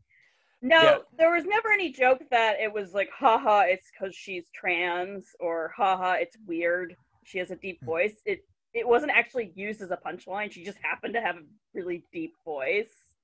No, 0.62 0.82
Yeah. 0.82 0.98
there 1.18 1.30
was 1.30 1.44
never 1.44 1.70
any 1.70 1.92
joke 1.92 2.22
that 2.30 2.58
it 2.60 2.72
was 2.72 2.94
like, 2.94 3.10
haha, 3.10 3.60
it's 3.66 3.90
because 3.90 4.14
she's 4.14 4.48
trans, 4.54 5.28
or 5.38 5.72
haha, 5.76 6.12
it's 6.14 6.36
weird. 6.46 6.96
She 7.24 7.38
has 7.38 7.50
a 7.50 7.56
deep 7.56 7.80
Hmm. 7.82 7.86
voice. 7.86 8.22
It 8.24 8.40
it 8.74 8.86
wasn't 8.86 9.12
actually 9.12 9.52
used 9.54 9.80
as 9.80 9.90
a 9.90 9.96
punchline. 9.96 10.50
She 10.52 10.64
just 10.64 10.78
happened 10.82 11.14
to 11.14 11.20
have 11.20 11.36
a 11.36 11.42
really 11.74 12.04
deep 12.12 12.34
voice. 12.44 13.14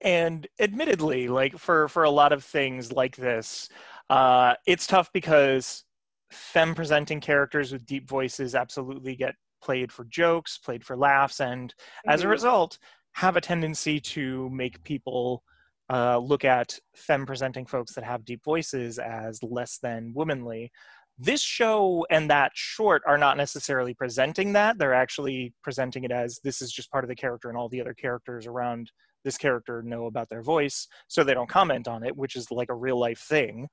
and 0.00 0.46
admittedly 0.60 1.28
like 1.28 1.56
for 1.58 1.88
for 1.88 2.02
a 2.04 2.10
lot 2.10 2.32
of 2.32 2.44
things 2.44 2.92
like 2.92 3.16
this 3.16 3.68
uh 4.10 4.54
it's 4.66 4.86
tough 4.86 5.10
because 5.12 5.84
femme 6.30 6.74
presenting 6.74 7.20
characters 7.20 7.72
with 7.72 7.86
deep 7.86 8.08
voices 8.08 8.54
absolutely 8.54 9.16
get 9.16 9.34
played 9.62 9.90
for 9.90 10.04
jokes 10.04 10.58
played 10.58 10.84
for 10.84 10.96
laughs 10.96 11.40
and 11.40 11.74
as 12.06 12.22
a 12.22 12.26
Mhm. 12.26 12.30
result 12.30 12.78
have 13.14 13.36
a 13.36 13.40
tendency 13.40 14.00
to 14.00 14.50
make 14.50 14.82
people 14.84 15.42
uh, 15.90 16.18
look 16.18 16.44
at 16.44 16.78
femme 16.94 17.26
presenting 17.26 17.66
folks 17.66 17.92
that 17.94 18.04
have 18.04 18.24
deep 18.24 18.42
voices 18.44 18.98
as 18.98 19.42
less 19.42 19.78
than 19.78 20.12
womanly. 20.14 20.70
This 21.18 21.40
show 21.42 22.04
and 22.10 22.28
that 22.30 22.52
short 22.54 23.02
are 23.06 23.18
not 23.18 23.36
necessarily 23.36 23.94
presenting 23.94 24.52
that. 24.54 24.78
They're 24.78 24.94
actually 24.94 25.54
presenting 25.62 26.04
it 26.04 26.10
as 26.10 26.40
this 26.42 26.60
is 26.60 26.72
just 26.72 26.90
part 26.90 27.04
of 27.04 27.08
the 27.08 27.14
character 27.14 27.48
and 27.48 27.56
all 27.56 27.68
the 27.68 27.80
other 27.80 27.94
characters 27.94 28.46
around 28.46 28.90
this 29.22 29.38
character 29.38 29.82
know 29.82 30.06
about 30.06 30.28
their 30.28 30.42
voice 30.42 30.86
so 31.08 31.24
they 31.24 31.32
don't 31.32 31.48
comment 31.48 31.88
on 31.88 32.04
it 32.04 32.14
which 32.14 32.36
is 32.36 32.50
like 32.50 32.68
a 32.68 32.74
real 32.74 32.98
life 32.98 33.20
thing. 33.20 33.68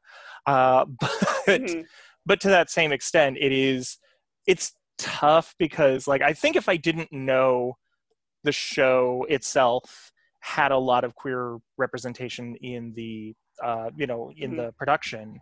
Uh, 0.45 0.85
but 0.99 1.61
Mhm. 1.61 1.85
but 2.25 2.39
to 2.41 2.49
that 2.49 2.69
same 2.69 2.91
extent 2.91 3.37
it 3.39 3.51
is 3.51 3.97
it's 4.47 4.73
tough 4.97 5.55
because 5.57 6.07
like 6.07 6.21
i 6.21 6.31
think 6.31 6.55
if 6.55 6.69
i 6.69 6.77
didn't 6.77 7.11
know 7.11 7.75
the 8.43 8.51
show 8.51 9.25
itself 9.29 10.11
had 10.41 10.71
a 10.71 10.77
lot 10.77 11.03
of 11.03 11.15
queer 11.15 11.57
representation 11.77 12.55
in 12.61 12.93
the 12.95 13.35
uh, 13.63 13.91
you 13.95 14.07
know 14.07 14.31
in 14.37 14.51
Mhm. 14.53 14.57
the 14.57 14.71
production. 14.73 15.39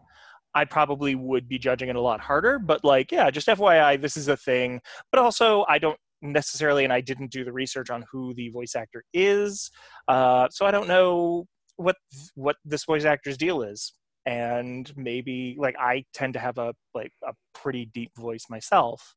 I 0.56 0.66
probably 0.66 1.16
would 1.16 1.48
be 1.48 1.60
judging 1.60 1.90
it 1.90 1.96
a 1.96 2.02
lot 2.02 2.20
harder 2.20 2.60
but 2.60 2.84
like 2.84 3.12
yeah 3.12 3.30
just 3.30 3.48
fyi 3.48 4.02
this 4.02 4.18
is 4.18 4.28
a 4.28 4.36
thing. 4.38 4.82
But 5.12 5.20
also 5.22 5.66
i 5.70 5.78
don't 5.80 6.00
necessarily 6.22 6.84
and 6.84 6.92
i 6.92 7.00
didn't 7.02 7.32
do 7.32 7.46
the 7.46 7.54
research 7.54 7.90
on 7.90 8.04
who 8.12 8.34
the 8.34 8.50
voice 8.50 8.76
actor 8.76 9.04
is. 9.14 9.70
Uh, 10.08 10.50
so 10.50 10.66
i 10.66 10.72
don't 10.72 10.88
know 10.88 11.46
what 11.78 11.96
what 12.36 12.58
this 12.66 12.84
voice 12.86 13.06
actor's 13.06 13.38
deal 13.38 13.62
is. 13.62 13.94
And 14.26 14.92
maybe 14.98 15.56
like 15.58 15.76
i 15.80 16.04
tend 16.14 16.34
to 16.34 16.40
have 16.40 16.58
a 16.58 16.74
like 16.94 17.14
a 17.24 17.34
pretty 17.54 17.86
deep 17.86 18.12
voice 18.18 18.46
myself 18.50 19.16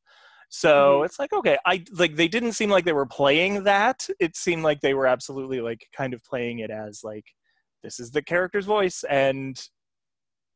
so 0.55 0.99
Mhm. 0.99 1.05
it's 1.05 1.17
like 1.17 1.33
okay 1.33 1.57
i 1.65 1.83
like 1.93 2.15
they 2.15 2.27
didn't 2.27 2.51
seem 2.53 2.69
like 2.69 2.85
they 2.85 2.93
were 2.93 3.07
playing 3.07 3.63
that 3.63 4.07
it 4.19 4.35
seemed 4.35 4.61
like 4.61 4.81
they 4.81 4.93
were 4.93 5.07
absolutely 5.07 5.59
like 5.61 5.87
kind 5.97 6.13
of 6.13 6.23
playing 6.23 6.59
it 6.59 6.69
as 6.69 7.01
like 7.03 7.25
this 7.81 7.99
is 7.99 8.11
the 8.11 8.21
character's 8.21 8.65
voice 8.67 9.03
and 9.09 9.69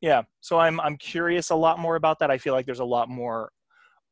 yeah 0.00 0.22
so 0.40 0.56
i'm 0.56 0.78
i'm 0.82 0.96
curious 0.96 1.50
a 1.50 1.54
lot 1.56 1.80
more 1.80 1.96
about 1.96 2.20
that 2.20 2.30
i 2.30 2.38
feel 2.38 2.54
like 2.54 2.64
there's 2.64 2.78
a 2.78 2.84
lot 2.84 3.08
more 3.08 3.50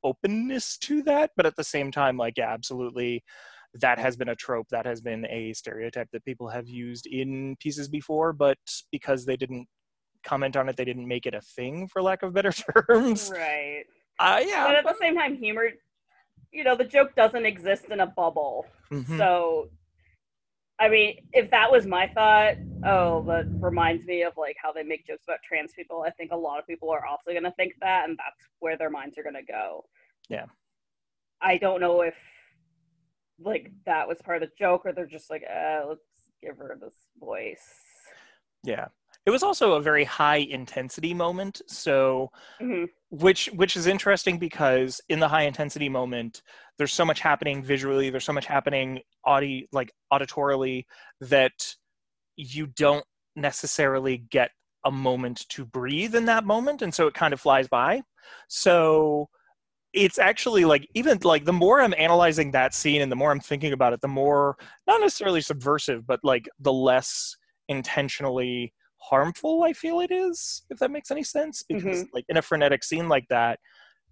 openness 0.03 0.77
to 0.77 1.05
that 1.05 1.31
but 1.37 1.47
at 1.47 1.55
the 1.55 1.63
same 1.63 1.93
time 1.93 2.17
like 2.17 2.35
yeah 2.37 2.53
absolutely 2.53 3.23
that 3.75 3.97
has 3.97 4.17
been 4.17 4.31
a 4.31 4.35
trope 4.35 4.67
that 4.71 4.87
has 4.87 5.01
been 5.01 5.25
a 5.27 5.53
stereotype 5.53 6.09
that 6.13 6.25
people 6.25 6.49
have 6.49 6.69
used 6.69 7.07
in 7.07 7.55
pieces 7.61 7.89
before 7.89 8.33
but 8.33 8.59
because 8.91 9.25
they 9.25 9.37
didn't 9.37 9.69
comment 10.25 10.57
on 10.57 10.69
it 10.69 10.77
they 10.77 10.85
didn't 10.85 11.07
make 11.07 11.27
it 11.27 11.35
a 11.35 11.41
thing 11.41 11.87
for 11.87 12.03
lack 12.03 12.25
of 12.25 12.35
better 12.35 12.51
terms 12.89 13.31
Right. 13.33 13.85
Uh, 14.19 14.43
yeah 14.47 14.65
But 14.67 14.77
at 14.77 14.85
the 14.85 14.97
same 15.01 15.15
time, 15.17 15.37
humor, 15.37 15.71
you 16.53 16.65
know, 16.65 16.77
the 16.77 16.85
joke 16.85 17.15
doesn't 17.15 17.47
exist 17.47 17.87
in 17.91 18.01
a 18.01 18.07
bubble. 18.07 18.67
Mhm. 18.91 19.19
So, 19.19 19.71
I 20.79 20.89
mean, 20.89 21.27
if 21.33 21.51
that 21.51 21.71
was 21.71 21.87
my 21.87 22.07
thought, 22.09 22.55
oh, 22.85 23.23
that 23.23 23.47
reminds 23.61 24.05
me 24.05 24.23
of 24.23 24.35
like 24.37 24.57
how 24.63 24.73
they 24.73 24.83
make 24.83 25.07
jokes 25.07 25.25
about 25.25 25.43
trans 25.43 25.73
people. 25.73 26.03
I 26.07 26.11
think 26.11 26.33
a 26.33 26.37
lot 26.37 26.59
of 26.59 26.67
people 26.67 26.91
are 26.91 27.05
also 27.07 27.31
going 27.33 27.45
to 27.45 27.51
think 27.53 27.75
that, 27.81 28.09
and 28.09 28.19
that's 28.19 28.49
where 28.59 28.77
their 28.77 28.91
minds 28.91 29.17
are 29.19 29.23
going 29.23 29.35
to 29.35 29.43
go. 29.43 29.87
Yeah. 30.29 30.47
I 31.41 31.59
don't 31.59 31.81
know 31.81 32.03
if 32.03 32.15
like 33.39 33.71
that 33.85 34.09
was 34.09 34.21
part 34.23 34.43
of 34.43 34.49
the 34.49 34.55
joke, 34.59 34.83
or 34.87 34.93
they're 34.93 35.07
just 35.07 35.31
like, 35.31 35.45
uh, 35.45 35.83
let's 35.89 36.33
give 36.43 36.57
her 36.59 36.79
this 36.81 36.95
voice. 37.19 37.83
yeah 38.65 38.89
it 39.27 39.31
was 39.31 39.43
also 39.43 39.75
a 39.75 39.83
very 39.83 40.05
high 40.05 40.37
intensity 40.37 41.13
moment 41.13 41.61
so 41.67 42.31
Mhm. 42.61 42.89
which 43.11 43.47
which 43.55 43.77
is 43.77 43.87
interesting 43.87 44.39
because 44.39 45.01
in 45.09 45.21
the 45.21 45.29
high 45.29 45.43
intensity 45.43 45.89
moment 45.89 46.43
there's 46.79 46.93
so 46.93 47.05
much 47.05 47.21
happening 47.21 47.63
visually 47.63 48.11
there's 48.11 48.25
so 48.25 48.33
much 48.33 48.47
happening 48.47 49.01
audi 49.25 49.69
like 49.73 49.93
auditorily 50.13 50.85
that 51.21 51.75
you 52.37 52.67
don't 52.67 53.05
necessarily 53.35 54.19
get 54.31 54.51
a 54.85 54.91
moment 54.91 55.47
to 55.49 55.65
breathe 55.65 56.15
in 56.15 56.25
that 56.27 56.45
moment 56.45 56.83
and 56.83 56.95
so 56.95 57.07
it 57.07 57.15
kind 57.15 57.35
of 57.35 57.41
flies 57.41 57.69
by 57.69 58.01
so 58.49 59.29
it's 59.93 60.19
actually 60.19 60.65
like 60.65 60.87
even 60.95 61.19
like 61.23 61.45
the 61.45 61.53
more 61.53 61.81
i'm 61.81 61.95
analyzing 61.99 62.51
that 62.51 62.75
scene 62.75 63.03
and 63.03 63.11
the 63.11 63.17
more 63.17 63.31
i'm 63.31 63.41
thinking 63.41 63.73
about 63.73 63.93
it 63.93 64.01
the 64.01 64.09
more 64.09 64.57
not 64.87 65.01
necessarily 65.01 65.41
subversive 65.41 66.07
but 66.07 66.21
like 66.23 66.49
the 66.61 66.73
less 66.73 67.37
intentionally 67.69 68.73
harmful 68.99 69.63
i 69.63 69.73
feel 69.73 70.01
it 70.01 70.11
is 70.11 70.65
if 70.71 70.79
that 70.79 70.91
makes 70.91 71.11
any 71.11 71.23
sense 71.23 71.63
because 71.69 72.05
like 72.13 72.25
in 72.29 72.37
a 72.37 72.43
frenetic 72.43 72.83
scene 72.83 73.09
like 73.09 73.27
that 73.29 73.59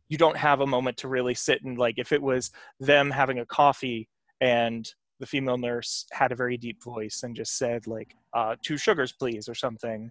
you 0.09 0.19
don't 0.19 0.37
have 0.37 0.61
a 0.61 0.67
moment 0.67 0.97
to 0.97 1.09
really 1.09 1.35
sit 1.35 1.63
and 1.65 1.79
like 1.79 1.95
if 1.99 2.13
it 2.13 2.23
was 2.23 2.51
them 2.81 3.11
having 3.11 3.39
a 3.39 3.47
coffee 3.47 4.09
and 4.41 4.93
the 5.21 5.27
female 5.27 5.57
nurse 5.57 6.07
had 6.13 6.33
a 6.33 6.37
very 6.37 6.57
deep 6.57 6.83
voice 6.83 7.23
and 7.23 7.35
just 7.35 7.57
said 7.57 7.87
like 7.87 8.15
uh, 8.35 8.55
two 8.63 8.77
sugars 8.77 9.13
please 9.13 9.49
or 9.49 9.55
something 9.55 10.11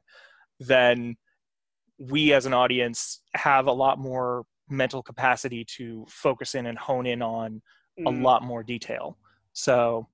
then 0.59 1.15
we 1.99 2.33
as 2.33 2.45
an 2.45 2.53
audience 2.53 3.21
have 3.35 3.67
a 3.67 3.71
lot 3.71 3.99
more 3.99 4.45
mental 4.69 5.03
capacity 5.03 5.63
to 5.65 6.05
focus 6.09 6.55
in 6.55 6.65
and 6.65 6.77
hone 6.77 7.05
in 7.05 7.21
on 7.21 7.61
a 8.07 8.11
Mm. 8.11 8.23
lot 8.23 8.41
more 8.41 8.63
detail. 8.63 9.17
So 9.53 10.07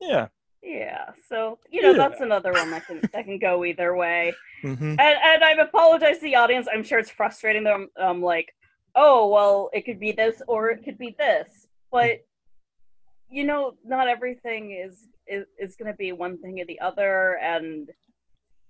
yeah 0.00 0.28
Yeah. 0.66 1.10
So 1.28 1.58
you 1.70 1.80
know, 1.80 1.92
Yeah. 1.92 2.08
that's 2.08 2.20
another 2.20 2.52
one 2.52 2.70
that 2.70 2.86
can 2.86 3.00
that 3.12 3.24
can 3.24 3.38
go 3.38 3.64
either 3.64 3.94
way. 3.94 4.36
hmm 4.62 4.72
and 4.72 5.00
and 5.00 5.44
I've 5.44 5.60
apologized 5.60 6.20
to 6.20 6.24
the 6.26 6.34
audience. 6.36 6.66
I'm 6.72 6.82
sure 6.82 6.98
it's 6.98 7.10
frustrating 7.10 7.62
them. 7.64 7.88
Um, 7.96 8.20
like, 8.20 8.52
oh 8.96 9.28
well, 9.28 9.70
it 9.72 9.84
could 9.84 10.00
be 10.00 10.12
this 10.12 10.42
or 10.48 10.70
it 10.70 10.82
could 10.84 10.98
be 10.98 11.14
this, 11.18 11.68
but 11.92 12.24
you 13.28 13.44
know, 13.44 13.74
not 13.84 14.08
everything 14.08 14.72
is 14.72 15.08
is 15.28 15.46
is 15.58 15.76
going 15.76 15.90
to 15.90 15.96
be 15.96 16.10
one 16.12 16.36
thing 16.38 16.60
or 16.60 16.64
the 16.64 16.80
other. 16.80 17.38
And 17.40 17.90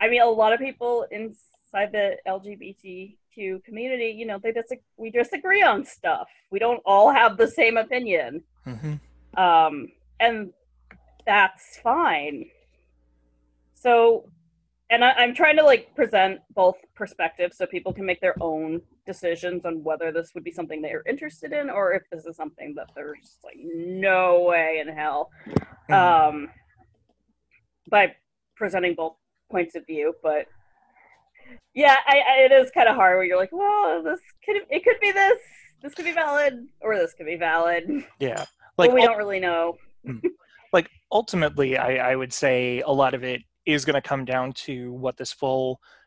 I 0.00 0.08
mean, 0.08 0.20
a 0.20 0.26
lot 0.26 0.52
of 0.52 0.60
people 0.60 1.06
inside 1.10 1.92
the 1.92 2.16
LGBTQ 2.26 3.64
community, 3.64 4.10
you 4.10 4.26
know, 4.26 4.38
they 4.38 4.52
just 4.52 4.72
we 4.98 5.10
disagree 5.10 5.62
on 5.62 5.84
stuff. 5.84 6.28
We 6.50 6.58
don't 6.58 6.82
all 6.84 7.10
have 7.10 7.36
the 7.38 7.48
same 7.48 7.78
opinion, 7.78 8.42
hmm 8.64 8.94
um, 9.36 9.88
and 10.20 10.50
that's 11.26 11.78
fine. 11.78 12.46
So 13.74 14.28
and 14.88 15.04
I, 15.04 15.10
I'm 15.12 15.34
trying 15.34 15.56
to 15.56 15.64
like 15.64 15.94
present 15.96 16.40
both 16.54 16.76
perspectives 16.94 17.56
so 17.56 17.66
people 17.66 17.92
can 17.92 18.06
make 18.06 18.20
their 18.20 18.36
own 18.40 18.80
decisions 19.04 19.64
on 19.64 19.82
whether 19.82 20.12
this 20.12 20.30
would 20.34 20.44
be 20.44 20.52
something 20.52 20.80
they're 20.80 21.02
interested 21.08 21.52
in 21.52 21.70
or 21.70 21.92
if 21.92 22.02
this 22.10 22.24
is 22.24 22.36
something 22.36 22.74
that 22.76 22.90
there's 22.94 23.38
like 23.44 23.56
no 23.58 24.42
way 24.42 24.80
in 24.80 24.88
hell. 24.88 25.30
Um 25.90 26.48
by 27.90 28.14
presenting 28.56 28.94
both 28.94 29.14
points 29.50 29.76
of 29.76 29.86
view 29.86 30.12
but 30.24 30.46
yeah 31.72 31.96
I, 32.04 32.18
I 32.18 32.38
it 32.44 32.52
is 32.52 32.70
kind 32.72 32.88
of 32.88 32.96
hard 32.96 33.16
where 33.16 33.24
you're 33.24 33.36
like 33.36 33.52
well 33.52 34.02
this 34.02 34.18
could 34.44 34.56
it 34.68 34.82
could 34.82 34.98
be 35.00 35.12
this 35.12 35.38
this 35.82 35.94
could 35.94 36.04
be 36.04 36.12
valid 36.12 36.66
or 36.80 36.96
this 36.96 37.14
could 37.14 37.26
be 37.26 37.36
valid. 37.36 37.88
Yeah. 38.18 38.44
But 38.76 38.88
like 38.88 38.92
we 38.92 39.02
ul- 39.02 39.08
don't 39.08 39.18
really 39.18 39.40
know 39.40 39.76
like 40.76 40.88
ultimately 41.20 41.70
I, 41.88 42.12
I 42.12 42.14
would 42.20 42.32
say 42.32 42.56
a 42.92 42.94
lot 43.02 43.14
of 43.14 43.22
it 43.32 43.40
is 43.74 43.84
going 43.86 43.94
to 44.02 44.08
come 44.12 44.24
down 44.34 44.52
to 44.66 44.74
what 45.04 45.16
this 45.16 45.32
full 45.32 45.66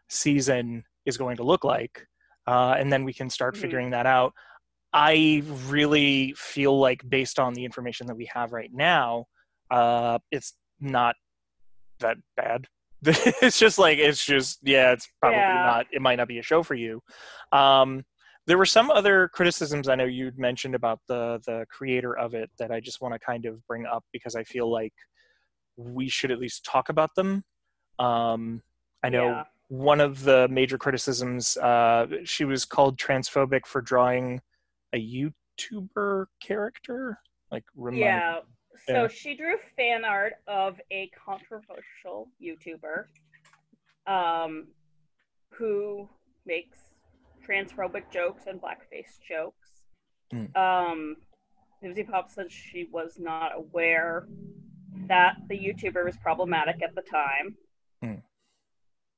season 0.10 0.84
is 1.06 1.18
going 1.18 1.38
to 1.38 1.44
look 1.52 1.64
like 1.76 1.96
uh, 2.54 2.74
and 2.80 2.88
then 2.94 3.04
we 3.10 3.14
can 3.20 3.30
start 3.30 3.54
Mhm. 3.56 3.62
figuring 3.64 3.90
that 3.92 4.06
out 4.18 4.32
i 4.94 5.44
really 5.78 6.34
feel 6.38 6.76
like 6.88 7.02
based 7.18 7.38
on 7.46 7.54
the 7.54 7.66
information 7.70 8.08
that 8.08 8.16
we 8.22 8.28
have 8.36 8.50
right 8.60 8.72
now 8.74 9.26
uh, 9.80 10.18
it's 10.36 10.50
not 10.80 11.16
that 12.00 12.18
bad 12.42 12.66
it's 13.46 13.60
just 13.66 13.78
like 13.86 13.98
it's 13.98 14.24
just 14.34 14.60
yeah 14.64 14.92
it's 14.96 15.08
probably 15.22 15.42
Yeah. 15.42 15.66
not 15.72 15.86
it 15.92 16.02
might 16.02 16.18
not 16.18 16.28
be 16.28 16.40
a 16.40 16.44
show 16.52 16.62
for 16.64 16.76
you 16.76 16.94
um, 17.62 18.04
there 18.50 18.58
were 18.58 18.66
some 18.66 18.90
other 18.90 19.28
criticisms 19.28 19.88
I 19.88 19.94
know 19.94 20.06
you'd 20.06 20.40
mentioned 20.40 20.74
about 20.74 21.00
the 21.08 21.40
the 21.46 21.68
creator 21.70 22.18
of 22.18 22.34
it 22.34 22.50
that 22.58 22.72
I 22.72 22.80
just 22.80 23.00
want 23.00 23.14
to 23.14 23.20
kind 23.20 23.46
of 23.46 23.66
bring 23.68 23.86
up 23.86 24.04
because 24.12 24.36
I 24.36 24.44
feel 24.44 24.72
like 24.72 24.94
we 25.78 26.10
should 26.10 26.32
at 26.32 26.40
least 26.40 26.66
talk 26.66 26.90
about 26.90 27.14
them. 27.16 27.44
Um, 28.00 28.64
I 29.04 29.10
know 29.10 29.28
Yeah. 29.28 29.44
one 29.68 30.02
of 30.02 30.24
the 30.24 30.48
major 30.50 30.80
criticisms 30.80 31.58
uh, 31.58 32.08
she 32.24 32.44
was 32.44 32.66
called 32.66 32.98
transphobic 32.98 33.68
for 33.68 33.82
drawing 33.82 34.42
a 34.94 34.98
YouTuber 34.98 36.26
character. 36.42 37.20
Like 37.52 37.66
remind 37.76 38.02
Yeah. 38.02 38.40
So 38.88 39.04
Yeah. 39.04 39.08
she 39.10 39.36
drew 39.36 39.58
fan 39.76 40.04
art 40.06 40.34
of 40.48 40.82
a 40.90 41.08
controversial 41.10 42.32
YouTuber 42.42 43.06
um, 44.08 44.70
who 45.52 46.10
makes 46.48 46.80
transphobic 47.50 48.12
jokes 48.12 48.44
and 48.48 48.62
blackface 48.62 49.20
jokes. 49.28 49.70
Mm. 50.34 50.56
Um, 50.56 51.16
Vivziepop 51.84 52.30
said 52.30 52.52
she 52.52 52.88
was 52.92 53.18
not 53.18 53.52
aware 53.56 54.28
that 55.08 55.38
the 55.48 55.58
YouTuber 55.58 56.06
was 56.06 56.18
problematic 56.18 56.82
at 56.84 56.94
the 56.96 57.02
time. 57.02 57.56
Mm. 58.04 58.22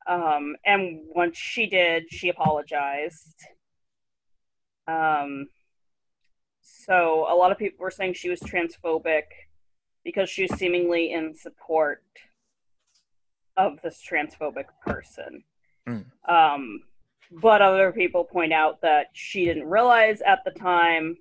Um, 0.08 0.56
and 0.66 1.02
once 1.14 1.38
she 1.38 1.68
did, 1.68 2.06
she 2.10 2.30
apologized. 2.30 3.36
Um, 4.88 5.48
so 6.62 7.26
a 7.30 7.36
lot 7.36 7.52
of 7.52 7.58
people 7.58 7.84
were 7.84 7.92
saying 7.92 8.14
she 8.14 8.30
was 8.30 8.40
transphobic 8.40 9.24
because 10.04 10.30
she 10.30 10.44
was 10.44 10.58
seemingly 10.58 11.12
in 11.12 11.36
support 11.36 12.04
of 13.58 13.80
this 13.84 14.02
transphobic 14.08 14.66
person. 14.86 15.44
Mm. 15.88 16.06
Um, 16.28 16.82
but 17.32 17.62
other 17.62 17.92
people 17.92 18.24
point 18.26 18.52
out 18.54 18.82
that 18.82 19.08
she 19.14 19.46
didn't 19.46 19.70
realize 19.70 20.22
at 20.22 20.40
the 20.44 20.52
time, 20.52 21.18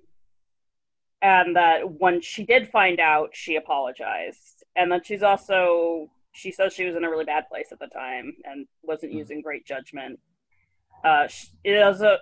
and 1.21 1.55
that 1.55 1.99
when 1.99 2.19
she 2.21 2.43
did 2.43 2.69
find 2.69 2.99
out, 2.99 3.29
she 3.33 3.55
apologized. 3.55 4.63
And 4.75 4.91
that 4.91 5.05
she's 5.05 5.23
also 5.23 6.09
she 6.33 6.51
says 6.51 6.73
she 6.73 6.85
was 6.85 6.95
in 6.95 7.03
a 7.03 7.09
really 7.09 7.25
bad 7.25 7.47
place 7.49 7.67
at 7.73 7.79
the 7.79 7.87
time 7.87 8.33
and 8.45 8.65
wasn't 8.83 9.11
Mm. 9.11 9.17
using 9.17 9.41
great 9.41 9.65
judgment. 9.65 10.17
Uh, 11.03 11.27
sh- 11.27 11.47
it 11.63 11.77
was 11.85 12.01
a 12.01 12.19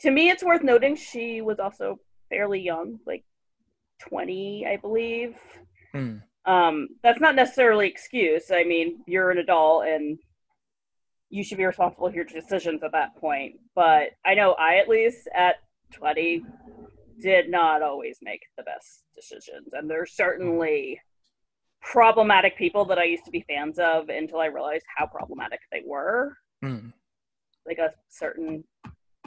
to 0.00 0.10
me, 0.10 0.28
it's 0.30 0.42
worth 0.42 0.62
noting 0.62 0.96
she 0.96 1.40
was 1.40 1.58
also 1.58 1.98
fairly 2.28 2.60
young, 2.60 2.98
like 3.06 3.24
20, 4.00 4.66
I 4.66 4.76
believe. 4.76 5.36
Mm. 5.94 6.22
Um, 6.46 6.88
that's 7.02 7.20
not 7.20 7.34
necessarily 7.34 7.86
excuse. 7.86 8.50
I 8.50 8.64
mean, 8.64 9.02
you're 9.06 9.30
an 9.30 9.38
adult 9.38 9.86
and 9.86 10.18
you 11.30 11.42
should 11.42 11.58
be 11.58 11.64
responsible 11.64 12.08
for 12.08 12.14
your 12.14 12.24
decisions 12.24 12.82
at 12.82 12.92
that 12.92 13.16
point. 13.16 13.54
But 13.74 14.10
I 14.24 14.34
know 14.34 14.52
I, 14.52 14.76
at 14.76 14.88
least 14.88 15.28
at 15.34 15.56
20, 15.94 16.44
did 17.20 17.50
not 17.50 17.82
always 17.82 18.18
make 18.22 18.42
the 18.56 18.62
best 18.64 19.04
decisions. 19.14 19.68
And 19.72 19.88
there's 19.90 20.12
certainly 20.12 21.00
problematic 21.80 22.56
people 22.56 22.84
that 22.86 22.98
I 22.98 23.04
used 23.04 23.24
to 23.26 23.30
be 23.30 23.44
fans 23.48 23.78
of 23.78 24.08
until 24.08 24.40
I 24.40 24.46
realized 24.46 24.84
how 24.96 25.06
problematic 25.06 25.60
they 25.70 25.82
were. 25.86 26.36
Mm. 26.64 26.92
Like 27.66 27.78
a 27.78 27.92
certain 28.08 28.64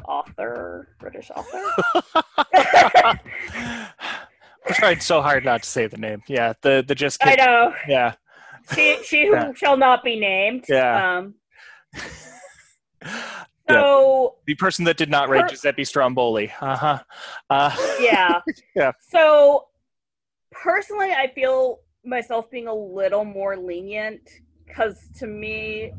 author, 0.08 0.95
British 1.00 1.32
author. 1.36 1.62
I 4.70 4.74
tried 4.74 5.02
so 5.02 5.22
hard 5.22 5.45
not 5.45 5.64
to 5.64 5.70
say 5.70 5.88
the 5.88 5.98
name. 5.98 6.22
Yeah, 6.28 6.54
the 6.62 6.84
the 6.88 6.95
just 6.95 7.26
I 7.26 7.36
know. 7.36 7.74
Yeah, 7.88 8.14
She 8.76 9.00
she 9.04 9.28
who 9.28 9.34
Yeah. 9.34 9.54
shall 9.54 9.78
not 9.78 10.04
be 10.04 10.20
named. 10.20 10.66
Yeah. 10.68 11.18
Um 11.20 11.36
So 13.70 14.36
The 14.46 14.56
person 14.56 14.86
that 14.86 14.98
did 14.98 15.10
not 15.10 15.30
rate 15.30 15.42
Per- 15.42 15.48
Giuseppe 15.50 15.84
Stromboli. 15.84 16.52
Uh-huh. 16.62 17.00
Uh 17.50 17.76
yeah. 18.00 18.42
Yeah. 18.76 18.92
So 19.10 19.68
personally, 20.52 21.12
I 21.12 21.28
feel 21.34 21.80
myself 22.06 22.50
being 22.50 22.68
a 22.68 22.74
little 22.74 23.26
more 23.26 23.58
lenient 23.58 24.22
because 24.66 25.10
to 25.20 25.28
me, 25.28 25.92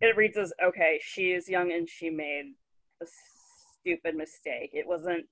it 0.00 0.16
reads 0.16 0.36
as 0.36 0.52
okay, 0.64 1.00
she 1.02 1.32
is 1.32 1.48
young 1.48 1.72
and 1.72 1.88
she 1.88 2.10
made 2.10 2.54
a 3.00 3.06
stupid 3.80 4.16
mistake. 4.16 4.70
It 4.72 4.86
wasn't 4.86 5.26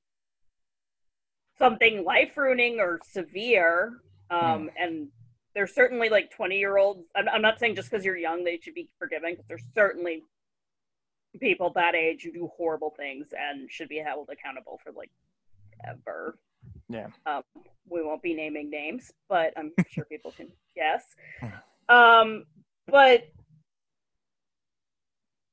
something 1.59 2.05
life 2.05 2.37
ruining 2.37 2.81
or 2.81 3.01
severe. 3.05 3.99
Um, 4.31 4.71
And 4.79 5.09
there's 5.57 5.75
certainly 5.75 6.11
like 6.11 6.31
20 6.31 6.59
year 6.59 6.77
olds. 6.77 7.01
I'm, 7.17 7.29
I'm 7.31 7.43
not 7.43 7.59
saying 7.59 7.75
just 7.77 7.91
because 7.91 8.05
you're 8.05 8.17
young 8.17 8.45
they 8.45 8.61
should 8.63 8.75
be 8.75 8.89
forgiven, 8.99 9.33
because 9.33 9.47
there's 9.49 9.65
certainly 9.75 10.23
people 11.41 11.73
that 11.75 11.95
age 11.95 12.23
who 12.23 12.31
do 12.31 12.51
horrible 12.57 12.91
things 12.97 13.29
and 13.37 13.71
should 13.71 13.89
be 13.89 13.97
held 13.97 14.29
accountable 14.31 14.79
for 14.85 14.93
like 14.93 15.11
ever. 15.89 16.39
Yeah. 16.91 17.07
Um, 17.25 17.43
we 17.89 18.03
won't 18.03 18.23
be 18.23 18.35
naming 18.35 18.69
names, 18.71 19.11
but 19.31 19.55
I'm 19.57 19.73
sure 19.89 20.05
people 20.05 20.31
can 20.31 20.49
guess. 20.77 21.05
Um, 21.89 22.45
but 22.87 23.25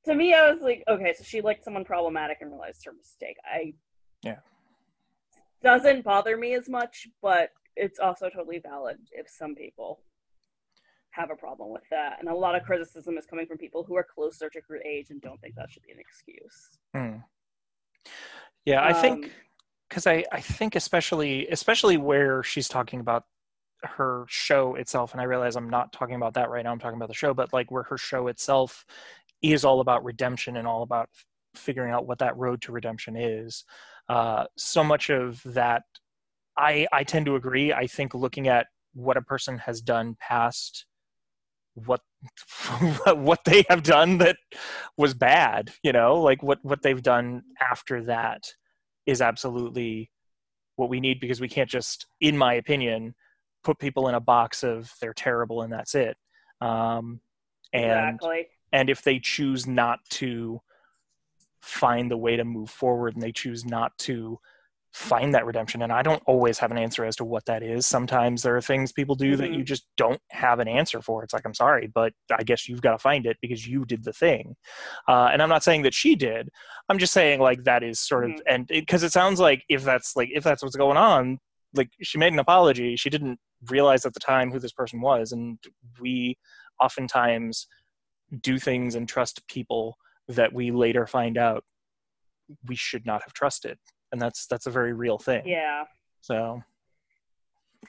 to 0.04 0.14
me, 0.14 0.34
I 0.34 0.52
was 0.52 0.62
like, 0.62 0.84
okay, 0.90 1.14
so 1.18 1.24
she 1.24 1.40
liked 1.40 1.64
someone 1.64 1.86
problematic 1.86 2.40
and 2.42 2.52
realized 2.52 2.84
her 2.86 2.92
mistake. 2.92 3.38
I 3.46 3.74
Yeah. 4.22 4.40
doesn't 5.62 6.04
bother 6.04 6.36
me 6.36 6.56
as 6.56 6.68
much, 6.68 7.08
but 7.22 7.52
it's 7.76 8.00
also 8.00 8.30
totally 8.30 8.60
valid 8.60 8.98
if 9.12 9.28
some 9.30 9.56
people 9.56 10.02
have 11.12 11.30
a 11.32 11.36
problem 11.36 11.72
with 11.72 11.84
that. 11.92 12.18
And 12.20 12.28
a 12.28 12.34
lot 12.36 12.56
of 12.56 12.64
criticism 12.64 13.18
is 13.18 13.26
coming 13.26 13.46
from 13.46 13.58
people 13.58 13.84
who 13.84 13.96
are 13.96 14.04
closer 14.04 14.50
to 14.50 14.60
her 14.68 14.82
age 14.82 15.12
and 15.12 15.22
don't 15.22 15.40
think 15.42 15.56
that 15.56 15.72
should 15.72 15.84
be 15.84 15.92
an 15.92 16.00
excuse. 16.00 16.70
Hmm. 16.96 17.18
Yeah, 18.66 18.84
I 18.84 18.94
think 18.94 19.26
Um, 19.26 19.32
because 19.90 20.08
I, 20.08 20.24
I 20.32 20.42
think 20.42 20.76
especially 20.76 21.48
especially 21.50 21.98
where 21.98 22.42
she's 22.42 22.68
talking 22.68 23.00
about 23.00 23.26
her 23.84 24.26
show 24.28 24.76
itself, 24.76 25.12
and 25.12 25.22
I 25.22 25.26
realize 25.26 25.56
I'm 25.56 25.70
not 25.70 25.94
talking 25.94 26.16
about 26.16 26.34
that 26.34 26.50
right 26.50 26.64
now. 26.64 26.72
I'm 26.72 26.80
talking 26.80 26.98
about 26.98 27.10
the 27.10 27.14
show, 27.14 27.34
but 27.34 27.54
like 27.54 27.70
where 27.70 27.84
her 27.84 27.98
show 27.98 28.28
itself 28.28 28.86
is 29.44 29.64
all 29.64 29.82
about 29.82 30.04
redemption 30.04 30.58
and 30.58 30.68
all 30.68 30.82
about 30.82 31.10
figuring 31.56 31.94
out 31.94 32.08
what 32.08 32.20
that 32.20 32.36
road 32.38 32.62
to 32.64 32.72
redemption 32.72 33.16
is. 33.16 33.66
Uh, 34.10 34.46
so 34.58 34.84
much 34.84 35.10
of 35.10 35.44
that, 35.44 35.84
I 36.58 36.88
I 36.92 37.04
tend 37.04 37.26
to 37.28 37.36
agree. 37.36 37.74
I 37.74 37.88
think 37.88 38.14
looking 38.14 38.48
at 38.48 38.68
what 38.94 39.18
a 39.18 39.22
person 39.22 39.58
has 39.60 39.82
done 39.82 40.16
past 40.20 40.86
what 41.76 42.02
what 43.16 43.44
they 43.46 43.64
have 43.70 43.84
done 43.84 44.20
that 44.20 44.38
was 44.98 45.14
bad 45.14 45.72
you 45.82 45.92
know 45.92 46.22
like 46.22 46.44
what 46.44 46.60
what 46.62 46.82
they've 46.82 47.02
done 47.02 47.42
after 47.60 48.04
that 48.04 48.44
is 49.06 49.22
absolutely 49.22 50.10
what 50.76 50.90
we 50.90 51.00
need 51.00 51.20
because 51.20 51.42
we 51.42 51.50
can't 51.50 51.70
just 51.70 52.06
in 52.22 52.38
my 52.38 52.54
opinion 52.54 53.14
put 53.64 53.80
people 53.80 54.08
in 54.08 54.16
a 54.16 54.20
box 54.20 54.64
of 54.64 54.92
they're 55.02 55.14
terrible 55.14 55.64
and 55.64 55.74
that's 55.74 55.96
it 55.96 56.16
um 56.62 57.20
and 57.74 58.16
exactly. 58.16 58.48
and 58.72 58.90
if 58.90 59.02
they 59.02 59.20
choose 59.20 59.66
not 59.66 60.00
to 60.10 60.62
find 61.62 62.12
the 62.12 62.18
way 62.18 62.36
to 62.36 62.44
move 62.44 62.70
forward 62.70 63.16
and 63.16 63.24
they 63.24 63.32
choose 63.32 63.66
not 63.66 63.98
to 63.98 64.38
find 64.94 65.34
that 65.34 65.46
redemption 65.46 65.82
and 65.82 65.92
i 65.92 66.04
don't 66.04 66.22
always 66.28 66.60
have 66.60 66.70
an 66.70 66.78
answer 66.78 67.04
as 67.04 67.16
to 67.16 67.26
what 67.26 67.44
that 67.46 67.64
is. 67.64 67.88
Sometimes 67.88 68.44
there 68.44 68.56
are 68.56 68.62
things 68.62 68.92
people 68.92 69.16
do 69.16 69.36
that 69.36 69.52
you 69.52 69.64
just 69.64 69.88
don't 69.98 70.22
have 70.30 70.60
an 70.60 70.68
answer 70.68 71.02
for. 71.02 71.24
It's 71.24 71.34
like 71.34 71.46
i'm 71.46 71.54
sorry 71.56 71.88
but 71.94 72.14
i 72.32 72.44
guess 72.44 72.70
you've 72.70 72.82
got 72.82 72.92
to 72.92 73.00
find 73.00 73.26
it 73.26 73.38
because 73.42 73.68
you 73.68 73.86
did 73.86 74.04
the 74.04 74.14
thing. 74.14 74.56
Uh, 75.08 75.30
and 75.34 75.42
i'm 75.42 75.50
not 75.50 75.64
saying 75.64 75.82
that 75.84 75.94
she 75.96 76.16
did. 76.16 76.50
I'm 76.90 77.00
just 77.00 77.14
saying 77.14 77.40
like 77.40 77.64
that 77.64 77.82
is 77.84 78.00
sort 78.00 78.26
of 78.26 78.32
Mhm. 78.32 78.40
and 78.48 78.68
because 78.68 79.04
it, 79.04 79.12
sounds 79.12 79.40
like 79.40 79.64
if 79.68 79.84
that's 79.84 80.16
like 80.16 80.30
if 80.32 80.44
that's 80.44 80.62
what's 80.62 80.76
going 80.76 80.98
on 80.98 81.40
like 81.76 81.90
she 82.04 82.20
made 82.20 82.34
an 82.34 82.40
apology. 82.40 82.96
She 82.96 83.10
didn't 83.10 83.40
realize 83.70 84.06
at 84.06 84.14
the 84.14 84.20
time 84.20 84.52
who 84.52 84.60
this 84.60 84.74
person 84.74 85.02
was 85.02 85.32
and 85.32 85.58
we 86.00 86.38
oftentimes 86.80 87.68
do 88.42 88.60
things 88.60 88.94
and 88.94 89.10
trust 89.10 89.48
people 89.48 89.98
that 90.28 90.54
we 90.54 90.70
later 90.72 91.08
find 91.08 91.38
out 91.38 91.64
we 92.68 92.76
should 92.76 93.06
not 93.06 93.22
have 93.24 93.34
trusted 93.34 93.78
and 94.14 94.22
that's 94.22 94.46
that's 94.48 94.68
a 94.68 94.72
very 94.72 94.94
real 94.94 95.18
thing 95.18 95.42
Yeah. 95.46 95.84
so 96.22 96.64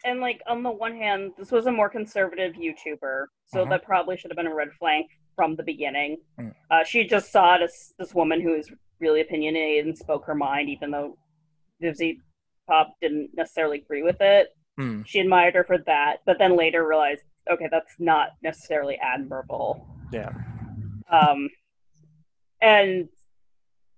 and 0.05 0.21
like 0.21 0.43
on 0.49 0.65
the 0.65 0.71
one 0.73 0.97
hand, 0.97 1.33
this 1.39 1.53
was 1.53 1.67
a 1.67 1.73
more 1.73 1.89
conservative 1.89 2.55
YouTuber, 2.55 3.27
so 3.47 3.65
Mhm. 3.65 3.71
that 3.71 3.85
probably 3.85 4.17
should 4.17 4.29
have 4.33 4.37
been 4.37 4.49
a 4.49 4.55
red 4.55 4.73
flag 4.73 5.05
from 5.37 5.55
the 5.55 5.63
beginning. 5.63 6.17
Mm. 6.41 6.53
Uh, 6.69 6.83
she 6.83 7.05
just 7.07 7.31
saw 7.31 7.59
this 7.59 7.95
this 7.97 8.13
woman 8.13 8.41
who 8.41 8.55
is 8.57 8.73
really 8.99 9.21
opinionated 9.21 9.87
and 9.87 9.97
spoke 9.97 10.25
her 10.25 10.35
mind, 10.35 10.69
even 10.69 10.91
though 10.91 11.17
Vivzy 11.81 12.19
Pop 12.67 12.93
didn't 13.01 13.31
necessarily 13.37 13.79
agree 13.83 14.03
with 14.03 14.21
it. 14.21 14.49
hmm, 14.77 15.03
She 15.05 15.21
admired 15.21 15.55
her 15.55 15.63
for 15.63 15.79
that, 15.79 16.23
but 16.27 16.39
then 16.39 16.57
later 16.57 16.85
realized, 16.89 17.23
okay, 17.49 17.69
that's 17.71 17.95
not 18.01 18.31
necessarily 18.43 18.99
admirable. 18.99 19.87
yeah 20.11 20.33
Um, 21.09 21.49
and 22.61 23.09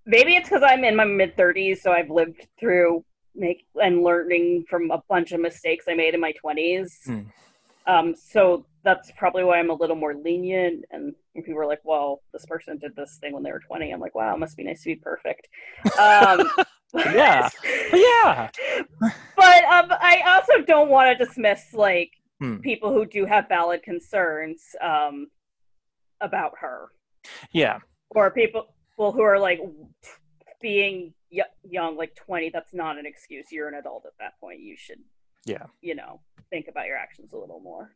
maybe 0.07 0.37
it's 0.37 0.49
because 0.49 0.63
I'm 0.65 0.85
in 0.85 0.97
my 0.97 1.05
mid 1.05 1.37
30s, 1.37 1.79
so 1.79 1.93
I've 1.93 2.11
lived 2.11 2.47
through 2.59 3.05
make 3.35 3.67
and 3.75 4.03
learning 4.03 4.65
from 4.71 4.91
a 4.91 5.03
bunch 5.09 5.33
of 5.33 5.41
mistakes 5.41 5.85
I 5.89 5.95
made 5.95 6.15
in 6.15 6.21
my 6.21 6.33
20s. 6.43 6.93
Hmm. 7.05 7.21
Um, 7.87 8.15
so 8.15 8.65
that's 8.83 9.13
probably 9.19 9.45
why 9.45 9.59
I'm 9.59 9.71
a 9.71 9.75
little 9.75 9.97
more 9.97 10.15
lenient. 10.15 10.85
And 10.91 11.15
people 11.35 11.59
are 11.59 11.67
like, 11.67 11.81
"Well, 11.85 12.23
this 12.33 12.47
person 12.47 12.79
did 12.79 12.97
this 12.97 13.19
thing 13.21 13.33
when 13.35 13.43
they 13.43 13.53
were 13.53 13.61
20," 13.61 13.91
I'm 13.93 14.01
like, 14.01 14.15
"Wow, 14.15 14.35
it 14.35 14.39
must 14.39 14.57
be 14.57 14.65
nice 14.65 14.83
to 14.83 14.91
be 14.91 14.97
perfect." 14.97 15.49
Um, 16.01 16.51
Yeah. 17.15 17.49
yeah 17.93 18.49
but 19.37 19.65
um, 19.65 19.91
I 20.01 20.23
also 20.27 20.65
don't 20.65 20.89
want 20.89 21.17
to 21.19 21.25
dismiss 21.25 21.75
like 21.75 22.11
Hmm. 22.41 22.59
people 22.59 22.93
who 22.93 23.07
do 23.07 23.25
have 23.25 23.49
valid 23.49 23.83
concerns 23.83 24.63
um, 24.83 25.27
about 26.21 26.53
her. 26.61 26.89
yeah 27.53 27.79
or 28.11 28.31
people 28.31 28.75
people 28.97 29.13
who 29.13 29.23
are 29.23 29.39
like 29.39 29.61
being 30.61 31.13
y- 31.31 31.43
young 31.69 31.97
like 31.97 32.15
20 32.15 32.51
that's 32.51 32.73
not 32.73 32.99
an 32.99 33.05
excuse 33.07 33.47
you're 33.51 33.69
an 33.69 33.75
adult 33.75 34.05
at 34.07 34.13
that 34.19 34.39
point 34.41 34.61
you 34.61 34.77
should 34.77 34.99
Yeah. 35.45 35.67
you 35.83 35.95
know 35.95 36.21
think 36.51 36.67
about 36.69 36.87
your 36.87 36.97
actions 36.97 37.33
a 37.33 37.37
little 37.39 37.61
more 37.61 37.93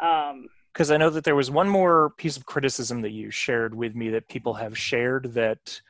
um 0.00 0.46
because 0.72 0.90
I 0.90 0.96
know 0.96 1.08
that 1.10 1.22
there 1.22 1.36
was 1.36 1.52
one 1.52 1.68
more 1.68 2.10
piece 2.16 2.36
of 2.36 2.46
criticism 2.46 3.02
that 3.02 3.10
you 3.10 3.30
shared 3.30 3.76
with 3.76 3.94
me 3.94 4.10
that 4.10 4.26
people 4.26 4.54
have 4.54 4.76
shared 4.76 5.32
that, 5.34 5.80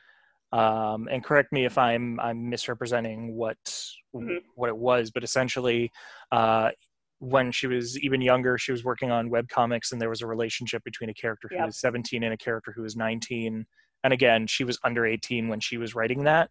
um, 0.51 1.07
and 1.09 1.23
correct 1.23 1.51
me 1.51 1.65
if 1.65 1.75
I'm 1.79 2.19
I'm 2.19 2.51
misrepresenting 2.51 3.33
what 3.33 3.57
Mhm. 4.13 4.41
what 4.53 4.69
it 4.69 4.77
was, 4.77 5.09
but 5.09 5.23
essentially, 5.23 5.91
uh, 6.31 6.69
when 7.17 7.51
she 7.51 7.65
was 7.65 7.97
even 7.97 8.21
younger, 8.21 8.59
she 8.59 8.71
was 8.71 8.83
working 8.83 9.09
on 9.09 9.31
web 9.31 9.49
comics, 9.49 9.91
and 9.91 9.99
there 9.99 10.11
was 10.11 10.21
a 10.21 10.27
relationship 10.27 10.83
between 10.83 11.09
a 11.09 11.15
character 11.15 11.47
who 11.49 11.55
Yep. 11.55 11.65
was 11.65 11.79
17 11.79 12.21
and 12.21 12.35
a 12.35 12.37
character 12.37 12.71
who 12.71 12.83
was 12.83 12.95
19, 12.95 13.65
and 14.05 14.13
again, 14.13 14.45
she 14.45 14.63
was 14.63 14.77
under 14.83 15.03
18 15.05 15.47
when 15.47 15.59
she 15.59 15.77
was 15.77 15.95
writing 15.95 16.23
that. 16.25 16.49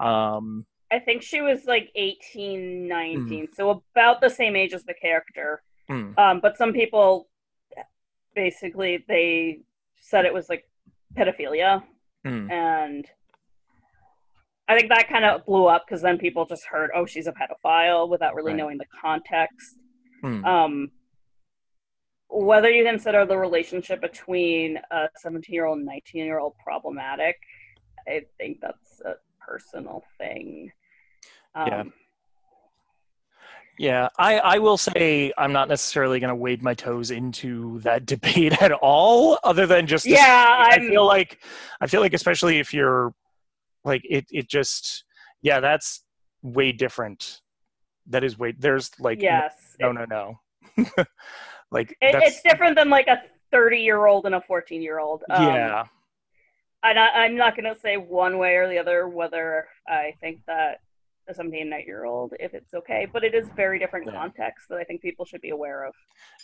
Um, 0.00 0.64
i 0.90 0.98
think 0.98 1.22
she 1.22 1.40
was 1.40 1.64
like 1.64 1.90
18 1.94 2.86
19 2.86 3.48
so 3.54 3.82
about 3.94 4.20
the 4.20 4.28
same 4.28 4.54
age 4.54 4.74
as 4.74 4.84
the 4.84 4.92
character 4.92 5.62
mm, 5.90 6.16
um 6.18 6.40
but 6.40 6.58
some 6.58 6.72
people 6.74 7.26
basically 8.34 9.02
they 9.08 9.60
said 9.96 10.26
it 10.26 10.34
was 10.34 10.48
like 10.48 10.68
pedophilia 11.16 11.82
mm, 12.24 12.50
and 12.50 13.06
I 14.68 14.76
think 14.76 14.88
that 14.90 15.08
kind 15.08 15.24
of 15.24 15.44
blew 15.44 15.66
up 15.66 15.84
because 15.86 16.00
then 16.00 16.16
people 16.16 16.46
just 16.46 16.64
heard, 16.64 16.90
"Oh, 16.94 17.04
she's 17.04 17.26
a 17.26 17.32
pedophile," 17.32 18.08
without 18.08 18.34
really 18.34 18.52
Right. 18.52 18.56
knowing 18.60 18.78
the 18.78 18.86
context. 18.98 19.78
mm. 20.22 20.42
Um, 20.42 20.90
whether 22.34 22.70
you 22.70 22.84
consider 22.84 23.24
the 23.24 23.36
relationship 23.36 24.00
between 24.00 24.78
a 24.90 25.08
17-year-old 25.24 25.78
and 25.78 25.88
19-year-old 25.88 26.54
problematic, 26.62 27.36
I 28.08 28.22
think 28.38 28.58
that's 28.60 29.00
a 29.04 29.14
personal 29.40 30.02
thing. 30.18 30.72
Um, 31.54 31.66
Yeah. 31.66 31.84
Yeah, 33.76 34.08
I, 34.18 34.38
I 34.38 34.58
will 34.58 34.76
say 34.76 35.32
I'm 35.36 35.52
not 35.52 35.68
necessarily 35.68 36.20
going 36.20 36.28
to 36.28 36.36
wade 36.36 36.62
my 36.62 36.74
toes 36.74 37.10
into 37.10 37.80
that 37.80 38.06
debate 38.14 38.62
at 38.62 38.70
all, 38.70 39.38
other 39.42 39.66
than 39.66 39.86
just 39.86 40.06
Yeah, 40.06 40.66
I 40.70 40.78
feel 40.78 41.04
like 41.04 41.42
I 41.80 41.88
feel 41.88 42.00
like 42.00 42.14
especially 42.14 42.58
if 42.60 42.72
you're 42.72 43.12
like 43.84 44.02
it 44.04 44.26
it 44.30 44.48
just 44.48 45.04
yeah 45.42 45.58
that's 45.58 46.04
way 46.42 46.70
different. 46.70 47.40
That 48.06 48.22
is 48.22 48.38
way 48.38 48.54
there's 48.56 48.92
like 49.00 49.20
yes, 49.20 49.54
no 49.80 49.90
no 49.90 50.04
no, 50.04 50.38
like 51.74 51.90
It, 52.00 52.14
it's 52.22 52.42
different 52.42 52.76
than 52.76 52.88
like 52.88 53.08
a 53.08 53.22
30-year-old 53.52 54.24
and 54.26 54.34
a 54.34 54.40
14-year-old. 54.50 55.24
Um, 55.30 55.44
yeah 55.44 55.84
and 56.86 56.98
I, 56.98 57.06
I'm 57.24 57.36
not 57.36 57.56
going 57.56 57.72
to 57.72 57.80
say 57.80 57.96
one 57.96 58.36
way 58.38 58.56
or 58.56 58.68
the 58.68 58.78
other 58.78 59.08
whether 59.08 59.66
I 59.88 60.14
think 60.20 60.40
that 60.46 60.80
a 61.26 61.32
17 61.34 61.72
year 61.86 62.04
old 62.04 62.34
if 62.38 62.52
it's 62.52 62.74
okay 62.74 63.06
but 63.10 63.24
it 63.24 63.34
is 63.34 63.48
very 63.56 63.78
different 63.78 64.04
Yeah. 64.06 64.12
context 64.20 64.68
that 64.68 64.76
i 64.76 64.84
think 64.84 65.00
people 65.00 65.24
should 65.24 65.40
be 65.40 65.48
aware 65.50 65.84
of 65.84 65.94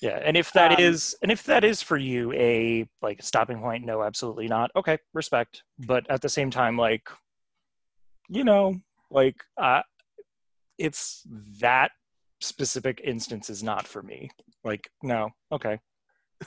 Yeah, 0.01 0.19
and 0.25 0.39
if 0.39 0.53
that 0.53 0.81
is, 0.81 1.15
Um, 1.15 1.19
and 1.25 1.33
if 1.33 1.43
that 1.45 1.65
is 1.65 1.83
for 1.83 1.99
you 1.99 2.33
a 2.33 2.89
like 3.03 3.23
stopping 3.23 3.61
point, 3.61 3.85
no, 3.85 4.03
absolutely 4.03 4.49
not. 4.49 4.71
Okay, 4.75 4.97
respect. 5.13 5.63
But 5.79 6.09
at 6.09 6.23
the 6.23 6.31
same 6.31 6.51
time, 6.51 6.79
like, 6.79 7.07
you 8.31 8.43
know, 8.43 8.81
like, 9.11 9.37
uh, 9.59 9.83
it's 10.79 11.27
that 11.61 11.91
specific 12.41 13.03
instance 13.05 13.51
is 13.51 13.63
not 13.63 13.87
for 13.87 14.03
me. 14.03 14.31
Like, 14.65 14.91
no, 15.03 15.31
okay. 15.53 15.79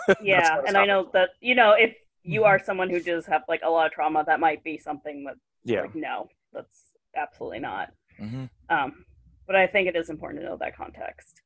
Yeah 0.24 0.60
and 0.68 0.76
i 0.76 0.86
know 0.86 1.10
that 1.14 1.30
you 1.40 1.54
know 1.54 1.74
if 1.78 1.96
you 2.24 2.46
are 2.46 2.58
someone 2.58 2.90
who 2.90 3.00
does 3.00 3.28
have 3.28 3.44
like 3.48 3.62
a 3.64 3.70
lot 3.70 3.86
of 3.86 3.92
trauma 3.92 4.24
that 4.26 4.40
might 4.40 4.64
be 4.64 4.78
something 4.78 5.24
that 5.26 5.36
Yeah. 5.64 5.82
like 5.82 5.94
no 5.94 6.30
that's 6.52 6.94
absolutely 7.16 7.60
not 7.60 7.90
hmm 8.18 8.46
um 8.70 9.06
but 9.46 9.56
i 9.56 9.68
think 9.68 9.88
it 9.88 9.96
is 9.96 10.10
important 10.10 10.42
to 10.42 10.48
know 10.48 10.58
that 10.58 10.76
context 10.76 11.42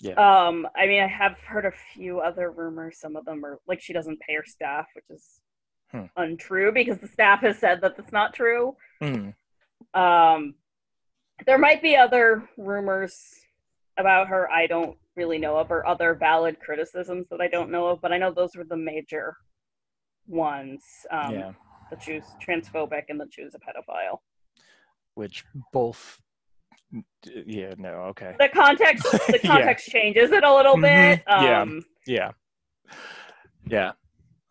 Yeah. 0.00 0.14
um 0.48 0.66
i 0.74 0.86
mean 0.88 1.02
i 1.04 1.06
have 1.06 1.38
heard 1.38 1.66
a 1.66 1.70
few 1.94 2.18
other 2.18 2.50
rumors 2.50 2.98
some 2.98 3.14
of 3.14 3.24
them 3.24 3.44
are 3.44 3.60
like 3.68 3.80
she 3.80 3.92
doesn't 3.92 4.18
pay 4.20 4.34
her 4.34 4.44
staff 4.44 4.86
which 4.94 5.08
is 5.10 5.40
Hmm. 5.92 6.06
untrue 6.16 6.72
because 6.72 6.98
the 6.98 7.06
staff 7.06 7.40
has 7.42 7.58
said 7.58 7.80
that 7.82 7.96
that's 7.96 8.12
not 8.12 8.34
true 8.34 8.76
Mm. 9.00 9.34
um 9.94 10.54
there 11.46 11.58
might 11.58 11.80
be 11.80 11.94
other 11.96 12.48
rumors 12.56 13.43
about 13.96 14.28
her 14.28 14.50
i 14.50 14.66
don't 14.66 14.96
really 15.16 15.38
know 15.38 15.56
of 15.56 15.70
or 15.70 15.86
other 15.86 16.14
valid 16.14 16.58
criticisms 16.60 17.26
that 17.30 17.40
i 17.40 17.48
don't 17.48 17.70
know 17.70 17.86
of 17.86 18.00
but 18.00 18.12
i 18.12 18.18
know 18.18 18.32
those 18.32 18.56
were 18.56 18.64
the 18.64 18.76
major 18.76 19.36
ones 20.26 20.82
um 21.10 21.32
yeah. 21.34 21.52
that 21.90 22.02
she 22.02 22.14
was 22.14 22.24
transphobic 22.46 23.04
and 23.08 23.20
that 23.20 23.28
she 23.32 23.42
was 23.44 23.54
a 23.54 23.58
pedophile 23.58 24.18
Which 25.14 25.44
both. 25.72 26.18
Yeah. 27.46 27.74
No. 27.78 27.90
Okay. 28.12 28.34
the 28.38 28.48
context 28.48 29.04
the 29.28 29.38
Yeah. 29.44 29.50
context 29.50 29.86
changes 29.88 30.30
it 30.32 30.42
a 30.44 30.52
little 30.54 30.76
Mhm. 30.76 30.82
bit 30.82 31.22
Yeah. 31.28 31.60
um 31.62 31.84
Yeah. 32.06 32.30
Yeah. 33.68 33.92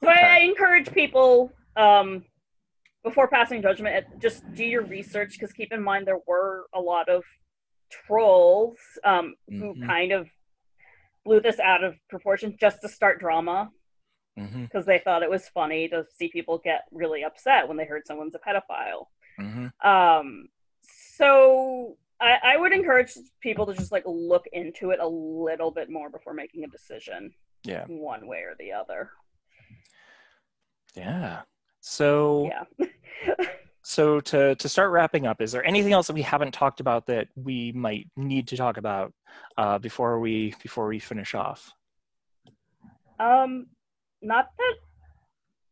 so 0.02 0.10
I, 0.10 0.14
Okay. 0.14 0.26
I 0.26 0.38
encourage 0.40 0.92
people 0.94 1.52
um 1.76 2.24
before 3.04 3.28
passing 3.28 3.62
judgment 3.62 4.06
just 4.20 4.50
do 4.54 4.64
your 4.64 4.84
research 4.84 5.34
because 5.34 5.52
keep 5.52 5.74
in 5.74 5.82
mind 5.84 6.08
there 6.08 6.20
were 6.28 6.68
a 6.74 6.80
lot 6.80 7.10
of 7.10 7.24
trolls 8.06 8.78
um 9.04 9.36
who 9.48 9.74
Mhm. 9.76 9.86
kind 9.86 10.12
of 10.12 10.28
blew 11.26 11.40
this 11.40 11.60
out 11.60 11.84
of 11.84 11.96
proportion 12.10 12.56
just 12.60 12.82
to 12.82 12.90
start 12.90 13.20
drama 13.20 13.72
because 14.64 14.86
they 14.86 15.00
thought 15.00 15.24
it 15.24 15.30
was 15.30 15.48
funny 15.50 15.88
to 15.88 16.04
see 16.18 16.28
people 16.30 16.58
get 16.58 16.82
really 16.92 17.24
upset 17.24 17.68
when 17.68 17.78
they 17.78 17.86
heard 17.86 18.06
someone's 18.06 18.36
a 18.36 18.40
pedophile 18.40 19.06
hmm 19.38 19.68
um 19.88 20.48
so 20.82 21.98
I, 22.20 22.38
I 22.54 22.58
would 22.58 22.72
encourage 22.74 23.12
people 23.42 23.66
to 23.66 23.74
just 23.74 23.92
like 23.92 24.04
look 24.06 24.46
into 24.54 24.92
it 24.92 25.00
a 25.00 25.08
little 25.08 25.72
bit 25.72 25.90
more 25.90 26.10
before 26.10 26.34
making 26.34 26.64
a 26.64 26.68
decision 26.68 27.34
Yeah. 27.64 27.86
one 27.88 28.28
way 28.28 28.40
or 28.40 28.56
the 28.60 28.72
other 28.74 29.12
Yeah. 30.96 31.42
So. 31.82 32.50
yeah 32.52 32.88
So 33.84 34.22
to 34.22 34.56
to 34.56 34.70
start 34.70 34.92
wrapping 34.92 35.28
up, 35.28 35.42
is 35.42 35.52
there 35.52 35.66
anything 35.66 35.92
else 35.92 36.08
that 36.08 36.14
we 36.14 36.22
haven't 36.22 36.54
talked 36.54 36.80
about 36.80 37.06
that 37.08 37.28
we 37.36 37.74
might 37.74 38.10
need 38.16 38.48
to 38.48 38.58
talk 38.58 38.78
about 38.78 39.14
uh, 39.58 39.78
before 39.78 40.20
we 40.20 40.56
before 40.64 40.88
we 40.88 41.00
finish 41.00 41.36
off? 41.36 41.72
Um, 43.20 43.68
not 44.22 44.48
that 44.58 44.76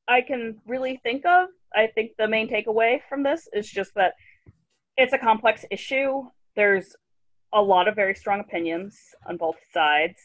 I 0.09 0.22
can 0.22 0.57
really 0.68 0.99
think 1.03 1.26
of. 1.26 1.47
I 1.74 1.88
think 1.88 2.12
the 2.18 2.28
main 2.28 2.49
takeaway 2.49 2.99
from 3.07 3.24
this 3.24 3.47
is 3.53 3.70
just 3.70 3.93
that 3.95 4.14
it's 4.97 5.14
a 5.14 5.18
complex 5.18 5.64
issue. 5.72 6.24
There's 6.57 6.93
a 7.53 7.62
lot 7.62 7.88
of 7.88 7.95
very 7.95 8.14
strong 8.14 8.41
opinions 8.41 8.97
on 9.26 9.38
both 9.38 9.55
sides. 9.74 10.20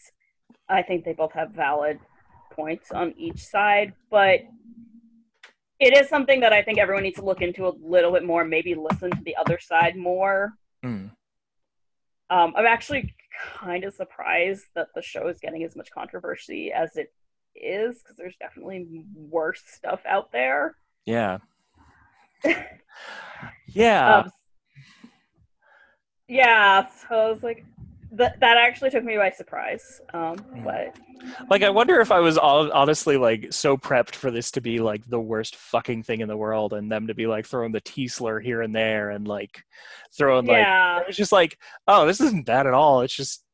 I 0.68 0.82
think 0.82 1.04
they 1.04 1.12
both 1.12 1.32
have 1.32 1.50
valid 1.50 2.00
points 2.50 2.90
on 2.90 3.14
each 3.16 3.44
side, 3.44 3.92
but 4.10 4.40
it 5.78 5.96
is 5.96 6.08
something 6.08 6.40
that 6.40 6.52
I 6.52 6.62
think 6.62 6.78
everyone 6.78 7.02
needs 7.02 7.18
to 7.18 7.24
look 7.24 7.42
into 7.42 7.66
a 7.66 7.72
little 7.80 8.12
bit 8.12 8.24
more, 8.24 8.44
maybe 8.44 8.74
listen 8.74 9.10
to 9.10 9.22
the 9.24 9.36
other 9.36 9.58
side 9.58 9.96
more. 9.96 10.52
Mm. 10.84 11.10
Um, 12.30 12.54
I'm 12.56 12.66
actually 12.66 13.14
kind 13.58 13.84
of 13.84 13.94
surprised 13.94 14.64
that 14.74 14.88
the 14.94 15.02
show 15.02 15.28
is 15.28 15.38
getting 15.38 15.62
as 15.64 15.76
much 15.76 15.90
controversy 15.90 16.72
as 16.72 16.96
it 16.96 17.12
is 17.54 18.02
because 18.02 18.16
there's 18.16 18.36
definitely 18.40 19.04
worse 19.14 19.62
stuff 19.66 20.00
out 20.06 20.32
there. 20.32 20.76
Yeah. 21.04 21.38
yeah. 23.66 24.18
Um, 24.18 24.30
yeah, 26.28 26.88
so 26.88 27.14
I 27.14 27.30
was 27.30 27.42
like, 27.42 27.64
that 28.16 28.40
that 28.40 28.56
actually 28.56 28.90
took 28.90 29.04
me 29.04 29.16
by 29.16 29.30
surprise. 29.30 30.00
Um, 30.12 30.36
but 30.64 30.96
like 31.50 31.62
I 31.62 31.70
wonder 31.70 32.00
if 32.00 32.10
I 32.12 32.20
was 32.20 32.36
all, 32.38 32.70
honestly 32.72 33.16
like 33.16 33.52
so 33.52 33.76
prepped 33.76 34.14
for 34.14 34.30
this 34.30 34.50
to 34.52 34.60
be 34.60 34.78
like 34.78 35.04
the 35.08 35.20
worst 35.20 35.56
fucking 35.56 36.02
thing 36.02 36.20
in 36.20 36.28
the 36.28 36.36
world, 36.36 36.72
and 36.72 36.90
them 36.90 37.06
to 37.06 37.14
be 37.14 37.26
like 37.26 37.46
throwing 37.46 37.72
the 37.72 37.80
T 37.80 38.08
slur 38.08 38.40
here 38.40 38.62
and 38.62 38.74
there, 38.74 39.10
and 39.10 39.26
like 39.26 39.62
throwing 40.16 40.46
like 40.46 40.58
yeah, 40.58 41.00
it's 41.08 41.16
just 41.16 41.32
like, 41.32 41.58
oh, 41.88 42.06
this 42.06 42.20
isn't 42.20 42.46
bad 42.46 42.66
at 42.66 42.74
all. 42.74 43.00
It's 43.02 43.14
just 43.14 43.44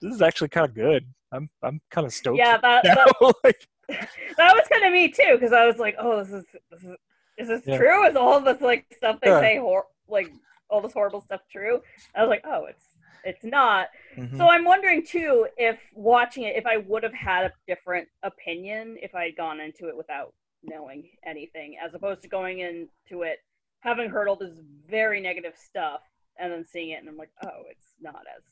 this 0.00 0.14
is 0.14 0.22
actually 0.22 0.48
kind 0.48 0.68
of 0.68 0.74
good. 0.74 1.06
I'm 1.32 1.48
I'm 1.62 1.80
kind 1.90 2.06
of 2.06 2.12
stoked. 2.12 2.38
yeah, 2.38 2.58
that, 2.58 2.84
that 2.84 3.12
like, 3.44 3.66
that 3.88 4.54
was 4.54 4.66
kind 4.70 4.84
of 4.84 4.92
me 4.92 5.08
too 5.08 5.32
because 5.34 5.52
I 5.52 5.66
was 5.66 5.78
like, 5.78 5.96
oh, 5.98 6.22
this 6.22 6.32
is 6.32 6.44
this 6.70 6.82
is 6.82 6.96
is 7.38 7.48
this 7.48 7.62
Yeah. 7.66 7.76
true? 7.78 8.06
Is 8.06 8.16
all 8.16 8.40
this 8.40 8.60
like 8.60 8.86
stuff 8.96 9.18
they 9.20 9.28
Yeah. 9.30 9.40
say 9.40 9.58
hor- 9.58 9.86
like 10.08 10.32
all 10.70 10.80
this 10.80 10.92
horrible 10.92 11.20
stuff 11.20 11.40
true? 11.50 11.80
I 12.14 12.22
was 12.22 12.28
like, 12.28 12.42
oh, 12.44 12.64
it's 12.66 12.84
it's 13.26 13.44
not. 13.44 13.88
mhm. 14.16 14.36
So 14.36 14.48
I'm 14.48 14.64
wondering 14.64 15.04
too 15.04 15.46
if 15.56 15.78
watching 15.94 16.44
it, 16.44 16.56
if 16.56 16.66
I 16.66 16.76
would 16.78 17.02
have 17.02 17.14
had 17.14 17.44
a 17.44 17.52
different 17.66 18.08
opinion 18.22 18.96
if 19.02 19.14
I 19.14 19.24
had 19.24 19.36
gone 19.36 19.60
into 19.60 19.88
it 19.88 19.96
without 19.96 20.32
knowing 20.62 21.08
anything, 21.24 21.76
as 21.84 21.94
opposed 21.94 22.22
to 22.22 22.28
going 22.28 22.60
into 22.60 23.22
it 23.22 23.38
having 23.80 24.08
heard 24.10 24.28
all 24.28 24.36
this 24.36 24.58
very 24.88 25.20
negative 25.20 25.54
stuff 25.56 26.00
and 26.38 26.52
then 26.52 26.64
seeing 26.64 26.90
it 26.90 27.00
and 27.00 27.08
I'm 27.08 27.16
like, 27.16 27.30
oh, 27.44 27.62
it's 27.70 27.94
not 28.00 28.24
as 28.36 28.42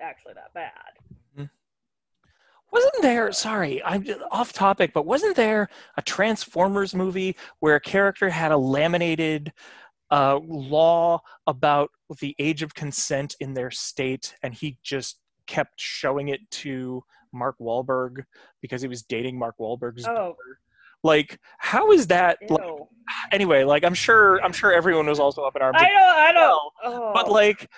actually 0.00 0.34
that 0.34 0.52
bad. 0.54 1.48
Wasn't 2.72 3.02
there, 3.02 3.30
sorry, 3.30 3.80
I'm 3.84 4.04
off 4.32 4.52
topic, 4.52 4.92
but 4.92 5.06
wasn't 5.06 5.36
there 5.36 5.68
a 5.96 6.02
Transformers 6.02 6.92
movie 6.92 7.36
where 7.60 7.76
a 7.76 7.80
character 7.80 8.28
had 8.28 8.50
a 8.50 8.56
laminated 8.56 9.52
uh, 10.14 10.38
law 10.46 11.20
about 11.48 11.90
the 12.20 12.36
age 12.38 12.62
of 12.62 12.72
consent 12.74 13.34
in 13.40 13.52
their 13.52 13.70
state 13.70 14.36
and 14.44 14.54
he 14.54 14.78
just 14.84 15.18
kept 15.48 15.80
showing 15.80 16.28
it 16.28 16.40
to 16.50 17.02
Mark 17.32 17.56
Wahlberg 17.60 18.24
because 18.62 18.80
he 18.80 18.86
was 18.86 19.02
dating 19.02 19.36
Mark 19.36 19.56
Wahlberg's 19.58 20.06
Oh, 20.06 20.14
daughter? 20.14 20.60
Like, 21.02 21.40
how 21.58 21.90
is 21.90 22.06
that? 22.06 22.38
Like, 22.48 22.62
anyway, 23.32 23.64
like 23.64 23.84
I'm 23.84 23.92
sure, 23.94 24.42
I'm 24.42 24.52
sure 24.52 24.72
everyone 24.72 25.06
was 25.06 25.18
also 25.18 25.42
up 25.42 25.56
in 25.56 25.62
arms. 25.62 25.76
I 25.78 25.88
don't, 25.88 26.16
I 26.16 26.32
don't. 26.32 26.72
Oh. 26.84 27.10
But 27.12 27.28
like, 27.28 27.68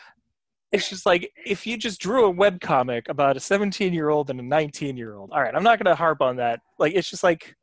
it's 0.73 0.91
just 0.91 1.07
like 1.07 1.33
if 1.47 1.67
you 1.67 1.79
just 1.79 2.01
drew 2.01 2.27
a 2.27 2.31
web 2.31 2.61
comic 2.61 3.09
about 3.09 3.37
a 3.37 3.41
17 3.41 3.95
year 3.95 4.11
old 4.11 4.29
and 4.29 4.39
a 4.39 4.43
19 4.43 4.97
year 4.97 5.17
old. 5.17 5.31
All 5.33 5.41
right, 5.41 5.55
I'm 5.55 5.63
not 5.63 5.79
going 5.83 5.91
to 5.91 5.97
harp 5.97 6.21
on 6.21 6.37
that. 6.37 6.61
Like, 6.79 6.95
it's 6.95 7.09
just 7.09 7.25
like, 7.25 7.57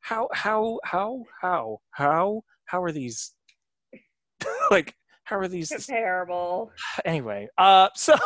how, 0.00 0.28
how, 0.32 0.78
how, 0.84 1.24
how, 1.42 1.80
how, 1.90 2.42
how 2.66 2.82
are 2.82 2.92
these? 2.92 3.34
like, 4.70 4.94
how 5.24 5.36
are 5.38 5.48
these? 5.48 5.68
Terrible. 5.86 6.72
Anyway, 7.04 7.48
uh, 7.58 7.88
so. 7.94 8.16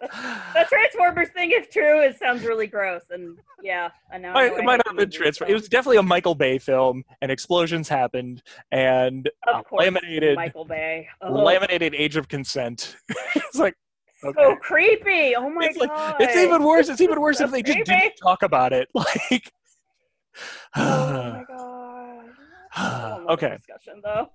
The 0.00 0.64
Transformers 0.68 1.28
thing, 1.34 1.50
if 1.50 1.70
true, 1.70 2.02
it 2.02 2.16
sounds 2.18 2.44
really 2.44 2.66
gross. 2.68 3.02
And 3.10 3.36
yeah, 3.62 3.90
I 4.12 4.18
know. 4.18 4.30
I 4.30 4.48
know 4.48 4.54
it 4.56 4.60
I 4.60 4.64
might 4.64 4.76
not 4.76 4.86
have 4.88 4.96
been 4.96 5.32
so- 5.32 5.44
It 5.46 5.52
was 5.52 5.68
definitely 5.68 5.96
a 5.98 6.02
Michael 6.02 6.34
Bay 6.36 6.58
film, 6.58 7.04
and 7.20 7.30
explosions 7.32 7.88
happened, 7.88 8.42
and 8.70 9.28
uh, 9.46 9.62
laminated, 9.72 10.36
Michael 10.36 10.64
Bay. 10.64 11.08
Ugh. 11.20 11.32
laminated 11.32 11.94
age 11.96 12.16
of 12.16 12.28
consent. 12.28 12.96
it's 13.34 13.56
like 13.58 13.74
So 14.20 14.28
okay. 14.30 14.54
creepy. 14.62 15.34
Oh 15.36 15.50
my 15.50 15.66
it's 15.66 15.76
like 15.78 15.90
god. 15.90 16.16
it's 16.20 16.36
even 16.36 16.62
worse. 16.62 16.88
It's 16.88 17.00
even 17.00 17.20
worse 17.20 17.40
if 17.40 17.50
That's 17.50 17.52
they 17.52 17.62
just 17.62 17.86
creepy. 17.86 18.00
didn't 18.00 18.16
talk 18.22 18.42
about 18.44 18.72
it. 18.72 18.88
Like, 18.94 19.50
Oh 20.76 21.32
my 21.32 21.44
god. 21.48 23.24
Okay, 23.30 23.56
Discussion 23.56 24.00
though. 24.04 24.30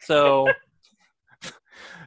So 0.00 0.48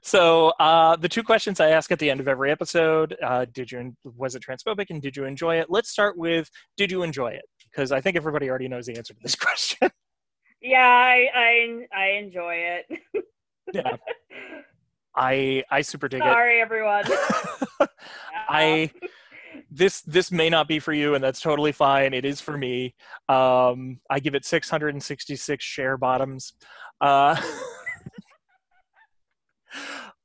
so 0.01 0.49
uh, 0.59 0.95
the 0.95 1.09
two 1.09 1.23
questions 1.23 1.59
I 1.59 1.69
ask 1.69 1.91
at 1.91 1.99
the 1.99 2.09
end 2.09 2.19
of 2.19 2.27
every 2.27 2.51
episode: 2.51 3.15
uh, 3.23 3.45
Did 3.51 3.71
you 3.71 3.95
was 4.03 4.35
it 4.35 4.43
transphobic, 4.43 4.89
and 4.89 5.01
did 5.01 5.15
you 5.15 5.25
enjoy 5.25 5.57
it? 5.57 5.67
Let's 5.69 5.89
start 5.89 6.17
with 6.17 6.49
Did 6.77 6.91
you 6.91 7.03
enjoy 7.03 7.29
it? 7.29 7.43
Because 7.69 7.91
I 7.91 8.01
think 8.01 8.15
everybody 8.15 8.49
already 8.49 8.67
knows 8.67 8.85
the 8.85 8.97
answer 8.97 9.13
to 9.13 9.19
this 9.21 9.35
question. 9.35 9.89
Yeah, 10.61 10.79
I 10.79 11.27
I, 11.33 11.85
I 11.95 12.05
enjoy 12.17 12.55
it. 12.55 12.85
yeah, 13.73 13.95
I 15.15 15.63
I 15.69 15.81
super 15.81 16.07
dig 16.07 16.21
it. 16.21 16.25
Sorry, 16.25 16.61
everyone. 16.61 17.05
I 18.49 18.91
this 19.71 20.01
this 20.01 20.31
may 20.31 20.49
not 20.49 20.67
be 20.67 20.79
for 20.79 20.93
you, 20.93 21.15
and 21.15 21.23
that's 21.23 21.41
totally 21.41 21.71
fine. 21.71 22.13
It 22.13 22.25
is 22.25 22.41
for 22.41 22.57
me. 22.57 22.95
Um, 23.27 23.99
I 24.09 24.19
give 24.19 24.35
it 24.35 24.45
666 24.45 25.63
share 25.63 25.97
bottoms. 25.97 26.53
Uh, 27.01 27.39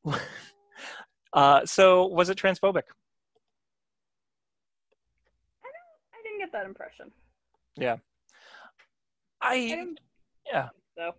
Uh, 1.34 1.66
so, 1.66 2.06
was 2.06 2.30
it 2.30 2.38
transphobic? 2.38 2.84
I 5.64 5.70
don't. 5.74 5.98
I 6.14 6.22
didn't 6.22 6.38
get 6.38 6.52
that 6.52 6.64
impression. 6.64 7.10
I, 9.42 9.54
I 9.54 9.58
didn't, 9.68 10.00
yeah. 10.46 10.68
So 10.96 11.10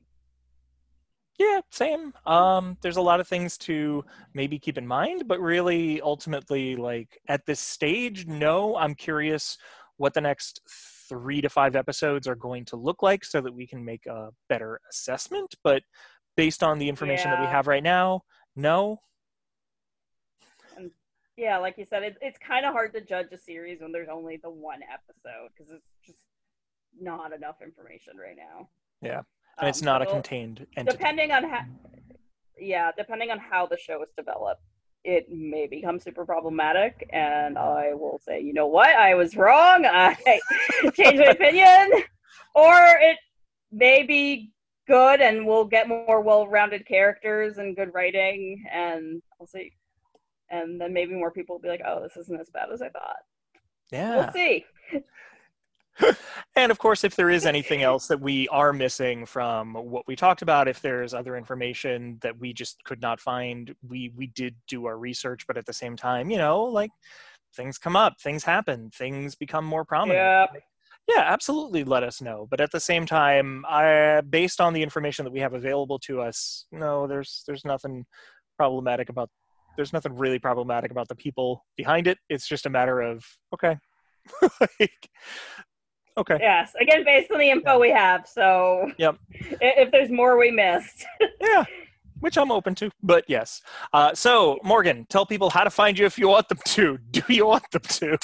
Yeah, 1.38 1.60
same. 1.70 2.14
Um, 2.26 2.78
there's 2.82 2.96
a 2.96 3.02
lot 3.02 3.20
of 3.20 3.28
things 3.28 3.58
to 3.60 4.06
maybe 4.34 4.58
keep 4.58 4.78
in 4.78 4.88
mind, 4.88 5.28
but 5.28 5.42
really, 5.42 6.00
ultimately, 6.00 6.78
like 6.78 7.20
at 7.28 7.46
this 7.46 7.60
stage, 7.60 8.26
no. 8.26 8.78
I'm 8.78 8.96
curious 8.96 9.58
what 9.98 10.14
the 10.14 10.22
next 10.22 10.62
three 11.10 11.42
to 11.42 11.50
five 11.50 11.76
episodes 11.76 12.26
are 12.26 12.36
going 12.36 12.64
to 12.66 12.78
look 12.78 13.04
like, 13.04 13.26
so 13.26 13.42
that 13.42 13.54
we 13.54 13.68
can 13.68 13.84
make 13.84 14.06
a 14.06 14.30
better 14.48 14.80
assessment. 14.90 15.56
But 15.62 15.84
based 16.36 16.64
on 16.64 16.80
the 16.80 16.90
information 16.90 17.32
that 17.32 17.40
we 17.40 17.48
have 17.48 17.68
right 17.68 17.84
now, 17.84 18.24
no. 18.56 19.00
yeah, 21.38 21.58
like 21.58 21.78
you 21.78 21.86
said, 21.86 22.04
it, 22.04 22.18
it's 22.22 22.38
kind 22.40 22.66
of 22.66 22.74
hard 22.74 22.94
to 22.94 23.02
judge 23.02 23.28
a 23.34 23.38
series 23.38 23.82
when 23.82 23.92
there's 23.92 24.10
only 24.12 24.38
the 24.42 24.50
one 24.50 24.80
episode 24.84 25.50
because 25.56 25.72
it's 25.72 25.86
just 26.06 26.20
not 27.00 27.34
enough 27.34 27.56
information 27.62 28.14
right 28.18 28.38
now. 28.38 28.70
Yeah. 29.02 29.22
And 29.60 29.68
it's 29.70 29.82
Um, 29.82 29.86
not 29.86 30.02
a 30.02 30.06
contained 30.06 30.66
entity. 30.78 30.98
depending 30.98 31.32
on 31.32 31.44
how 31.50 31.62
yeah 32.58 32.92
depending 32.98 33.32
on 33.32 33.40
how 33.40 33.66
the 33.66 33.78
show 33.78 34.02
is 34.02 34.10
developed 34.18 34.62
it 35.04 35.30
may 35.30 35.68
become 35.68 36.00
super 36.00 36.26
problematic 36.26 37.06
and 37.12 37.58
i 37.58 37.94
will 37.94 38.18
say 38.18 38.40
you 38.40 38.54
know 38.54 38.66
what 38.68 38.96
i 38.96 39.14
was 39.14 39.36
wrong 39.36 39.86
i 39.86 40.16
changed 40.94 41.20
my 41.20 41.26
opinion 41.32 41.92
or 42.56 42.74
it 43.02 43.18
may 43.74 44.04
be 44.04 44.52
good 44.88 45.22
and 45.22 45.46
we'll 45.46 45.66
get 45.66 45.88
more 45.88 46.22
well-rounded 46.22 46.86
characters 46.88 47.58
and 47.58 47.76
good 47.76 47.92
writing 47.94 48.64
and 48.72 49.22
i'll 49.40 49.48
see 49.48 49.72
and 50.50 50.80
then 50.80 50.94
maybe 50.94 51.14
more 51.14 51.32
people 51.32 51.56
will 51.56 51.62
be 51.62 51.70
like 51.70 51.82
oh 51.86 52.02
this 52.04 52.18
isn't 52.18 52.40
as 52.40 52.50
bad 52.52 52.70
as 52.72 52.82
i 52.82 52.90
thought 52.90 53.18
Yeah. 53.92 54.16
we'll 54.18 54.32
see 54.32 54.66
And 56.58 56.72
of 56.72 56.78
course, 56.78 57.04
if 57.06 57.16
there 57.16 57.30
is 57.30 57.46
anything 57.54 57.82
else 57.82 58.08
that 58.08 58.20
we 58.20 58.48
are 58.50 58.74
missing 58.74 59.26
from 59.26 59.74
what 59.74 60.06
we 60.08 60.16
talked 60.16 60.42
about, 60.42 60.68
if 60.68 60.82
there's 60.82 61.14
other 61.14 61.38
information 61.38 62.18
that 62.22 62.38
we 62.38 62.52
just 62.54 62.84
could 62.84 63.02
not 63.02 63.20
find, 63.20 63.74
we 63.88 64.12
we 64.16 64.28
did 64.28 64.56
do 64.68 64.86
our 64.86 64.98
research, 64.98 65.48
but 65.48 65.58
at 65.58 65.66
the 65.66 65.74
same 65.74 65.96
time, 65.96 66.30
you 66.30 66.38
know, 66.38 66.64
like 66.64 66.92
things 67.56 67.78
come 67.78 67.96
up, 67.96 68.20
things 68.20 68.44
happen, 68.44 68.90
things 68.92 69.36
become 69.36 69.64
more 69.66 69.86
prominent. 69.86 70.18
yeah 70.18 70.46
Yeah, 71.08 71.22
absolutely. 71.22 71.84
Let 71.84 72.04
us 72.04 72.22
know. 72.22 72.48
But 72.50 72.62
at 72.62 72.72
the 72.72 72.80
same 72.80 73.06
time, 73.06 73.64
I, 73.70 74.22
based 74.22 74.60
on 74.60 74.74
the 74.74 74.82
information 74.82 75.24
that 75.26 75.32
we 75.32 75.40
have 75.40 75.54
available 75.54 76.00
to 76.00 76.22
us, 76.22 76.66
no, 76.72 77.06
there's 77.06 77.44
there's 77.46 77.64
nothing 77.66 78.06
problematic 78.58 79.10
about. 79.10 79.30
There's 79.76 79.94
nothing 79.94 80.16
really 80.16 80.40
problematic 80.40 80.90
about 80.92 81.10
the 81.10 81.16
people 81.16 81.66
behind 81.76 82.08
it. 82.08 82.18
It's 82.30 82.48
just 82.48 82.66
a 82.66 82.70
matter 82.70 83.02
of 83.02 83.26
okay, 83.54 83.78
like, 84.62 85.10
okay. 86.18 86.38
yes 86.40 86.72
again 86.80 87.04
based 87.04 87.30
on 87.30 87.40
the 87.40 87.50
info 87.50 87.78
we 87.78 87.90
have 87.90 88.26
so 88.26 88.90
Yep. 88.98 89.18
if 89.30 89.92
there's 89.92 90.10
more 90.10 90.38
we 90.38 90.50
missed 90.50 91.06
Yeah, 91.42 91.66
which 92.22 92.38
I'm 92.38 92.52
open 92.52 92.74
to. 92.76 92.90
But 93.04 93.26
yes. 93.28 93.62
Uh, 93.94 94.14
so, 94.14 94.60
Morgan, 94.64 95.06
tell 95.10 95.26
people 95.26 95.50
how 95.50 95.64
to 95.64 95.70
find 95.70 96.00
you 96.00 96.06
if 96.06 96.18
you 96.18 96.28
want 96.30 96.48
them 96.50 96.60
to. 96.66 96.98
Do 97.12 97.22
you 97.28 97.46
want 97.46 97.70
them 97.72 97.82
to? 97.82 98.18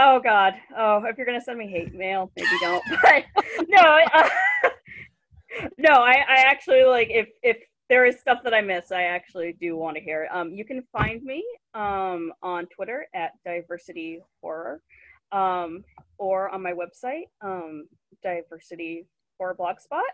Oh 0.00 0.20
God. 0.20 0.54
Oh, 0.76 1.02
if 1.04 1.16
you're 1.16 1.26
gonna 1.26 1.40
send 1.40 1.58
me 1.58 1.68
hate 1.68 1.92
mail, 1.92 2.30
maybe 2.36 2.48
don't. 2.60 2.84
But 3.02 3.24
no, 3.68 3.98
uh, 4.14 4.28
no. 5.78 5.90
I, 5.90 6.12
I 6.28 6.36
actually 6.46 6.84
like 6.84 7.08
if 7.10 7.28
if 7.42 7.56
there 7.88 8.06
is 8.06 8.20
stuff 8.20 8.38
that 8.44 8.54
I 8.54 8.60
miss, 8.60 8.92
I 8.92 9.02
actually 9.02 9.56
do 9.60 9.76
want 9.76 9.96
to 9.96 10.02
hear. 10.02 10.28
Um, 10.32 10.52
you 10.52 10.64
can 10.64 10.84
find 10.92 11.22
me 11.24 11.44
um 11.74 12.32
on 12.42 12.66
Twitter 12.66 13.08
at 13.12 13.32
diversity 13.44 14.20
horror, 14.40 14.80
um, 15.32 15.84
or 16.16 16.48
on 16.50 16.62
my 16.62 16.72
website 16.72 17.24
um 17.40 17.88
diversity 18.22 19.04
horror 19.36 19.56
blogspot, 19.58 20.10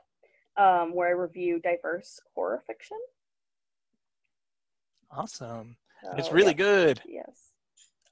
um, 0.56 0.94
where 0.94 1.08
I 1.08 1.12
review 1.12 1.60
diverse 1.60 2.18
horror 2.34 2.62
fiction. 2.66 2.98
Awesome. 5.10 5.76
it's 6.16 6.32
really 6.32 6.48
yes, 6.48 6.56
good. 6.56 7.02
Yes. 7.06 7.53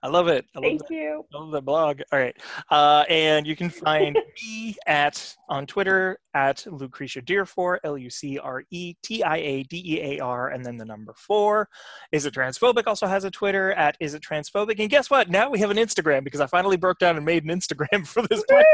I 0.05 0.09
love 0.09 0.26
it. 0.26 0.46
I 0.57 0.59
love 0.59 0.64
Thank 0.64 0.88
the, 0.88 0.94
you. 0.94 1.24
I 1.32 1.38
love 1.38 1.53
the 1.53 1.62
blog. 1.62 2.00
All 2.11 2.18
right. 2.18 2.36
Uh, 2.70 3.05
and 3.09 3.46
you 3.46 3.55
can 3.55 3.70
find 3.70 4.18
me 4.42 4.74
at 4.86 5.36
on 5.48 5.64
Twitter 5.64 6.18
at 6.34 6.66
Lucretia 6.66 7.22
Dearfour, 7.22 7.78
L 7.84 7.96
U 7.96 8.11
C 8.11 8.36
R 8.38 8.64
E 8.70 8.94
T 9.05 9.22
I 9.22 9.36
A 9.36 9.62
D 9.62 9.82
E 9.86 10.00
A 10.00 10.20
R, 10.20 10.48
and 10.48 10.66
then 10.66 10.76
the 10.76 10.84
number 10.84 11.14
four. 11.16 11.68
Is 12.11 12.26
it 12.26 12.34
transphobic? 12.34 12.84
Also 12.86 13.07
has 13.07 13.24
a 13.24 13.30
Twitter 13.30 13.72
at 13.74 13.96
Is 14.00 14.14
it 14.14 14.22
transphobic? 14.22 14.80
And 14.80 14.90
guess 14.90 15.09
what? 15.09 15.30
Now 15.30 15.50
we 15.50 15.61
have 15.61 15.70
an 15.70 15.76
Instagram 15.76 16.24
because 16.24 16.40
I 16.40 16.46
finally 16.46 16.76
broke 16.76 16.98
down 16.98 17.16
and 17.16 17.24
made 17.24 17.44
an 17.44 17.50
Instagram 17.50 18.05
for 18.07 18.22
this 18.22 18.42
podcast. 18.50 18.64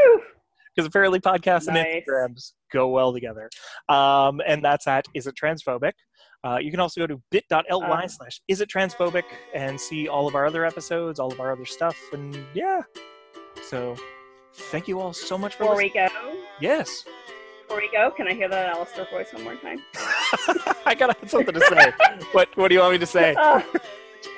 Because 0.75 0.87
apparently 0.87 1.19
podcasts 1.19 1.67
and 1.67 1.77
Instagrams 1.77 2.53
go 2.73 2.89
well 2.89 3.13
together. 3.13 3.51
Um, 3.89 4.41
and 4.47 4.65
that's 4.65 4.87
at 4.87 5.07
Is 5.13 5.27
It 5.27 5.35
Transphobic? 5.35 5.93
Uh, 6.45 6.59
you 6.61 6.71
can 6.71 6.81
also 6.81 7.01
go 7.01 7.07
to 7.07 7.21
bit.ly 7.31 7.65
Uh. 8.05 8.09
slash 8.09 8.41
Is 8.49 8.61
It 8.61 8.69
Transphobic 8.69 9.25
and 9.55 9.81
see 9.81 10.09
all 10.09 10.27
of 10.29 10.35
our 10.35 10.47
other 10.47 10.65
episodes, 10.65 11.19
all 11.19 11.33
of 11.33 11.41
our 11.41 11.53
other 11.53 11.65
stuff. 11.67 11.97
And 12.13 12.39
yeah. 12.55 12.83
So 13.69 13.97
thank 14.55 14.87
you 14.89 15.01
all 15.01 15.13
so 15.13 15.37
much 15.37 15.55
for 15.57 15.65
Before 15.65 15.77
we 15.77 15.91
go, 15.91 16.07
Yes. 16.61 17.05
before 17.67 17.81
we 17.83 17.91
go, 17.93 18.11
can 18.11 18.29
I 18.29 18.35
hear 18.35 18.49
that 18.49 18.75
Alastor 18.75 19.11
voice 19.11 19.33
one 19.33 19.45
more 19.45 19.57
time? 19.57 19.79
I 20.87 20.95
gotta 20.95 21.15
have 21.21 21.31
something 21.31 21.55
to 21.55 21.61
say. 21.61 21.93
what, 22.33 22.49
what 22.57 22.69
do 22.69 22.75
you 22.75 22.81
want 22.81 22.93
me 22.93 22.99
to 22.99 23.07
say? 23.07 23.35
oh, 23.37 23.63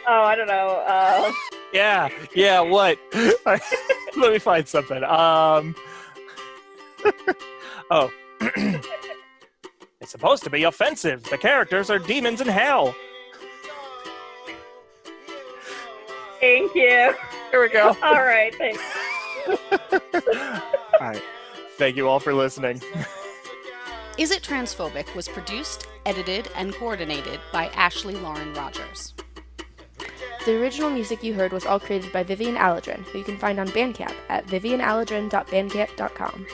oh, 0.08 0.22
I 0.22 0.34
don't 0.34 0.48
know. 0.48 0.82
Uh, 0.86 1.30
Yeah. 1.72 2.08
Yeah. 2.34 2.60
What? 2.60 2.98
Let 3.44 4.32
me 4.32 4.38
find 4.38 4.66
something. 4.66 5.04
Um, 5.04 5.74
oh. 7.90 8.10
it's 10.00 10.10
supposed 10.10 10.42
to 10.44 10.50
be 10.50 10.64
offensive. 10.64 11.22
The 11.24 11.38
characters 11.38 11.90
are 11.90 11.98
demons 11.98 12.40
in 12.40 12.48
hell. 12.48 12.94
thank 16.40 16.74
you. 16.74 17.14
Here 17.50 17.60
we 17.60 17.68
go. 17.68 17.96
All 18.02 18.22
right, 18.22 18.54
thanks. 18.54 18.82
all 19.92 20.00
right. 21.00 21.22
Thank 21.76 21.96
you 21.96 22.08
all 22.08 22.20
for 22.20 22.34
listening. 22.34 22.80
Is 24.18 24.30
It 24.30 24.42
Transphobic 24.42 25.14
was 25.14 25.28
produced, 25.28 25.86
edited, 26.04 26.48
and 26.54 26.74
coordinated 26.74 27.40
by 27.52 27.66
Ashley 27.68 28.14
Lauren 28.14 28.52
Rogers. 28.54 29.14
The 30.44 30.60
original 30.60 30.90
music 30.90 31.22
you 31.22 31.34
heard 31.34 31.52
was 31.52 31.66
all 31.66 31.78
created 31.78 32.12
by 32.12 32.22
Vivian 32.22 32.56
Aladrin, 32.56 33.02
who 33.04 33.18
you 33.18 33.24
can 33.24 33.38
find 33.38 33.60
on 33.60 33.68
Bandcamp 33.68 34.14
at 34.28 34.46
vivianaladrin.bandcamp.com. 34.46 36.46